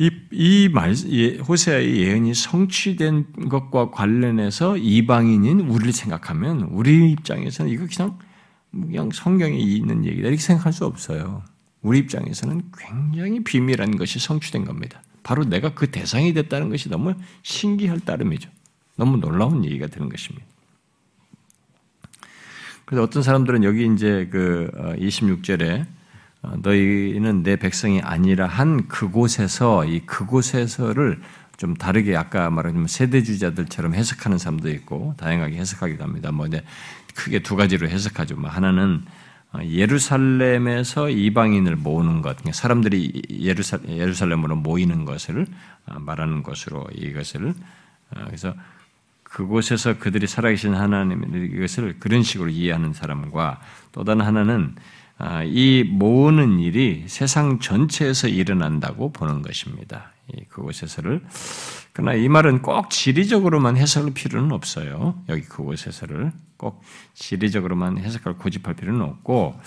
이, 0.00 0.10
이 0.32 0.70
말, 0.72 0.94
호세아의 1.46 1.98
예언이 1.98 2.32
성취된 2.32 3.48
것과 3.50 3.90
관련해서 3.90 4.78
이방인인 4.78 5.60
우리를 5.60 5.92
생각하면 5.92 6.62
우리 6.70 7.10
입장에서는 7.10 7.70
이거 7.70 7.86
그냥, 7.86 8.18
그냥 8.70 9.10
성경에 9.12 9.58
있는 9.58 10.06
얘기다 10.06 10.28
이렇게 10.28 10.40
생각할 10.40 10.72
수 10.72 10.86
없어요. 10.86 11.42
우리 11.82 11.98
입장에서는 11.98 12.62
굉장히 12.78 13.44
비밀한 13.44 13.98
것이 13.98 14.18
성취된 14.18 14.64
겁니다. 14.64 15.02
바로 15.22 15.44
내가 15.44 15.74
그 15.74 15.90
대상이 15.90 16.32
됐다는 16.32 16.70
것이 16.70 16.88
너무 16.88 17.12
신기할 17.42 18.00
따름이죠. 18.00 18.48
너무 18.96 19.18
놀라운 19.18 19.66
얘기가 19.66 19.86
되는 19.88 20.08
것입니다. 20.08 20.46
그래서 22.86 23.02
어떤 23.02 23.22
사람들은 23.22 23.64
여기 23.64 23.86
이제 23.92 24.28
그 24.30 24.70
26절에 24.98 25.80
어, 25.80 25.82
어, 25.82 25.99
너희는 26.42 27.42
내 27.42 27.56
백성이 27.56 28.00
아니라 28.00 28.46
한 28.46 28.88
그곳에서 28.88 29.84
이 29.84 30.00
그곳에서를 30.00 31.20
좀 31.56 31.74
다르게 31.74 32.16
아까 32.16 32.48
말한 32.48 32.86
세대주자들처럼 32.86 33.94
해석하는 33.94 34.38
사람도 34.38 34.70
있고 34.70 35.14
다양하게 35.18 35.56
해석하기도 35.56 36.02
합니다. 36.02 36.32
뭐 36.32 36.46
이제 36.46 36.64
크게 37.14 37.40
두 37.40 37.56
가지로 37.56 37.88
해석하죠. 37.88 38.36
뭐 38.36 38.48
하나는 38.48 39.04
어, 39.52 39.58
예루살렘에서 39.64 41.10
이방인을 41.10 41.76
모으는 41.76 42.22
것, 42.22 42.36
그러니까 42.36 42.52
사람들이 42.52 43.22
예루살렘으로 43.88 44.56
모이는 44.56 45.04
것을 45.04 45.46
말하는 45.86 46.42
것으로 46.44 46.86
이것을 46.94 47.54
그래서 48.26 48.54
그곳에서 49.24 49.98
그들이 49.98 50.26
살아계신 50.26 50.74
하나님 50.74 51.34
이것을 51.34 51.96
그런 51.98 52.22
식으로 52.22 52.48
이해하는 52.48 52.92
사람과 52.92 53.60
또 53.92 54.04
다른 54.04 54.22
하나는 54.22 54.74
아, 54.76 54.80
이 55.46 55.84
모으는 55.84 56.60
일이 56.60 57.04
세상 57.06 57.58
전체에서 57.58 58.28
일어난다고 58.28 59.12
보는 59.12 59.42
것입니다. 59.42 60.12
그곳에서를 60.48 61.22
그러나 61.92 62.14
이 62.14 62.28
말은 62.28 62.62
꼭 62.62 62.90
지리적으로만 62.90 63.76
해석할 63.76 64.14
필요는 64.14 64.52
없어요. 64.52 65.20
여기 65.28 65.42
그곳에서를 65.42 66.32
꼭 66.56 66.82
지리적으로만 67.14 67.98
해석할 67.98 68.38
고집할 68.38 68.74
필요는 68.74 69.02
없고 69.02 69.60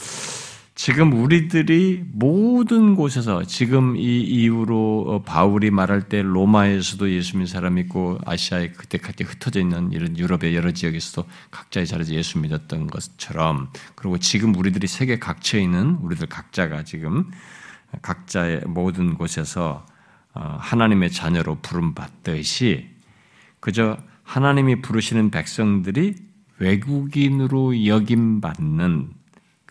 지금 0.76 1.14
우리들이 1.14 2.04
모든 2.12 2.96
곳에서 2.96 3.44
지금 3.44 3.96
이 3.96 4.22
이후로 4.22 5.06
어, 5.08 5.22
바울이 5.22 5.70
말할 5.70 6.10
때 6.10 6.24
로마에서도 6.24 7.12
예수 7.12 7.38
믿는 7.38 7.46
사람 7.46 7.78
있고 7.78 8.18
아시아에 8.26 8.72
그때까지 8.72 9.24
흩어져 9.24 9.60
있는 9.60 9.92
이런 9.92 10.18
유럽의 10.18 10.56
여러 10.56 10.72
지역에서도 10.72 11.28
각자의 11.52 11.86
자리에서 11.86 12.14
예수 12.14 12.40
믿었던 12.40 12.88
것처럼 12.88 13.70
그리고 13.94 14.18
지금 14.18 14.56
우리들이 14.56 14.88
세계 14.88 15.20
각처에 15.20 15.62
있는 15.62 15.98
우리들 16.02 16.28
각자가 16.28 16.84
지금 16.84 17.30
각자의 18.02 18.62
모든 18.66 19.14
곳에서 19.14 19.86
어, 20.34 20.58
하나님의 20.60 21.12
자녀로 21.12 21.60
부름받듯이 21.62 22.90
그저 23.60 23.98
하나님이 24.24 24.82
부르시는 24.82 25.30
백성들이 25.30 26.16
외국인으로 26.58 27.86
여김받는 27.86 29.23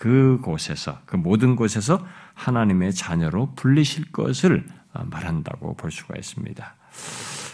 그곳에서 0.03 0.98
그 1.07 1.14
모든 1.14 1.55
곳에서 1.55 2.05
하나님의 2.34 2.92
자녀로 2.92 3.53
불리실 3.55 4.11
것을 4.11 4.66
어, 4.94 5.05
말한다고 5.09 5.76
볼 5.76 5.92
수가 5.92 6.14
있습니다. 6.18 6.74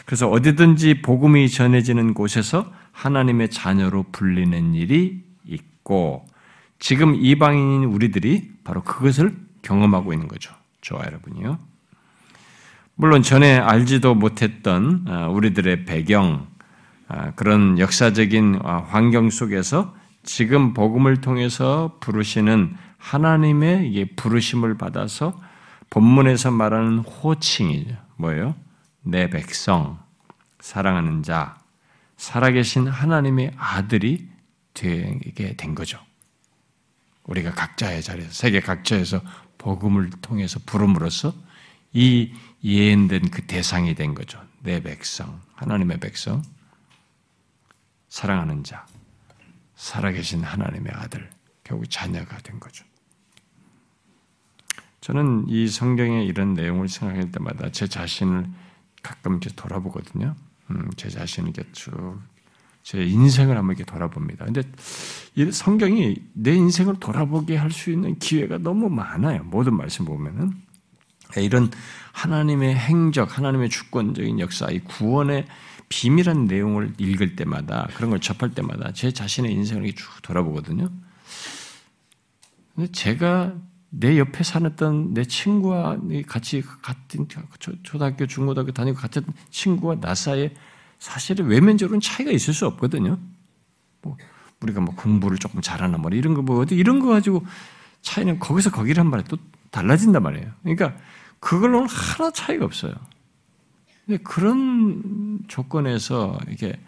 그래서 0.06 0.30
어디든지 0.30 1.02
복음이 1.02 1.50
전해지는 1.50 2.14
곳에서 2.14 2.72
하나님의 2.92 3.50
자녀로 3.50 4.06
불리는 4.12 4.74
일이 4.74 5.22
있고 5.44 6.24
지금 6.78 7.16
이방인인 7.16 7.84
우리들이 7.84 8.50
바로 8.64 8.82
그것을 8.82 9.36
경험하고 9.60 10.14
있는 10.14 10.26
거죠. 10.26 10.54
저와 10.80 11.04
여러분이요. 11.04 11.58
물론 12.94 13.22
전에 13.22 13.58
알지도 13.58 14.14
못했던 14.14 15.04
어, 15.06 15.28
우리들의 15.30 15.84
배경, 15.84 16.46
어, 17.08 17.32
그런 17.36 17.78
역사적인 17.78 18.60
환경 18.86 19.28
속에서 19.28 19.97
지금 20.28 20.74
복음을 20.74 21.22
통해서 21.22 21.96
부르시는 22.00 22.76
하나님의 22.98 23.88
이게 23.88 24.04
부르심을 24.04 24.76
받아서 24.76 25.40
본문에서 25.88 26.50
말하는 26.50 26.98
호칭이죠. 26.98 27.96
뭐예요? 28.16 28.54
내 29.00 29.30
백성, 29.30 29.98
사랑하는 30.60 31.22
자, 31.22 31.58
살아계신 32.18 32.88
하나님의 32.88 33.52
아들이 33.56 34.28
되게 34.74 35.56
된 35.56 35.74
거죠. 35.74 35.98
우리가 37.24 37.52
각자의 37.52 38.02
자리에서, 38.02 38.30
세계 38.30 38.60
각처에서 38.60 39.22
복음을 39.56 40.10
통해서 40.20 40.60
부름으로써 40.66 41.32
이 41.94 42.34
예언된 42.62 43.30
그 43.30 43.46
대상이 43.46 43.94
된 43.94 44.12
거죠. 44.12 44.38
내 44.60 44.82
백성, 44.82 45.40
하나님의 45.54 46.00
백성, 46.00 46.42
사랑하는 48.10 48.62
자. 48.62 48.84
살아계신 49.78 50.42
하나님의 50.42 50.92
아들, 50.92 51.30
결국 51.62 51.88
자녀가 51.88 52.36
된 52.38 52.58
거죠. 52.58 52.84
저는 55.00 55.46
이 55.48 55.68
성경의 55.68 56.26
이런 56.26 56.52
내용을 56.54 56.88
생각할 56.88 57.30
때마다 57.30 57.70
제 57.70 57.86
자신을 57.86 58.46
가끔 59.02 59.34
이렇게 59.34 59.50
돌아보거든요. 59.54 60.34
음, 60.70 60.90
제 60.96 61.08
자신을 61.08 61.52
쭉, 61.72 62.20
제 62.82 63.04
인생을 63.04 63.56
한번 63.56 63.76
이렇게 63.76 63.90
돌아봅니다. 63.90 64.46
근데 64.46 64.62
이 65.36 65.50
성경이 65.52 66.16
내 66.32 66.52
인생을 66.54 66.96
돌아보게 66.98 67.56
할 67.56 67.70
수 67.70 67.92
있는 67.92 68.18
기회가 68.18 68.58
너무 68.58 68.88
많아요. 68.90 69.44
모든 69.44 69.76
말씀 69.76 70.04
보면은. 70.04 70.52
이런 71.36 71.70
하나님의 72.12 72.74
행적, 72.74 73.38
하나님의 73.38 73.68
주권적인 73.68 74.40
역사, 74.40 74.70
이 74.70 74.80
구원의 74.80 75.46
비밀한 75.88 76.44
내용을 76.44 76.94
읽을 76.98 77.36
때마다 77.36 77.88
그런 77.94 78.10
걸 78.10 78.20
접할 78.20 78.50
때마다 78.50 78.92
제 78.92 79.10
자신의 79.10 79.52
인생을 79.52 79.92
쭉 79.94 80.06
돌아보거든요. 80.22 80.90
근데 82.74 82.92
제가 82.92 83.54
내 83.90 84.18
옆에 84.18 84.44
살았던 84.44 85.14
내 85.14 85.24
친구와 85.24 85.98
같이 86.26 86.62
같은 86.82 87.26
초등학교, 87.82 88.26
중고등학교 88.26 88.72
다니고 88.72 88.98
같은 88.98 89.24
친구와 89.50 89.98
나 90.00 90.14
사이에 90.14 90.54
사실은 90.98 91.46
외면적으로는 91.46 92.00
차이가 92.00 92.30
있을 92.30 92.52
수 92.52 92.66
없거든요. 92.66 93.18
뭐 94.02 94.16
우리가 94.60 94.80
뭐 94.80 94.94
공부를 94.94 95.38
조금 95.38 95.62
잘하나 95.62 95.96
뭐 95.96 96.10
이런 96.10 96.34
거뭐 96.34 96.64
이런 96.70 96.98
거 96.98 97.08
가지고 97.08 97.46
차이는 98.02 98.38
거기서 98.38 98.70
거기란 98.70 99.08
말에 99.08 99.24
또 99.28 99.38
달라진단 99.70 100.22
말이에요. 100.22 100.52
그러니까 100.62 100.96
그걸로는 101.40 101.88
하나 101.88 102.30
차이가 102.30 102.64
없어요. 102.64 102.94
근데 104.08 104.22
그런 104.22 105.46
조건에서 105.48 106.38
이게 106.48 106.80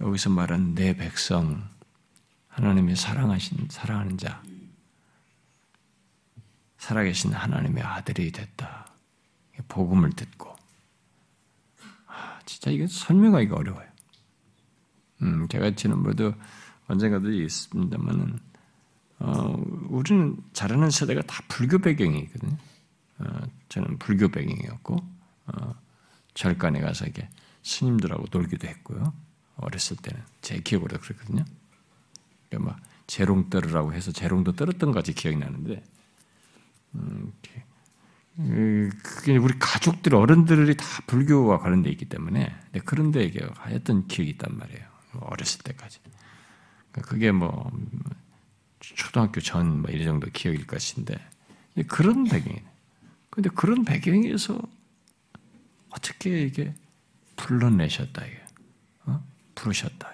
여기서 0.00 0.30
말한 0.30 0.74
내 0.74 0.96
백성, 0.96 1.68
하나님의 2.48 2.96
사랑하신, 2.96 3.66
사랑하는 3.68 4.16
자, 4.16 4.42
살아계신 6.78 7.34
하나님의 7.34 7.82
아들이 7.82 8.32
됐다. 8.32 8.90
복음을 9.68 10.08
듣고. 10.12 10.56
아, 12.06 12.38
진짜 12.46 12.70
이게 12.70 12.86
설명하기가 12.86 13.54
어려워요. 13.54 13.86
음, 15.20 15.48
제가 15.48 15.74
지난번에도 15.74 16.32
언젠가도 16.86 17.30
있습니다만은, 17.30 18.38
어, 19.18 19.62
우리는 19.90 20.38
자라는 20.54 20.88
세대가 20.88 21.20
다 21.20 21.42
불교 21.46 21.78
배경이거든요. 21.78 22.56
어, 23.18 23.40
저는 23.68 23.98
불교 23.98 24.28
배경이었고, 24.28 24.96
어, 25.48 25.87
절간에 26.38 26.80
가서 26.80 27.04
이게 27.04 27.28
스님들하고 27.64 28.26
놀기도 28.30 28.68
했고요. 28.68 29.12
어렸을 29.56 29.96
때는 29.96 30.22
제 30.40 30.60
기억으로 30.60 30.96
그랬거든요. 30.98 31.44
그러니까 32.48 32.70
막 32.70 32.80
재롱 33.08 33.50
떨으라고 33.50 33.92
해서 33.92 34.12
재롱도 34.12 34.52
떨었던 34.52 34.92
것같이 34.92 35.14
기억이 35.14 35.36
나는데 35.36 35.82
음, 36.94 37.32
그게 39.02 39.36
우리 39.36 39.58
가족들 39.58 40.14
어른들이 40.14 40.76
다 40.76 40.84
불교와 41.08 41.58
관련돼 41.58 41.90
있기 41.90 42.04
때문에 42.04 42.54
그런데 42.84 43.24
이게 43.24 43.44
하였던 43.56 44.06
기억이 44.06 44.30
있단 44.30 44.56
말이에요. 44.56 44.86
어렸을 45.14 45.62
때까지. 45.64 45.98
그러니까 46.92 47.10
그게 47.10 47.32
뭐 47.32 47.68
초등학교 48.78 49.40
전 49.40 49.82
뭐 49.82 49.90
이 49.90 50.04
정도 50.04 50.28
기억일 50.32 50.68
것인데 50.68 51.18
그런 51.88 52.22
배경이네. 52.22 52.64
근데 53.30 53.50
그런 53.50 53.84
배경에서 53.84 54.60
어떻게 55.98 56.42
이게 56.42 56.74
불러내셨다 57.36 58.24
이게 58.24 58.40
어? 59.06 59.22
부르셨다. 59.54 60.12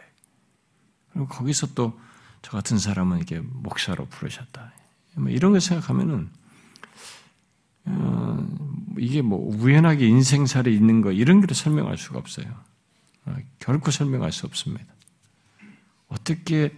그리고 1.13 1.29
거기서 1.29 1.75
또 1.75 2.05
저 2.45 2.51
같은 2.51 2.79
사람은 2.79 3.21
이게 3.21 3.41
목사로 3.41 4.05
부르셨다. 4.05 4.75
뭐 5.15 5.31
이런 5.31 5.53
걸 5.53 5.63
생각하면은 5.63 6.29
어, 7.87 8.47
이게 8.99 9.23
뭐 9.23 9.39
우연하게 9.39 10.07
인생살에 10.07 10.71
있는 10.71 11.01
거 11.01 11.11
이런 11.11 11.41
걸 11.41 11.55
설명할 11.55 11.97
수가 11.97 12.19
없어요. 12.19 12.47
어, 13.25 13.37
결코 13.61 13.91
설명할 13.91 14.31
수 14.31 14.45
없습니다. 14.45 14.85
어떻게 16.09 16.77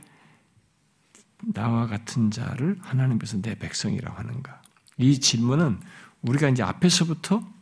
나와 1.52 1.88
같은 1.88 2.30
자를 2.30 2.78
하나님께서 2.80 3.42
내 3.42 3.58
백성이라고 3.58 4.16
하는가? 4.16 4.62
이 4.98 5.18
질문은 5.18 5.80
우리가 6.22 6.48
이제 6.48 6.62
앞에서부터 6.62 7.38
어, 7.38 7.55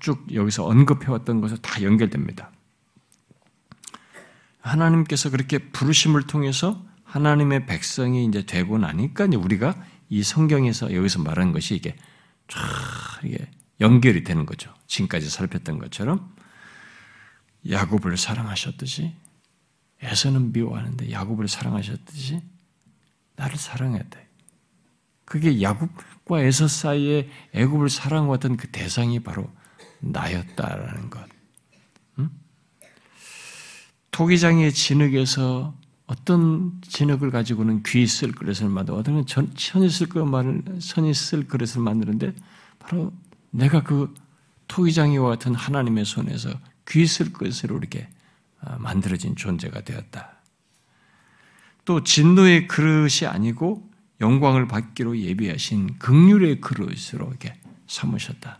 쭉 0.00 0.26
여기서 0.32 0.66
언급해왔던 0.66 1.40
것을 1.40 1.58
다 1.58 1.82
연결됩니다. 1.82 2.50
하나님께서 4.60 5.30
그렇게 5.30 5.58
부르심을 5.58 6.22
통해서 6.24 6.84
하나님의 7.04 7.66
백성이 7.66 8.24
이제 8.24 8.44
되고 8.44 8.78
나니까 8.78 9.26
이제 9.26 9.36
우리가 9.36 9.74
이 10.08 10.22
성경에서 10.22 10.94
여기서 10.94 11.20
말하는 11.22 11.52
것이 11.52 11.74
이게 11.74 11.96
쫙 12.48 12.60
이게 13.24 13.50
연결이 13.80 14.24
되는 14.24 14.46
거죠. 14.46 14.72
지금까지 14.86 15.28
살폈던 15.30 15.78
것처럼 15.78 16.34
야곱을 17.68 18.16
사랑하셨듯이 18.16 19.14
에서는 20.02 20.52
미워하는데 20.52 21.10
야곱을 21.10 21.48
사랑하셨듯이 21.48 22.42
나를 23.36 23.56
사랑했대. 23.56 24.29
그게 25.30 25.62
야곱과 25.62 26.40
에서 26.40 26.66
사이에 26.66 27.28
애굽을 27.52 27.88
사랑하던 27.88 28.56
그 28.56 28.66
대상이 28.72 29.20
바로 29.20 29.48
나였다라는 30.00 31.08
것. 31.08 31.24
응? 32.18 32.30
토기장의 34.10 34.72
진흙에서 34.72 35.72
어떤 36.06 36.80
진흙을 36.82 37.30
가지고는 37.30 37.84
귀 37.84 38.08
쓸 38.08 38.32
그릇을 38.32 38.68
만들어 38.68 38.96
어떤 38.96 39.24
천이 39.24 39.88
쓸 39.88 40.08
그릇을 40.08 40.80
선이 40.80 41.14
쓸 41.14 41.46
그릇을 41.46 41.80
만드는데 41.80 42.34
바로 42.80 43.12
내가 43.50 43.84
그 43.84 44.12
토기장이와 44.66 45.28
같은 45.28 45.54
하나님의 45.54 46.06
손에서 46.06 46.50
귀 46.88 47.06
쓸 47.06 47.32
그릇으로 47.32 47.78
이렇게 47.78 48.08
어, 48.62 48.76
만들어진 48.80 49.36
존재가 49.36 49.82
되었다. 49.82 50.40
또 51.84 52.02
진노의 52.02 52.66
그릇이 52.66 53.28
아니고 53.28 53.89
영광을 54.20 54.68
받기로 54.68 55.18
예비하신 55.18 55.98
극률의 55.98 56.60
그릇으로 56.60 57.28
이렇게 57.28 57.58
삼으셨다. 57.86 58.58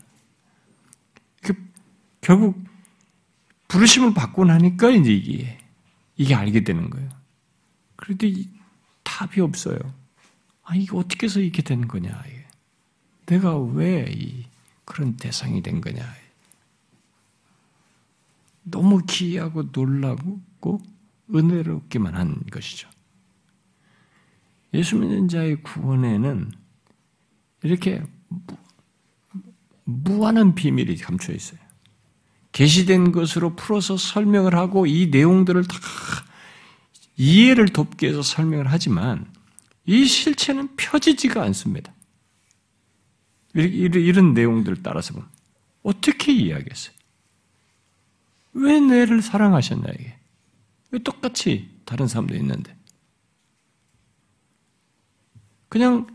결국 2.21 2.63
부르심을 3.67 4.13
받고 4.13 4.45
나니까 4.45 4.91
이제 4.91 5.11
이게 5.11 5.57
이게 6.15 6.35
알게 6.35 6.63
되는 6.63 6.89
거예요. 6.89 7.09
그래도 7.95 8.27
답이 9.03 9.41
없어요. 9.41 9.77
아 10.63 10.75
이게 10.75 10.95
어떻게 10.95 11.25
해서 11.25 11.39
이렇게 11.39 11.61
된 11.63 11.87
거냐? 11.87 12.23
내가 13.25 13.57
왜 13.57 14.45
그런 14.85 15.17
대상이 15.17 15.63
된 15.63 15.81
거냐? 15.81 16.03
너무 18.63 19.03
기이하고 19.05 19.69
놀라고 19.71 20.41
은혜롭기만 21.33 22.15
한 22.15 22.43
것이죠. 22.51 22.87
예수 24.73 24.97
믿는 24.97 25.27
자의 25.27 25.61
구원에는 25.61 26.51
이렇게 27.63 28.01
무한한 29.83 30.55
비밀이 30.55 30.97
감춰 30.97 31.33
있어요. 31.33 31.59
계시된 32.51 33.11
것으로 33.11 33.55
풀어서 33.55 33.97
설명을 33.97 34.55
하고 34.55 34.85
이 34.85 35.07
내용들을 35.07 35.63
다 35.65 35.77
이해를 37.17 37.69
돕기 37.69 38.05
위해서 38.05 38.21
설명을 38.21 38.67
하지만 38.67 39.31
이 39.85 40.05
실체는 40.05 40.75
펴지지가 40.75 41.41
않습니다. 41.43 41.93
이런 43.53 44.33
내용들을 44.33 44.81
따라서 44.83 45.13
보면 45.13 45.29
어떻게 45.83 46.31
이해하겠어요? 46.31 46.95
왜 48.53 48.79
뇌를 48.79 49.21
사랑하셨냐 49.21 49.85
이게? 49.99 50.17
왜 50.91 50.99
똑같이 50.99 51.69
다른 51.85 52.07
사람도 52.07 52.35
있는데? 52.35 52.75
그냥 55.71 56.05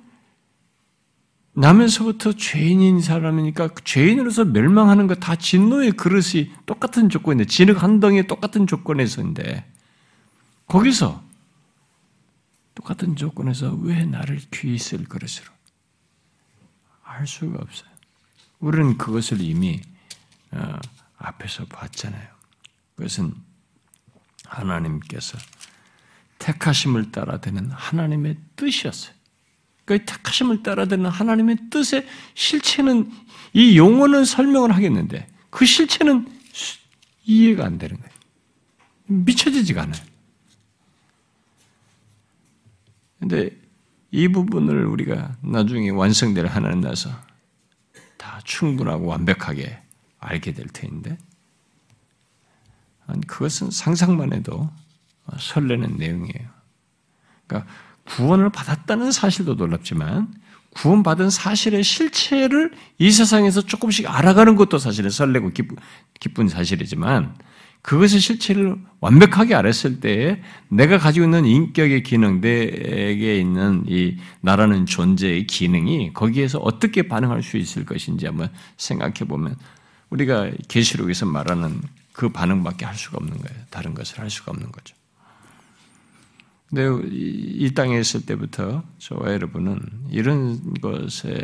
나면서부터 1.54 2.34
죄인인 2.34 3.00
사람이니까 3.00 3.70
죄인으로서 3.82 4.44
멸망하는 4.44 5.06
거 5.06 5.14
다 5.14 5.34
진노의 5.34 5.92
그릇이 5.92 6.52
똑같은 6.66 7.08
조건인데 7.08 7.46
진흙 7.46 7.82
한 7.82 7.98
덩이 7.98 8.26
똑같은 8.26 8.66
조건에서인데 8.66 9.64
거기서 10.66 11.24
똑같은 12.74 13.16
조건에서 13.16 13.72
왜 13.76 14.04
나를 14.04 14.40
귀히 14.52 14.76
쓸 14.76 15.04
그릇으로 15.04 15.46
알 17.02 17.26
수가 17.26 17.58
없어요. 17.58 17.88
우리는 18.58 18.98
그것을 18.98 19.40
이미 19.40 19.80
어, 20.50 20.78
앞에서 21.16 21.64
봤잖아요. 21.64 22.28
그것은 22.96 23.32
하나님께서 24.44 25.38
택하심을 26.40 27.10
따라 27.10 27.40
되는 27.40 27.70
하나님의 27.70 28.36
뜻이었어요. 28.56 29.15
그 29.86 30.04
택하심을 30.04 30.62
따라 30.62 30.84
되는 30.84 31.08
하나님의 31.08 31.56
뜻의 31.70 32.06
실체는 32.34 33.10
이 33.54 33.78
용어는 33.78 34.26
설명을 34.26 34.74
하겠는데 34.74 35.26
그 35.48 35.64
실체는 35.64 36.28
이해가 37.24 37.64
안 37.64 37.78
되는 37.78 37.96
거예요. 37.96 38.12
미쳐지지가 39.06 39.82
않아요. 39.82 40.02
근데 43.20 43.50
이 44.10 44.28
부분을 44.28 44.86
우리가 44.86 45.36
나중에 45.40 45.90
완성될 45.90 46.46
하나님 46.46 46.80
나서 46.80 47.10
다 48.16 48.40
충분하고 48.44 49.06
완벽하게 49.06 49.80
알게 50.18 50.52
될 50.52 50.66
터인데 50.66 51.16
그것은 53.28 53.70
상상만 53.70 54.32
해도 54.32 54.68
설레는 55.38 55.96
내용이에요. 55.96 56.50
그러니까 57.46 57.72
구원을 58.06 58.50
받았다는 58.50 59.12
사실도 59.12 59.54
놀랍지만 59.54 60.28
구원받은 60.76 61.30
사실의 61.30 61.82
실체를 61.82 62.72
이 62.98 63.10
세상에서 63.10 63.62
조금씩 63.62 64.08
알아가는 64.08 64.56
것도 64.56 64.78
사실은 64.78 65.10
설레고 65.10 65.52
기쁜, 66.20 66.48
사실이지만 66.48 67.34
그것의 67.82 68.20
실체를 68.20 68.76
완벽하게 69.00 69.54
알았을 69.54 70.00
때에 70.00 70.42
내가 70.68 70.98
가지고 70.98 71.24
있는 71.24 71.46
인격의 71.46 72.02
기능, 72.02 72.40
내게 72.40 73.38
있는 73.38 73.84
이 73.86 74.16
나라는 74.40 74.86
존재의 74.86 75.46
기능이 75.46 76.12
거기에서 76.12 76.58
어떻게 76.58 77.02
반응할 77.02 77.42
수 77.42 77.56
있을 77.56 77.86
것인지 77.86 78.26
한번 78.26 78.50
생각해 78.76 79.20
보면 79.28 79.56
우리가 80.10 80.50
계시록에서 80.68 81.26
말하는 81.26 81.80
그 82.12 82.30
반응밖에 82.30 82.84
할 82.84 82.96
수가 82.96 83.18
없는 83.18 83.38
거예요. 83.38 83.62
다른 83.70 83.94
것을 83.94 84.18
할 84.18 84.30
수가 84.30 84.50
없는 84.50 84.72
거죠. 84.72 84.95
근데 86.68 86.88
이 87.12 87.72
땅에 87.74 87.98
있을 87.98 88.26
때부터 88.26 88.82
저와 88.98 89.32
여러분은 89.32 89.80
이런 90.10 90.74
것에 90.80 91.40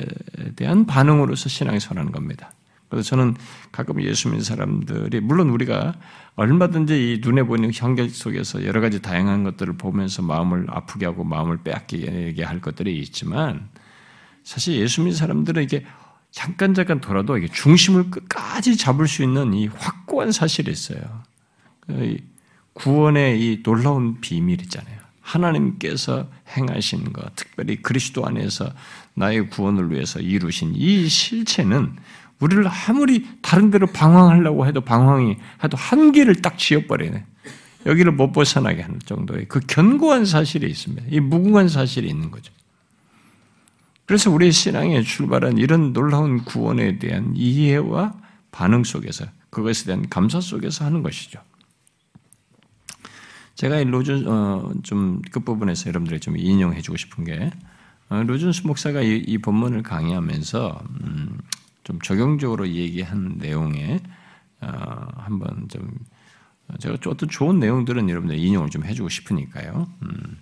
대한 0.57 0.85
반응으로서 0.87 1.49
신앙이 1.49 1.79
선하는 1.79 2.11
겁니다. 2.11 2.53
그래서 2.89 3.09
저는 3.09 3.37
가끔 3.71 4.03
예수 4.03 4.29
믿는 4.29 4.45
사람들이 4.45 5.21
물론 5.21 5.49
우리가 5.51 5.95
얼마든지 6.35 6.95
이 7.15 7.21
눈에 7.27 7.43
보이는 7.45 7.71
현실 7.73 8.11
속에서 8.11 8.65
여러 8.67 8.81
가지 8.81 9.01
다양한 9.01 9.45
것들을 9.45 9.79
보면서 9.79 10.23
마음을 10.23 10.67
아프게 10.69 11.07
하고 11.07 11.25
마음을 11.25 11.59
빼앗기게 11.63 12.43
할 12.43 12.61
것들이 12.61 12.99
있지만 12.99 13.69
사실 14.45 14.75
예수 14.75 15.01
믿는 15.03 15.17
사람들은 15.17 15.63
이게 15.63 15.87
잠깐 16.31 16.75
잠깐 16.75 17.01
돌아도 17.01 17.39
이게 17.39 17.47
중심을 17.47 18.11
끝까지 18.11 18.77
잡을 18.77 19.07
수 19.07 19.23
있는 19.23 19.55
이 19.55 19.69
확고한 19.69 20.33
사실이 20.33 20.71
있어요. 20.71 21.23
그 21.81 22.17
구원의 22.73 23.41
이 23.41 23.63
놀라운 23.63 24.21
비밀 24.21 24.61
있잖아요. 24.63 25.02
하나님께서 25.35 26.29
행하신 26.57 27.13
것, 27.13 27.35
특별히 27.37 27.77
그리스도 27.77 28.27
안에서 28.27 28.73
나의 29.15 29.49
구원을 29.49 29.91
위해서 29.91 30.21
이루신 30.21 30.73
이 30.75 31.09
실체는 31.09 31.97
우리를 32.41 32.65
아무리 32.67 33.27
다른 33.41 33.71
데로 33.71 33.87
방황하려고 33.87 34.67
해도 34.67 34.81
방황이 34.81 35.37
해도 35.63 35.77
한계를 35.77 36.43
딱 36.43 36.59
지어버리네. 36.59 37.25
여기를 37.87 38.13
못 38.13 38.33
벗어나게 38.33 38.83
하는 38.83 38.99
정도의 39.05 39.47
그 39.49 39.61
견고한 39.61 40.25
사실이 40.25 40.69
있습니다. 40.69 41.05
이 41.11 41.21
무궁한 41.21 41.69
사실이 41.69 42.09
있는 42.09 42.31
거죠. 42.31 42.53
그래서 44.07 44.31
우리의 44.31 44.53
신앙의 44.53 45.05
출발은 45.05 45.59
이런 45.59 45.93
놀라운 45.93 46.45
구원에 46.45 46.99
대한 46.99 47.33
이해와 47.35 48.15
반응 48.51 48.85
속에서 48.85 49.27
그것에 49.51 49.87
대한 49.87 50.09
감사 50.09 50.41
속에서 50.41 50.85
하는 50.85 51.03
것이죠. 51.03 51.41
제가 53.55 53.79
이 53.81 53.85
로준 53.85 54.27
어, 54.29 54.73
좀 54.83 55.21
끝부분에서 55.31 55.89
여러분들이 55.89 56.21
좀 56.21 56.37
인용해주고 56.37 56.97
싶은 56.97 57.25
게 57.25 57.51
어, 58.09 58.23
로준스 58.23 58.67
목사가 58.67 59.03
이, 59.03 59.17
이 59.27 59.39
본문을 59.39 59.83
강의하면서 59.83 60.83
음, 61.03 61.39
좀 61.85 62.01
적용적으로 62.01 62.69
얘기한 62.69 63.37
내용에 63.39 64.01
어, 64.61 65.07
한번 65.17 65.69
좀 65.69 65.91
제가 66.79 66.97
어떤 67.07 67.29
좋은 67.29 67.59
내용들은 67.59 68.09
여러분들 68.09 68.39
인용을 68.39 68.71
좀 68.71 68.85
해주고 68.85 69.09
싶으니까요. 69.09 69.89
음. 70.03 70.39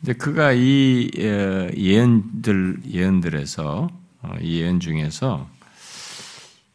근데 0.00 0.14
그가 0.14 0.52
이 0.52 1.10
어, 1.18 1.70
예언들 1.76 2.82
예언들에서 2.88 3.88
어, 4.22 4.34
이 4.40 4.60
예언 4.60 4.80
중에서 4.80 5.48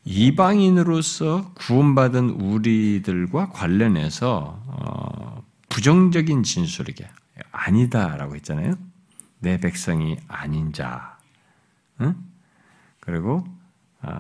이방인으로서 0.06 1.52
구원받은 1.56 2.30
우리들과 2.30 3.50
관련해서 3.50 4.62
어, 4.68 5.44
부정적인 5.70 6.44
진술에게 6.44 7.10
아니다라고 7.52 8.36
했잖아요. 8.36 8.76
내 9.40 9.60
백성이 9.60 10.18
아닌 10.28 10.72
자, 10.74 11.18
응? 12.02 12.16
그리고 13.00 13.46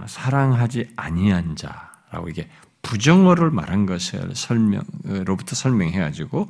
사랑하지 0.07 0.91
아니한 0.95 1.55
자라고 1.55 2.29
이게 2.29 2.49
부정어를 2.81 3.51
말한 3.51 3.85
것을 3.85 4.35
설명으로부터 4.35 5.55
설명해가지고 5.55 6.47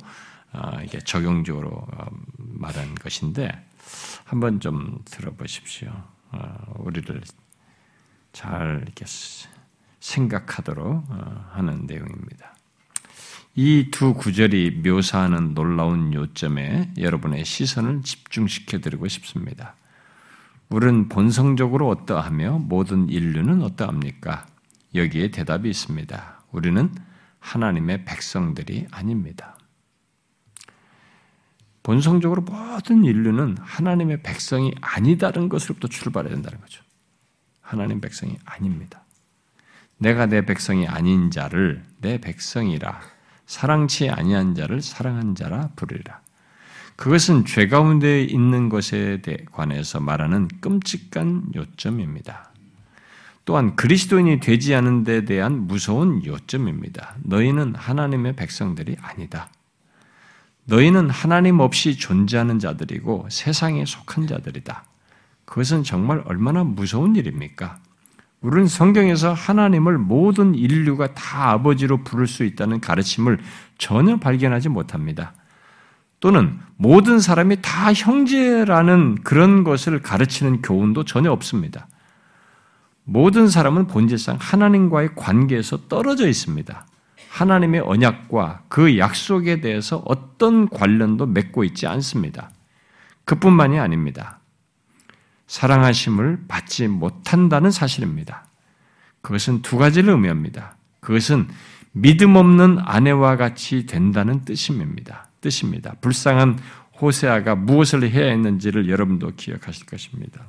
어, 0.54 0.80
이게 0.84 1.00
적용적으로 1.00 1.70
어, 1.70 2.06
말한 2.38 2.96
것인데 2.96 3.66
한번 4.24 4.60
좀 4.60 5.00
들어보십시오. 5.06 5.92
어, 6.32 6.74
우리를 6.78 7.22
잘 8.36 8.82
이렇게 8.84 9.06
생각하도록 10.02 11.06
하는 11.52 11.86
내용입니다. 11.88 12.54
이 13.56 13.90
두 13.90 14.14
구절이 14.14 14.82
묘사하는 14.84 15.54
놀라운 15.54 16.14
요점에 16.14 16.92
여러분의 16.98 17.46
시선을 17.46 18.02
집중시켜 18.04 18.80
드리고 18.80 19.08
싶습니다. 19.08 19.76
우리는 20.68 21.08
본성적으로 21.08 21.88
어떠하며 21.88 22.60
모든 22.60 23.08
인류는 23.08 23.62
어떠합니까? 23.62 24.46
여기에 24.94 25.32
대답이 25.32 25.70
있습니다. 25.70 26.42
우리는 26.52 26.94
하나님의 27.40 28.04
백성들이 28.04 28.88
아닙니다. 28.92 29.58
본성적으로 31.84 32.42
모든 32.42 33.06
인류는 33.06 33.58
하나님의 33.62 34.24
백성이 34.24 34.74
아니다는 34.82 35.48
것으로부터 35.48 35.88
출발해야 35.88 36.34
된다는 36.34 36.60
거죠. 36.60 36.85
하나님 37.66 38.00
백성이 38.00 38.38
아닙니다. 38.46 39.02
내가 39.98 40.28
내 40.28 40.46
백성이 40.46 40.88
아닌 40.88 41.32
자를 41.32 41.84
내 42.00 42.20
백성이라 42.20 43.02
사랑치 43.48 44.10
아니한 44.10 44.56
자를 44.56 44.82
사랑한 44.82 45.36
자라 45.36 45.70
부르리라. 45.76 46.22
그것은 46.96 47.46
죄 47.46 47.68
가운데 47.68 48.24
있는 48.24 48.70
것에 48.70 49.22
관해서 49.52 50.00
말하는 50.00 50.48
끔찍한 50.62 51.52
요점입니다. 51.56 52.52
또한 53.44 53.76
그리스도인이 53.76 54.40
되지 54.40 54.74
않은 54.76 55.04
데 55.04 55.26
대한 55.26 55.68
무서운 55.68 56.24
요점입니다. 56.26 57.16
너희는 57.24 57.76
하나님의 57.76 58.36
백성들이 58.36 58.96
아니다. 59.02 59.50
너희는 60.66 61.10
하나님 61.10 61.60
없이 61.60 61.96
존재하는 61.96 62.58
자들이고 62.60 63.28
세상에 63.30 63.86
속한 63.86 64.28
자들이다. 64.28 64.86
그것은 65.46 65.84
정말 65.84 66.22
얼마나 66.26 66.64
무서운 66.64 67.16
일입니까? 67.16 67.80
우리는 68.42 68.68
성경에서 68.68 69.34
하나님을 69.34 69.98
모든 69.98 70.54
인류가 70.54 71.14
다 71.14 71.52
아버지로 71.52 72.04
부를 72.04 72.28
수 72.28 72.44
있다는 72.44 72.80
가르침을 72.80 73.40
전혀 73.78 74.18
발견하지 74.18 74.70
못합니다. 74.70 75.34
또는 76.20 76.60
모든 76.78 77.20
사람이 77.20 77.58
다 77.62 77.94
형제라는 77.94 79.16
그런 79.24 79.64
것을 79.64 80.02
가르치는 80.02 80.62
교훈도 80.62 81.06
전혀 81.06 81.32
없습니다. 81.32 81.88
모든 83.04 83.48
사람은 83.48 83.88
본질상 83.88 84.38
하나님과의 84.40 85.16
관계에서 85.16 85.88
떨어져 85.88 86.28
있습니다. 86.28 86.86
하나님의 87.30 87.82
언약과 87.82 88.64
그 88.70 88.98
약속에 88.98 89.62
대해서 89.62 90.02
어떤 90.06 90.70
관련도 90.70 91.26
맺고 91.28 91.64
있지 91.66 91.86
않습니다. 91.86 92.50
그뿐만이 93.26 93.80
아닙니다. 93.80 94.40
사랑하심을 95.48 96.46
받지 96.48 96.88
못한다는 96.88 97.72
사실입니다. 97.72 98.46
그것은 99.22 99.62
두 99.62 99.78
가지를 99.78 100.12
의미합니다. 100.12 100.78
그것은 101.00 101.48
믿음 101.92 102.36
없는 102.36 102.80
아내와 102.84 103.38
같이 103.38 103.86
된다는 103.86 104.44
뜻입니다. 104.44 105.30
뜻입니다. 105.42 105.94
불쌍한 106.02 106.60
호세아가 107.02 107.56
무엇을 107.56 108.10
해야 108.10 108.30
했는지를 108.32 108.90
여러분도 108.90 109.32
기억하실 109.36 109.86
것입니다. 109.86 110.46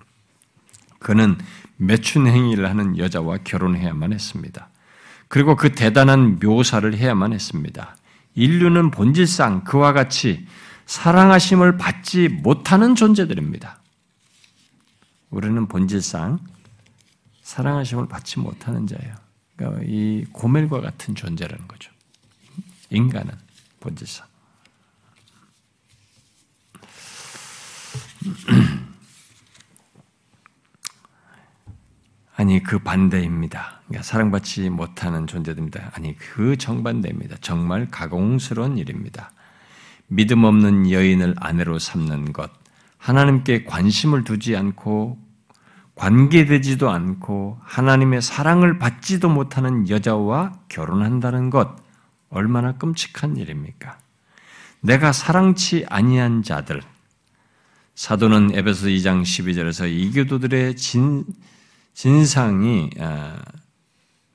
그는 0.99 1.37
매춘 1.77 2.27
행위를 2.27 2.69
하는 2.69 2.99
여자와 2.99 3.39
결혼해야만 3.45 4.13
했습니다. 4.13 4.69
그리고 5.29 5.57
그 5.57 5.73
대단한 5.73 6.39
묘사를 6.41 6.93
해야만 6.95 7.33
했습니다. 7.33 7.97
인류는 8.35 8.91
본질상 8.91 9.65
그와 9.65 9.93
같이 9.93 10.47
사랑하심을 10.87 11.79
받지 11.79 12.29
못하는 12.29 12.95
존재들입니다. 12.95 13.81
우리는 15.31 15.67
본질상 15.67 16.39
사랑하심을 17.43 18.09
받지 18.09 18.39
못하는 18.39 18.87
자예요. 18.87 19.15
그러니까 19.57 19.83
이 19.87 20.25
고멜과 20.33 20.81
같은 20.81 21.15
존재라는 21.15 21.69
거죠. 21.69 21.91
인간은 22.91 23.33
본질상. 23.81 24.27
아니 32.37 32.63
그 32.63 32.79
반대입니다. 32.79 33.81
그러니까 33.87 34.03
사랑받지 34.03 34.69
못하는 34.69 35.27
존재들입니다. 35.27 35.93
아니 35.95 36.15
그 36.19 36.57
정반대입니다. 36.59 37.37
정말 37.41 37.89
가공스러운 37.91 38.77
일입니다. 38.77 39.33
믿음 40.09 40.45
없는 40.45 40.91
여인을 40.91 41.35
아내로 41.39 41.79
삼는 41.79 42.33
것, 42.33 42.51
하나님께 43.07 43.63
관심을 43.63 44.25
두지 44.25 44.57
않고 44.57 45.17
관계되지도 45.95 46.91
않고 46.91 47.61
하나님의 47.63 48.21
사랑을 48.21 48.81
받지도 48.81 49.29
못하는 49.29 49.89
여자와 49.89 50.59
결혼한다는 50.69 51.51
것 51.51 51.77
얼마나 52.31 52.73
끔찍한 52.73 53.37
일입니까? 53.37 53.97
내가 54.81 55.13
사랑치 55.13 55.87
아니한 55.89 56.43
자들 56.43 56.83
사도는 57.95 58.57
에베소 58.57 58.89
2장 58.89 59.23
12절에서 59.23 59.89
이교도들의 59.89 60.75
진 60.75 61.25
진상이 61.95 62.91
아, 62.99 63.41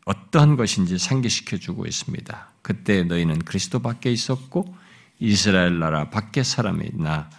어떠한 0.06 0.56
것인지 0.56 0.98
상기시켜 0.98 1.58
주고 1.58 1.86
있습니다. 1.86 2.52
그때 2.62 3.04
너희는 3.04 3.40
그리스도 3.40 3.80
밖에 3.80 4.10
있었고 4.14 4.74
이스라엘 5.20 5.78
나라 5.78 6.10
밖에 6.10 6.42
사람이나 6.42 7.30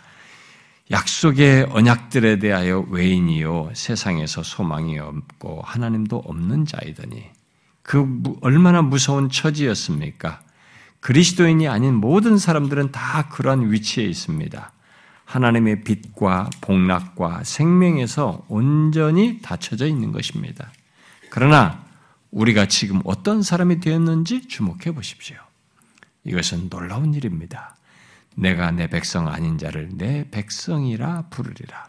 약속의 0.93 1.69
언약들에 1.71 2.39
대하여 2.39 2.81
외인이요 2.91 3.71
세상에서 3.73 4.43
소망이 4.43 4.99
없고 4.99 5.63
하나님도 5.65 6.19
없는 6.19 6.67
자이더니 6.67 7.31
그 7.83 8.23
얼마나 8.43 8.83
무서운 8.83 9.31
처지였습니까? 9.31 10.43
그리스도인이 11.01 11.67
아닌 11.67 11.95
모든 11.95 12.37
사람들은 12.37 12.93
다 12.93 13.29
그러한 13.31 13.73
위치에 13.73 14.05
있습니다. 14.05 14.71
하나님의 15.25 15.83
빛과 15.83 16.51
복락과 16.61 17.43
생명에서 17.43 18.45
온전히 18.49 19.41
닫혀져 19.41 19.87
있는 19.87 20.13
것입니다. 20.13 20.71
그러나 21.31 21.83
우리가 22.31 22.67
지금 22.67 23.01
어떤 23.05 23.43
사람이 23.43 23.81
되었는지 23.81 24.47
주목해 24.47 24.93
보십시오. 24.95 25.37
이것은 26.25 26.69
놀라운 26.69 27.15
일입니다. 27.15 27.77
내가 28.35 28.71
내 28.71 28.87
백성 28.89 29.29
아닌 29.29 29.59
자를 29.59 29.89
내 29.93 30.29
백성이라 30.31 31.25
부르리라. 31.31 31.87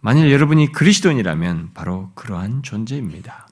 만일 0.00 0.32
여러분이 0.32 0.72
그리스도인이라면 0.72 1.70
바로 1.74 2.10
그러한 2.14 2.62
존재입니다. 2.62 3.48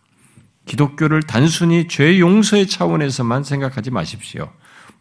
기독교를 0.65 1.23
단순히 1.23 1.89
죄 1.89 2.19
용서의 2.19 2.67
차원에서만 2.67 3.45
생각하지 3.45 3.91
마십시오. 3.91 4.51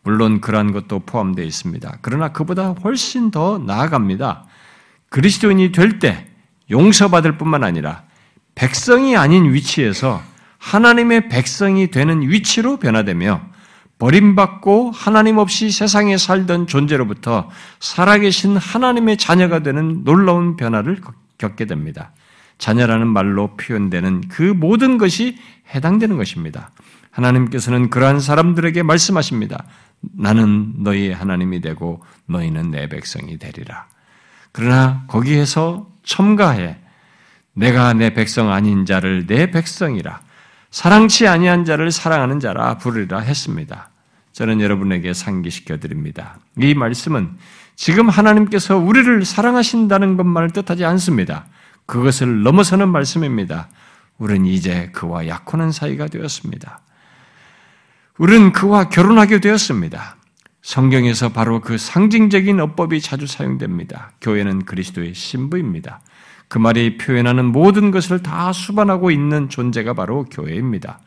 물론 0.04 0.40
그러한 0.42 0.72
것도 0.72 1.00
포함되어 1.00 1.44
있습니다. 1.44 2.00
그러나 2.02 2.32
그보다 2.32 2.70
훨씬 2.72 3.32
더 3.32 3.58
나아갑니다. 3.58 4.46
그리스도인이 5.10 5.72
될 5.72 6.00
때 6.00 6.28
용서받을 6.70 7.38
뿐만 7.38 7.64
아니라 7.64 8.04
백성이 8.56 9.16
아닌 9.16 9.54
위치에서 9.54 10.22
하나님의 10.58 11.30
백성이 11.30 11.92
되는 11.92 12.22
위치로 12.22 12.78
변화되며 12.78 13.42
버림받고 14.00 14.92
하나님 14.92 15.38
없이 15.38 15.72
세상에 15.72 16.18
살던 16.18 16.68
존재로부터 16.68 17.50
살아계신 17.80 18.58
하나님의 18.58 19.18
자녀가 19.18 19.60
되는 19.60 20.04
놀라운 20.04 20.56
변화를 20.56 21.02
겪게 21.38 21.66
됩니다. 21.66 22.12
자녀라는 22.58 23.08
말로 23.08 23.56
표현되는 23.58 24.30
그 24.30 24.42
모든 24.42 24.98
것이 24.98 25.38
해당되는 25.74 26.18
것입니다. 26.18 26.72
하나님께서는 27.12 27.90
그러한 27.90 28.20
사람들에게 28.20 28.84
말씀하십니다. 28.84 29.66
나는 30.02 30.74
너희의 30.78 31.14
하나님이 31.14 31.62
되고 31.62 32.04
너희는 32.28 32.72
내 32.72 32.88
백성이 32.88 33.38
되리라. 33.38 33.88
그러나 34.52 35.04
거기에서 35.08 35.90
첨가해 36.04 36.78
내가 37.54 37.94
내 37.94 38.14
백성 38.14 38.52
아닌 38.52 38.86
자를 38.86 39.26
내 39.26 39.50
백성이라 39.50 40.22
사랑치 40.72 41.28
아니한 41.28 41.66
자를 41.66 41.92
사랑하는 41.92 42.40
자라 42.40 42.78
부르리라 42.78 43.20
했습니다. 43.20 43.90
저는 44.34 44.62
여러분에게 44.62 45.14
상기시켜 45.14 45.80
드립니다. 45.80 46.38
이 46.58 46.74
말씀은 46.74 47.38
지금 47.76 48.10
하나님께서 48.10 48.78
우리를 48.78 49.26
사랑하신다는 49.26 50.18
것만을 50.18 50.52
뜻하지 50.52 50.86
않습니다. 50.86 51.46
그것을 51.86 52.44
넘어서는 52.44 52.90
말씀입니다. 52.90 53.70
우리는 54.18 54.46
이제 54.46 54.92
그와 54.94 55.28
약혼한 55.28 55.72
사이가 55.72 56.08
되었습니다. 56.08 56.82
우리는 58.18 58.52
그와 58.52 58.90
결혼하게 58.90 59.40
되었습니다. 59.40 60.18
성경에서 60.62 61.30
바로 61.30 61.62
그 61.62 61.78
상징적인 61.78 62.60
어법이 62.60 63.00
자주 63.00 63.26
사용됩니다. 63.26 64.12
교회는 64.22 64.66
그리스도의 64.66 65.14
신부입니다. 65.14 66.02
그 66.48 66.58
말이 66.58 66.98
표현하는 66.98 67.46
모든 67.46 67.92
것을 67.92 68.24
다 68.24 68.54
수반하고 68.54 69.12
있는 69.12 69.50
존재가 69.50 69.94
바로 69.94 70.26
교회입니다. 70.26 71.00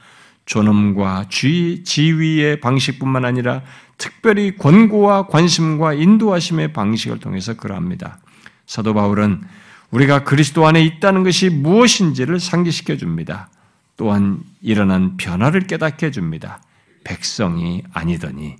존엄과 0.46 1.26
쥐, 1.30 1.82
지위의 1.84 2.60
방식뿐만 2.60 3.24
아니라 3.24 3.62
특별히 3.98 4.56
권고와 4.56 5.26
관심과 5.26 5.94
인도하심의 5.94 6.72
방식을 6.72 7.20
통해서 7.20 7.54
그러합니다. 7.54 8.18
사도 8.66 8.94
바울은 8.94 9.42
우리가 9.90 10.24
그리스도 10.24 10.66
안에 10.66 10.82
있다는 10.84 11.22
것이 11.24 11.50
무엇인지를 11.50 12.40
상기시켜 12.40 12.96
줍니다. 12.96 13.48
또한 13.96 14.40
일어난 14.62 15.16
변화를 15.16 15.66
깨닫게 15.66 16.06
해줍니다. 16.06 16.62
백성이 17.04 17.82
아니더니 17.92 18.56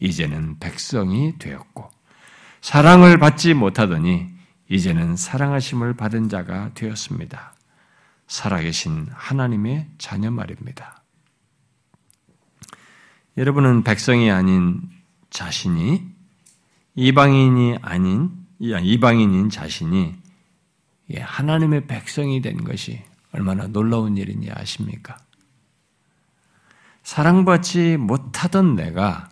이제는 0.00 0.58
백성이 0.58 1.34
되었고 1.38 1.90
사랑을 2.60 3.18
받지 3.18 3.54
못하더니 3.54 4.28
이제는 4.70 5.16
사랑하심을 5.16 5.94
받은 5.94 6.28
자가 6.28 6.72
되었습니다. 6.74 7.54
살아계신 8.28 9.08
하나님의 9.10 9.88
자녀 9.98 10.30
말입니다. 10.30 11.02
여러분은 13.36 13.82
백성이 13.82 14.30
아닌 14.30 14.80
자신이 15.28 16.06
이방인이 16.94 17.78
아닌 17.82 18.30
이방인인 18.60 19.50
자신이 19.50 20.16
하나님의 21.18 21.88
백성이 21.88 22.40
된 22.40 22.62
것이 22.62 23.02
얼마나 23.32 23.66
놀라운 23.66 24.16
일인지 24.16 24.52
아십니까? 24.52 25.16
사랑받지 27.02 27.96
못하던 27.96 28.76
내가 28.76 29.30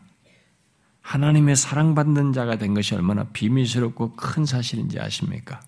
하나님의 1.08 1.56
사랑받는 1.56 2.34
자가 2.34 2.58
된 2.58 2.74
것이 2.74 2.94
얼마나 2.94 3.24
비밀스럽고 3.24 4.14
큰 4.14 4.44
사실인지 4.44 5.00
아십니까? 5.00 5.58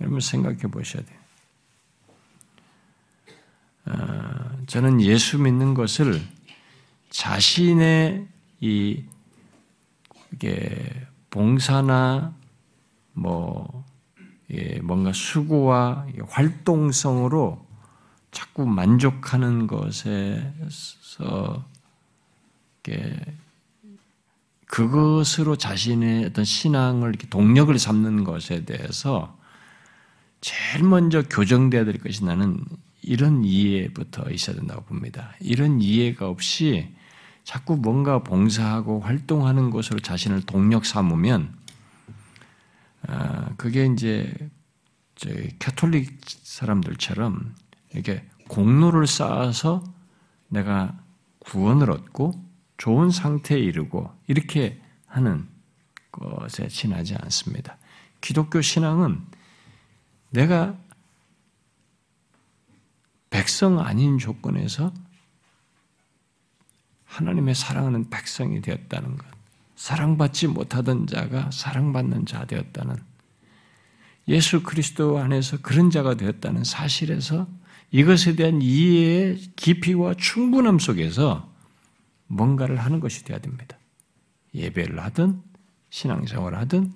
여러분 0.00 0.20
생각해 0.20 0.62
보셔야 0.62 1.04
돼요. 1.04 1.18
어, 3.84 4.64
저는 4.66 5.02
예수 5.02 5.38
믿는 5.38 5.74
것을 5.74 6.22
자신의 7.10 8.26
이 8.60 9.04
이게 10.32 11.06
봉사나 11.28 12.34
뭐 13.12 13.84
예, 14.50 14.80
뭔가 14.80 15.12
수고와 15.12 16.06
활동성으로 16.26 17.66
자꾸 18.30 18.64
만족하는 18.64 19.66
것에서 19.66 21.66
그것으로 24.66 25.56
자신의 25.56 26.26
어떤 26.26 26.44
신앙을 26.44 27.10
이렇게 27.10 27.28
동력을 27.28 27.76
삼는 27.78 28.24
것에 28.24 28.64
대해서 28.64 29.38
제일 30.40 30.84
먼저 30.84 31.22
교정돼야 31.22 31.84
될 31.84 31.98
것이 31.98 32.24
나는 32.24 32.64
이런 33.02 33.44
이해부터 33.44 34.30
있어야 34.30 34.56
된다고 34.56 34.84
봅니다. 34.84 35.32
이런 35.40 35.80
이해가 35.80 36.28
없이 36.28 36.94
자꾸 37.44 37.76
뭔가 37.76 38.24
봉사하고 38.24 39.00
활동하는 39.00 39.70
것으로 39.70 40.00
자신을 40.00 40.42
동력 40.42 40.84
삼으면 40.84 41.56
아, 43.06 43.50
그게 43.56 43.86
이제 43.86 44.34
저희 45.14 45.56
캐톨릭 45.58 46.18
사람들처럼 46.26 47.54
이렇게 47.92 48.28
공로를 48.48 49.06
쌓아서 49.06 49.84
내가 50.48 50.98
구원을 51.38 51.90
얻고 51.90 52.45
좋은 52.78 53.10
상태에 53.10 53.58
이르고 53.58 54.12
이렇게 54.26 54.80
하는 55.06 55.48
것에 56.12 56.68
지나지 56.68 57.14
않습니다. 57.14 57.78
기독교 58.20 58.60
신앙은 58.60 59.22
내가 60.30 60.76
백성 63.30 63.80
아닌 63.80 64.18
조건에서 64.18 64.92
하나님의 67.04 67.54
사랑하는 67.54 68.10
백성이 68.10 68.60
되었다는 68.60 69.16
것. 69.16 69.26
사랑받지 69.76 70.48
못하던 70.48 71.06
자가 71.06 71.50
사랑받는 71.50 72.26
자 72.26 72.46
되었다는 72.46 72.96
예수 74.28 74.62
그리스도 74.62 75.18
안에서 75.18 75.58
그런 75.58 75.90
자가 75.90 76.14
되었다는 76.14 76.64
사실에서 76.64 77.46
이것에 77.92 78.34
대한 78.34 78.60
이해의 78.60 79.38
깊이와 79.54 80.14
충분함 80.14 80.78
속에서 80.78 81.54
뭔가를 82.26 82.76
하는 82.78 83.00
것이 83.00 83.24
되어야 83.24 83.40
됩니다. 83.40 83.78
예배를 84.54 85.02
하든 85.04 85.42
신앙생활을 85.90 86.58
하든 86.58 86.92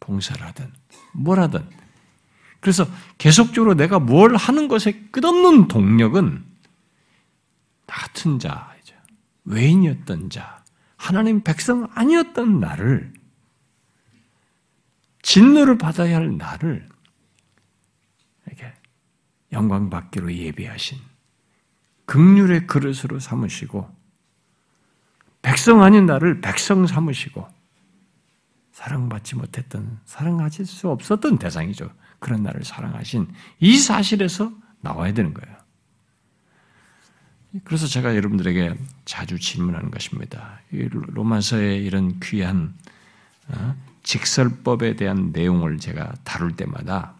봉사를 0.00 0.44
하든 0.46 0.72
뭘 1.14 1.40
하든 1.40 1.68
그래서 2.60 2.86
계속적으로 3.18 3.74
내가 3.74 3.98
뭘 3.98 4.36
하는 4.36 4.68
것에 4.68 5.08
끝없는 5.10 5.68
동력은 5.68 6.44
나 7.86 7.94
같은 7.94 8.38
자, 8.38 8.72
외인이었던 9.44 10.30
자, 10.30 10.64
하나님 10.96 11.42
백성 11.42 11.88
아니었던 11.94 12.60
나를 12.60 13.12
진노를 15.22 15.78
받아야 15.78 16.16
할 16.16 16.36
나를 16.36 16.88
이렇게 18.46 18.72
영광 19.52 19.90
받기로 19.90 20.32
예비하신 20.32 20.98
극률의 22.06 22.66
그릇으로 22.66 23.18
삼으시고 23.20 24.01
백성 25.42 25.82
아닌 25.82 26.06
나를 26.06 26.40
백성 26.40 26.86
삼으시고 26.86 27.46
사랑받지 28.72 29.36
못했던 29.36 30.00
사랑하실 30.04 30.66
수 30.66 30.88
없었던 30.88 31.38
대상이죠. 31.38 31.90
그런 32.18 32.42
나를 32.42 32.64
사랑하신 32.64 33.28
이 33.60 33.76
사실에서 33.76 34.52
나와야 34.80 35.12
되는 35.12 35.34
거예요. 35.34 35.56
그래서 37.64 37.86
제가 37.86 38.16
여러분들에게 38.16 38.74
자주 39.04 39.38
질문하는 39.38 39.90
것입니다. 39.90 40.60
로마서의 40.70 41.84
이런 41.84 42.18
귀한 42.20 42.74
어, 43.48 43.76
직설법에 44.02 44.96
대한 44.96 45.32
내용을 45.32 45.78
제가 45.78 46.12
다룰 46.24 46.56
때마다 46.56 47.14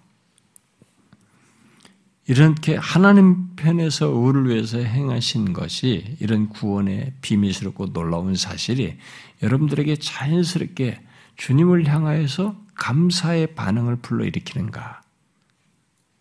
이렇게 2.29 2.77
하나님 2.77 3.57
편에서 3.57 4.11
우리를 4.11 4.49
위해서 4.49 4.79
행하신 4.79 5.53
것이 5.53 6.17
이런 6.21 6.49
구원의 6.49 7.15
비밀스럽고 7.21 7.93
놀라운 7.93 8.37
사실이 8.37 8.97
여러분들에게 9.43 9.97
자연스럽게 9.97 11.01
주님을 11.37 11.87
향하여서 11.89 12.57
감사의 12.75 13.55
반응을 13.55 13.97
불러일으키는가? 13.97 15.03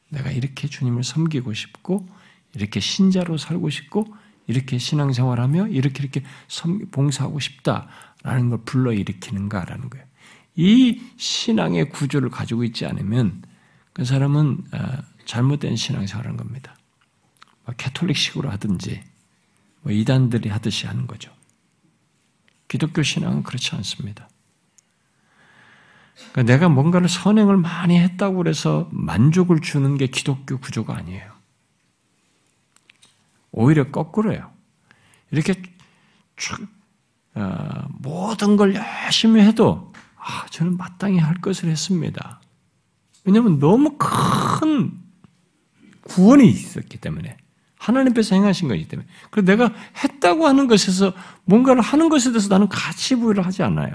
내가 0.10 0.32
이렇게 0.32 0.68
주님을 0.68 1.04
섬기고 1.04 1.54
싶고, 1.54 2.08
이렇게 2.56 2.80
신자로 2.80 3.38
살고 3.38 3.70
싶고, 3.70 4.06
이렇게 4.48 4.78
신앙생활하며 4.78 5.68
이렇게 5.68 6.04
이렇게 6.04 6.24
봉사하고 6.92 7.40
싶다라는 7.40 8.50
걸 8.50 8.60
불러일으키는가라는 8.66 9.90
거예요. 9.90 10.06
이 10.56 11.02
신앙의 11.16 11.90
구조를 11.90 12.30
가지고 12.30 12.64
있지 12.64 12.86
않으면 12.86 13.44
그 13.94 14.04
사람은 14.04 14.58
어, 14.74 14.98
잘못된 15.26 15.76
신앙생활을 15.76 16.30
하는 16.30 16.38
겁니다. 16.38 16.76
뭐 17.66 17.76
캐톨릭식으로 17.76 18.50
하든지 18.52 19.04
뭐 19.82 19.92
이단들이 19.92 20.50
하듯이 20.50 20.88
하는 20.88 21.08
거죠. 21.08 21.32
기독교 22.68 23.04
신앙은 23.04 23.44
그렇지 23.44 23.76
않습니다. 23.76 24.30
그러니까 26.32 26.44
내가 26.44 26.70
뭔가를 26.70 27.10
선행을 27.10 27.58
많이 27.58 28.00
했다고 28.00 28.38
그래서 28.38 28.88
만족을 28.92 29.60
주는 29.62 29.98
게 29.98 30.08
기독교 30.08 30.58
구조가 30.60 30.96
아니에요. 30.96 31.32
오히려 33.52 33.92
거꾸로요. 33.92 34.52
이렇게 35.32 35.62
어, 37.34 37.88
모든 37.90 38.58
걸 38.58 38.76
열심히 38.76 39.42
해도 39.42 39.94
아, 40.16 40.46
저는 40.50 40.78
마땅히 40.78 41.18
할 41.18 41.36
것을 41.36 41.70
했습니다. 41.70 42.42
왜냐하면 43.24 43.60
너무 43.60 43.98
큰 43.98 45.00
구원이 46.12 46.48
있었기 46.48 46.98
때문에 46.98 47.38
하나님께서 47.78 48.36
행하신 48.36 48.68
것이기 48.68 48.88
때문에 48.88 49.08
그래서 49.30 49.46
내가 49.46 49.74
했다고 50.04 50.48
하는 50.48 50.68
것에서 50.68 51.14
뭔가를 51.46 51.82
하는 51.82 52.10
것에 52.10 52.32
대해서 52.32 52.48
나는 52.50 52.68
가치 52.70 53.16
부여를 53.16 53.46
하지 53.46 53.64
않아요. 53.64 53.94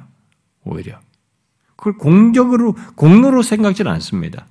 오히려 0.65 0.99
그걸 1.77 1.97
공격으로 1.97 2.75
공로로 2.97 3.43
생각지는 3.43 3.91
않습니다. 3.93 4.47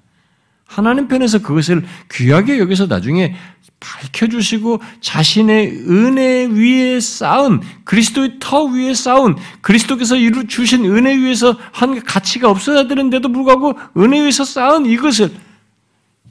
하나님 0.65 1.07
편에서 1.07 1.39
그것을 1.39 1.85
귀하게 2.11 2.59
여기서 2.59 2.87
나중에 2.87 3.35
밝혀주시고 3.79 4.81
자신의 5.01 5.83
은혜 5.89 6.45
위에 6.45 6.99
쌓은 6.99 7.61
그리스도의 7.83 8.37
터 8.39 8.63
위에 8.63 8.93
쌓은 8.93 9.35
그리스도께서 9.61 10.15
이루 10.15 10.47
주신 10.47 10.85
은혜 10.85 11.15
위에서 11.15 11.57
한 11.71 12.01
가치가 12.03 12.49
없어야 12.49 12.87
되는데도 12.87 13.31
불구하고 13.31 13.77
은혜 13.97 14.21
위에서 14.23 14.43
쌓은 14.43 14.85
이것을 14.85 15.31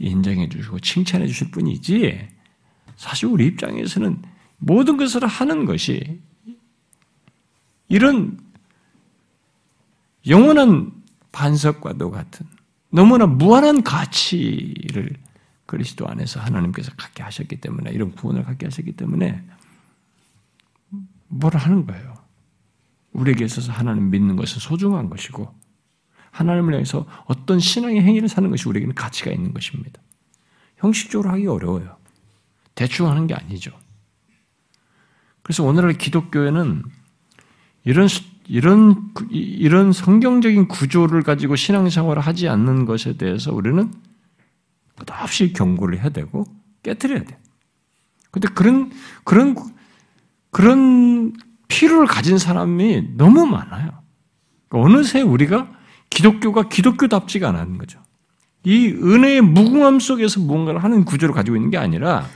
인정해 0.04 0.48
주시고 0.48 0.80
칭찬해 0.80 1.26
주실 1.26 1.50
뿐이지 1.50 2.28
사실 2.96 3.26
우리 3.26 3.46
입장에서는 3.46 4.22
모든 4.58 4.96
것을 4.96 5.26
하는 5.26 5.64
것이 5.64 6.20
이런 7.88 8.38
영원한 10.26 10.92
반석과도 11.32 12.10
같은 12.10 12.46
너무나 12.90 13.26
무한한 13.26 13.82
가치를 13.82 15.16
그리스도 15.66 16.06
안에서 16.06 16.40
하나님께서 16.40 16.92
갖게 16.96 17.22
하셨기 17.22 17.60
때문에 17.60 17.90
이런 17.90 18.12
구원을 18.12 18.44
갖게 18.44 18.66
하셨기 18.66 18.92
때문에 18.92 19.42
뭘 21.28 21.56
하는 21.56 21.86
거예요. 21.86 22.14
우리에게 23.12 23.44
있어서 23.44 23.72
하나님 23.72 24.10
믿는 24.10 24.36
것은 24.36 24.60
소중한 24.60 25.10
것이고 25.10 25.52
하나님을 26.34 26.74
향해서 26.74 27.06
어떤 27.26 27.60
신앙의 27.60 28.02
행위를 28.02 28.28
사는 28.28 28.50
것이 28.50 28.68
우리에게는 28.68 28.94
가치가 28.94 29.30
있는 29.30 29.54
것입니다. 29.54 30.00
형식적으로 30.78 31.30
하기 31.30 31.46
어려워요. 31.46 31.96
대충 32.74 33.08
하는 33.08 33.28
게 33.28 33.34
아니죠. 33.34 33.70
그래서 35.42 35.62
오늘날 35.62 35.92
기독교에는 35.92 36.82
이런 37.84 38.08
이런 38.48 39.12
이런 39.30 39.92
성경적인 39.92 40.66
구조를 40.66 41.22
가지고 41.22 41.54
신앙생활을 41.54 42.20
하지 42.20 42.48
않는 42.48 42.84
것에 42.84 43.16
대해서 43.16 43.54
우리는 43.54 43.92
끝없이 44.96 45.52
경고를 45.52 46.00
해야 46.00 46.08
되고 46.08 46.44
깨뜨려야 46.82 47.22
돼. 47.22 47.38
근데 48.32 48.48
그런 48.48 48.90
그런 49.22 49.54
그런 50.50 51.32
필요를 51.68 52.06
가진 52.06 52.38
사람이 52.38 53.16
너무 53.16 53.46
많아요. 53.46 54.02
그러니까 54.68 54.90
어느새 54.90 55.20
우리가 55.20 55.73
기독교가 56.14 56.68
기독교답지가 56.68 57.48
않은 57.48 57.76
거죠. 57.76 58.00
이 58.62 58.86
은혜의 58.86 59.40
무궁함 59.42 59.98
속에서 59.98 60.40
뭔가를 60.40 60.82
하는 60.82 61.04
구조를 61.04 61.34
가지고 61.34 61.56
있는 61.56 61.70
게 61.70 61.76
아니라 61.76 62.26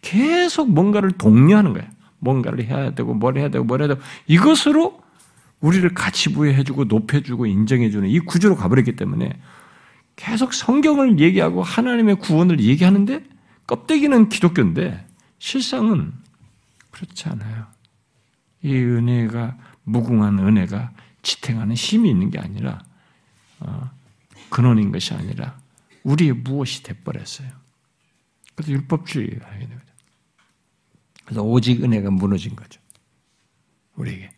계속 0.00 0.70
뭔가를 0.70 1.12
독려하는 1.12 1.74
거예요. 1.74 1.86
뭔가를 2.20 2.64
해야 2.64 2.90
되고 2.94 3.14
뭘 3.14 3.36
해야 3.36 3.50
되고 3.50 3.64
뭘 3.64 3.80
해야 3.80 3.88
되고 3.88 4.00
이것으로 4.26 5.00
우리를 5.60 5.88
가치 5.94 6.32
부여해 6.32 6.64
주고 6.64 6.86
높여 6.86 7.20
주고 7.20 7.46
인정해 7.46 7.90
주는 7.90 8.08
이 8.08 8.18
구조로 8.18 8.56
가버렸기 8.56 8.96
때문에 8.96 9.38
계속 10.16 10.54
성경을 10.54 11.20
얘기하고 11.20 11.62
하나님의 11.62 12.16
구원을 12.16 12.60
얘기하는데 12.60 13.22
껍데기는 13.66 14.28
기독교인데 14.30 15.06
실상은 15.38 16.12
그렇지 16.90 17.28
않아요. 17.28 17.66
이 18.62 18.74
은혜가 18.74 19.56
무궁한 19.84 20.38
은혜가 20.38 20.90
지탱하는 21.22 21.74
힘이 21.74 22.10
있는 22.10 22.30
게 22.30 22.38
아니라 22.38 22.78
어, 22.78 22.87
근원인 24.50 24.92
것이 24.92 25.14
아니라 25.14 25.60
우리의 26.02 26.32
무엇이 26.32 26.82
돼버렸어요. 26.82 27.50
그래서 28.54 28.72
율법주의 28.72 29.38
하게 29.42 29.66
되거든. 29.66 29.86
그래서 31.24 31.42
오직 31.42 31.82
은혜가 31.82 32.10
무너진 32.10 32.56
거죠. 32.56 32.80
우리에게. 33.94 34.30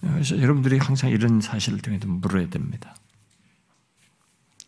그래서 0.00 0.38
여러분들이 0.38 0.78
항상 0.78 1.10
이런 1.10 1.40
사실을 1.40 1.78
통해서 1.78 2.06
물어야 2.06 2.50
됩니다. 2.50 2.96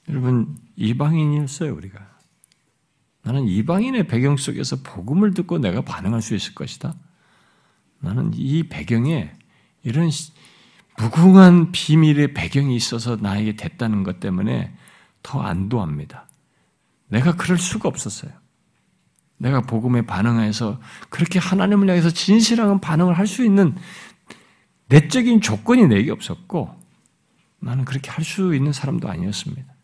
여러분 0.09 0.57
이방인이었어요 0.77 1.75
우리가. 1.75 2.17
나는 3.23 3.49
이방인의 3.49 4.07
배경 4.07 4.37
속에서 4.37 4.77
복음을 4.77 5.35
듣고 5.35 5.59
내가 5.59 5.83
반응할 5.83 6.23
수 6.23 6.35
있을 6.35 6.55
것이다. 6.55 6.95
나는 7.99 8.31
이 8.35 8.69
배경에 8.69 9.33
이런 9.83 10.11
무궁한 10.99 11.73
비밀의 11.73 12.35
배경이 12.35 12.75
있어서 12.77 13.17
나에게 13.17 13.57
됐다는 13.57 14.03
것 14.03 14.21
때문에 14.21 14.75
더 15.23 15.41
안도합니다. 15.43 16.29
내가 17.09 17.35
그럴 17.37 17.59
수가 17.59 17.89
없었어요. 17.89 18.33
내가 19.39 19.61
복음에 19.61 20.03
반응해서 20.07 20.81
그렇게 21.11 21.39
하나님을 21.39 21.89
향해서 21.89 22.11
진실한 22.11 22.81
반응을 22.81 23.19
할 23.19 23.27
수 23.27 23.45
있는 23.45 23.77
내적인 24.89 25.41
조건이 25.41 25.87
내게 25.87 26.11
없었고 26.11 26.75
나는 27.61 27.85
그렇게 27.85 28.11
할 28.11 28.25
수 28.25 28.55
있는 28.55 28.73
사람도 28.73 29.09
아니었습니다. 29.09 29.75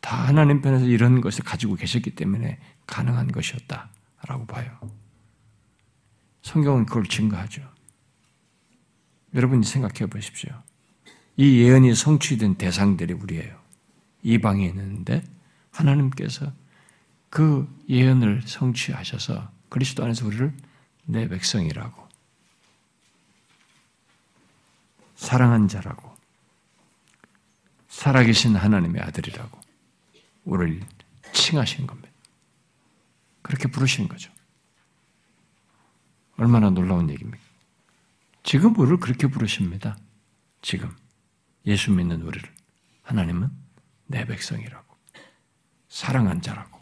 다 0.00 0.16
하나님 0.26 0.60
편에서 0.60 0.84
이런 0.84 1.20
것을 1.20 1.44
가지고 1.44 1.74
계셨기 1.74 2.14
때문에 2.14 2.58
가능한 2.86 3.32
것이었다라고 3.32 4.46
봐요. 4.46 4.70
성경은 6.42 6.86
그걸 6.86 7.04
증거하죠. 7.06 7.62
여러분이 9.34 9.64
생각해 9.64 10.06
보십시오. 10.06 10.50
이 11.36 11.60
예언이 11.60 11.94
성취된 11.94 12.54
대상들이 12.56 13.12
우리예요. 13.12 13.60
이방에 14.22 14.66
있는데 14.66 15.22
하나님께서 15.70 16.52
그 17.28 17.68
예언을 17.88 18.42
성취하셔서 18.42 19.50
그리스도 19.68 20.04
안에서 20.04 20.26
우리를 20.26 20.52
내 21.04 21.28
백성이라고 21.28 22.06
사랑한 25.16 25.68
자라고 25.68 26.16
살아계신 27.88 28.56
하나님의 28.56 29.02
아들이라고 29.02 29.60
우리를 30.44 30.80
칭하신 31.32 31.86
겁니다. 31.86 32.08
그렇게 33.42 33.68
부르시는 33.68 34.08
거죠. 34.08 34.30
얼마나 36.36 36.70
놀라운 36.70 37.08
얘기입니까? 37.10 37.45
지금 38.46 38.78
우리를 38.78 38.98
그렇게 39.00 39.26
부르십니다. 39.26 39.98
지금 40.62 40.94
예수 41.66 41.90
믿는 41.90 42.22
우리를 42.22 42.48
하나님은 43.02 43.50
내 44.06 44.24
백성이라고 44.24 44.96
사랑한 45.88 46.40
자라고 46.40 46.80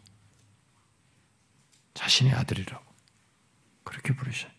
자신의 1.94 2.34
아들이라고 2.34 2.84
그렇게 3.82 4.14
부르셔요. 4.14 4.52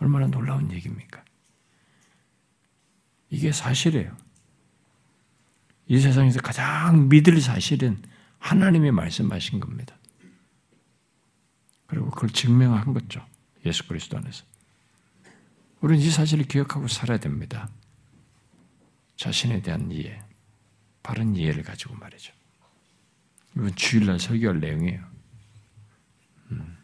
얼마나 0.00 0.26
놀라운 0.26 0.72
얘기입니까? 0.72 1.24
이게 3.30 3.52
사실이에요. 3.52 4.16
이 5.86 6.00
세상에서 6.00 6.40
가장 6.40 7.08
믿을 7.08 7.40
사실은 7.40 8.02
하나님의 8.40 8.90
말씀하신 8.90 9.60
겁니다. 9.60 9.96
그리고 11.86 12.10
그걸 12.10 12.30
증명한 12.30 12.92
거죠. 12.92 13.24
예수 13.64 13.86
그리스도 13.86 14.16
안에서. 14.16 14.47
우리는 15.80 16.02
이 16.02 16.10
사실을 16.10 16.44
기억하고 16.44 16.88
살아야 16.88 17.18
됩니다. 17.18 17.70
자신에 19.16 19.62
대한 19.62 19.90
이해, 19.90 20.20
바른 21.02 21.36
이해를 21.36 21.62
가지고 21.62 21.94
말이죠. 21.96 22.32
이건 23.56 23.74
주일날 23.74 24.18
설교할 24.18 24.60
내용이에요. 24.60 25.04
음. 26.50 26.78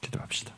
기도합시다. 0.00 0.54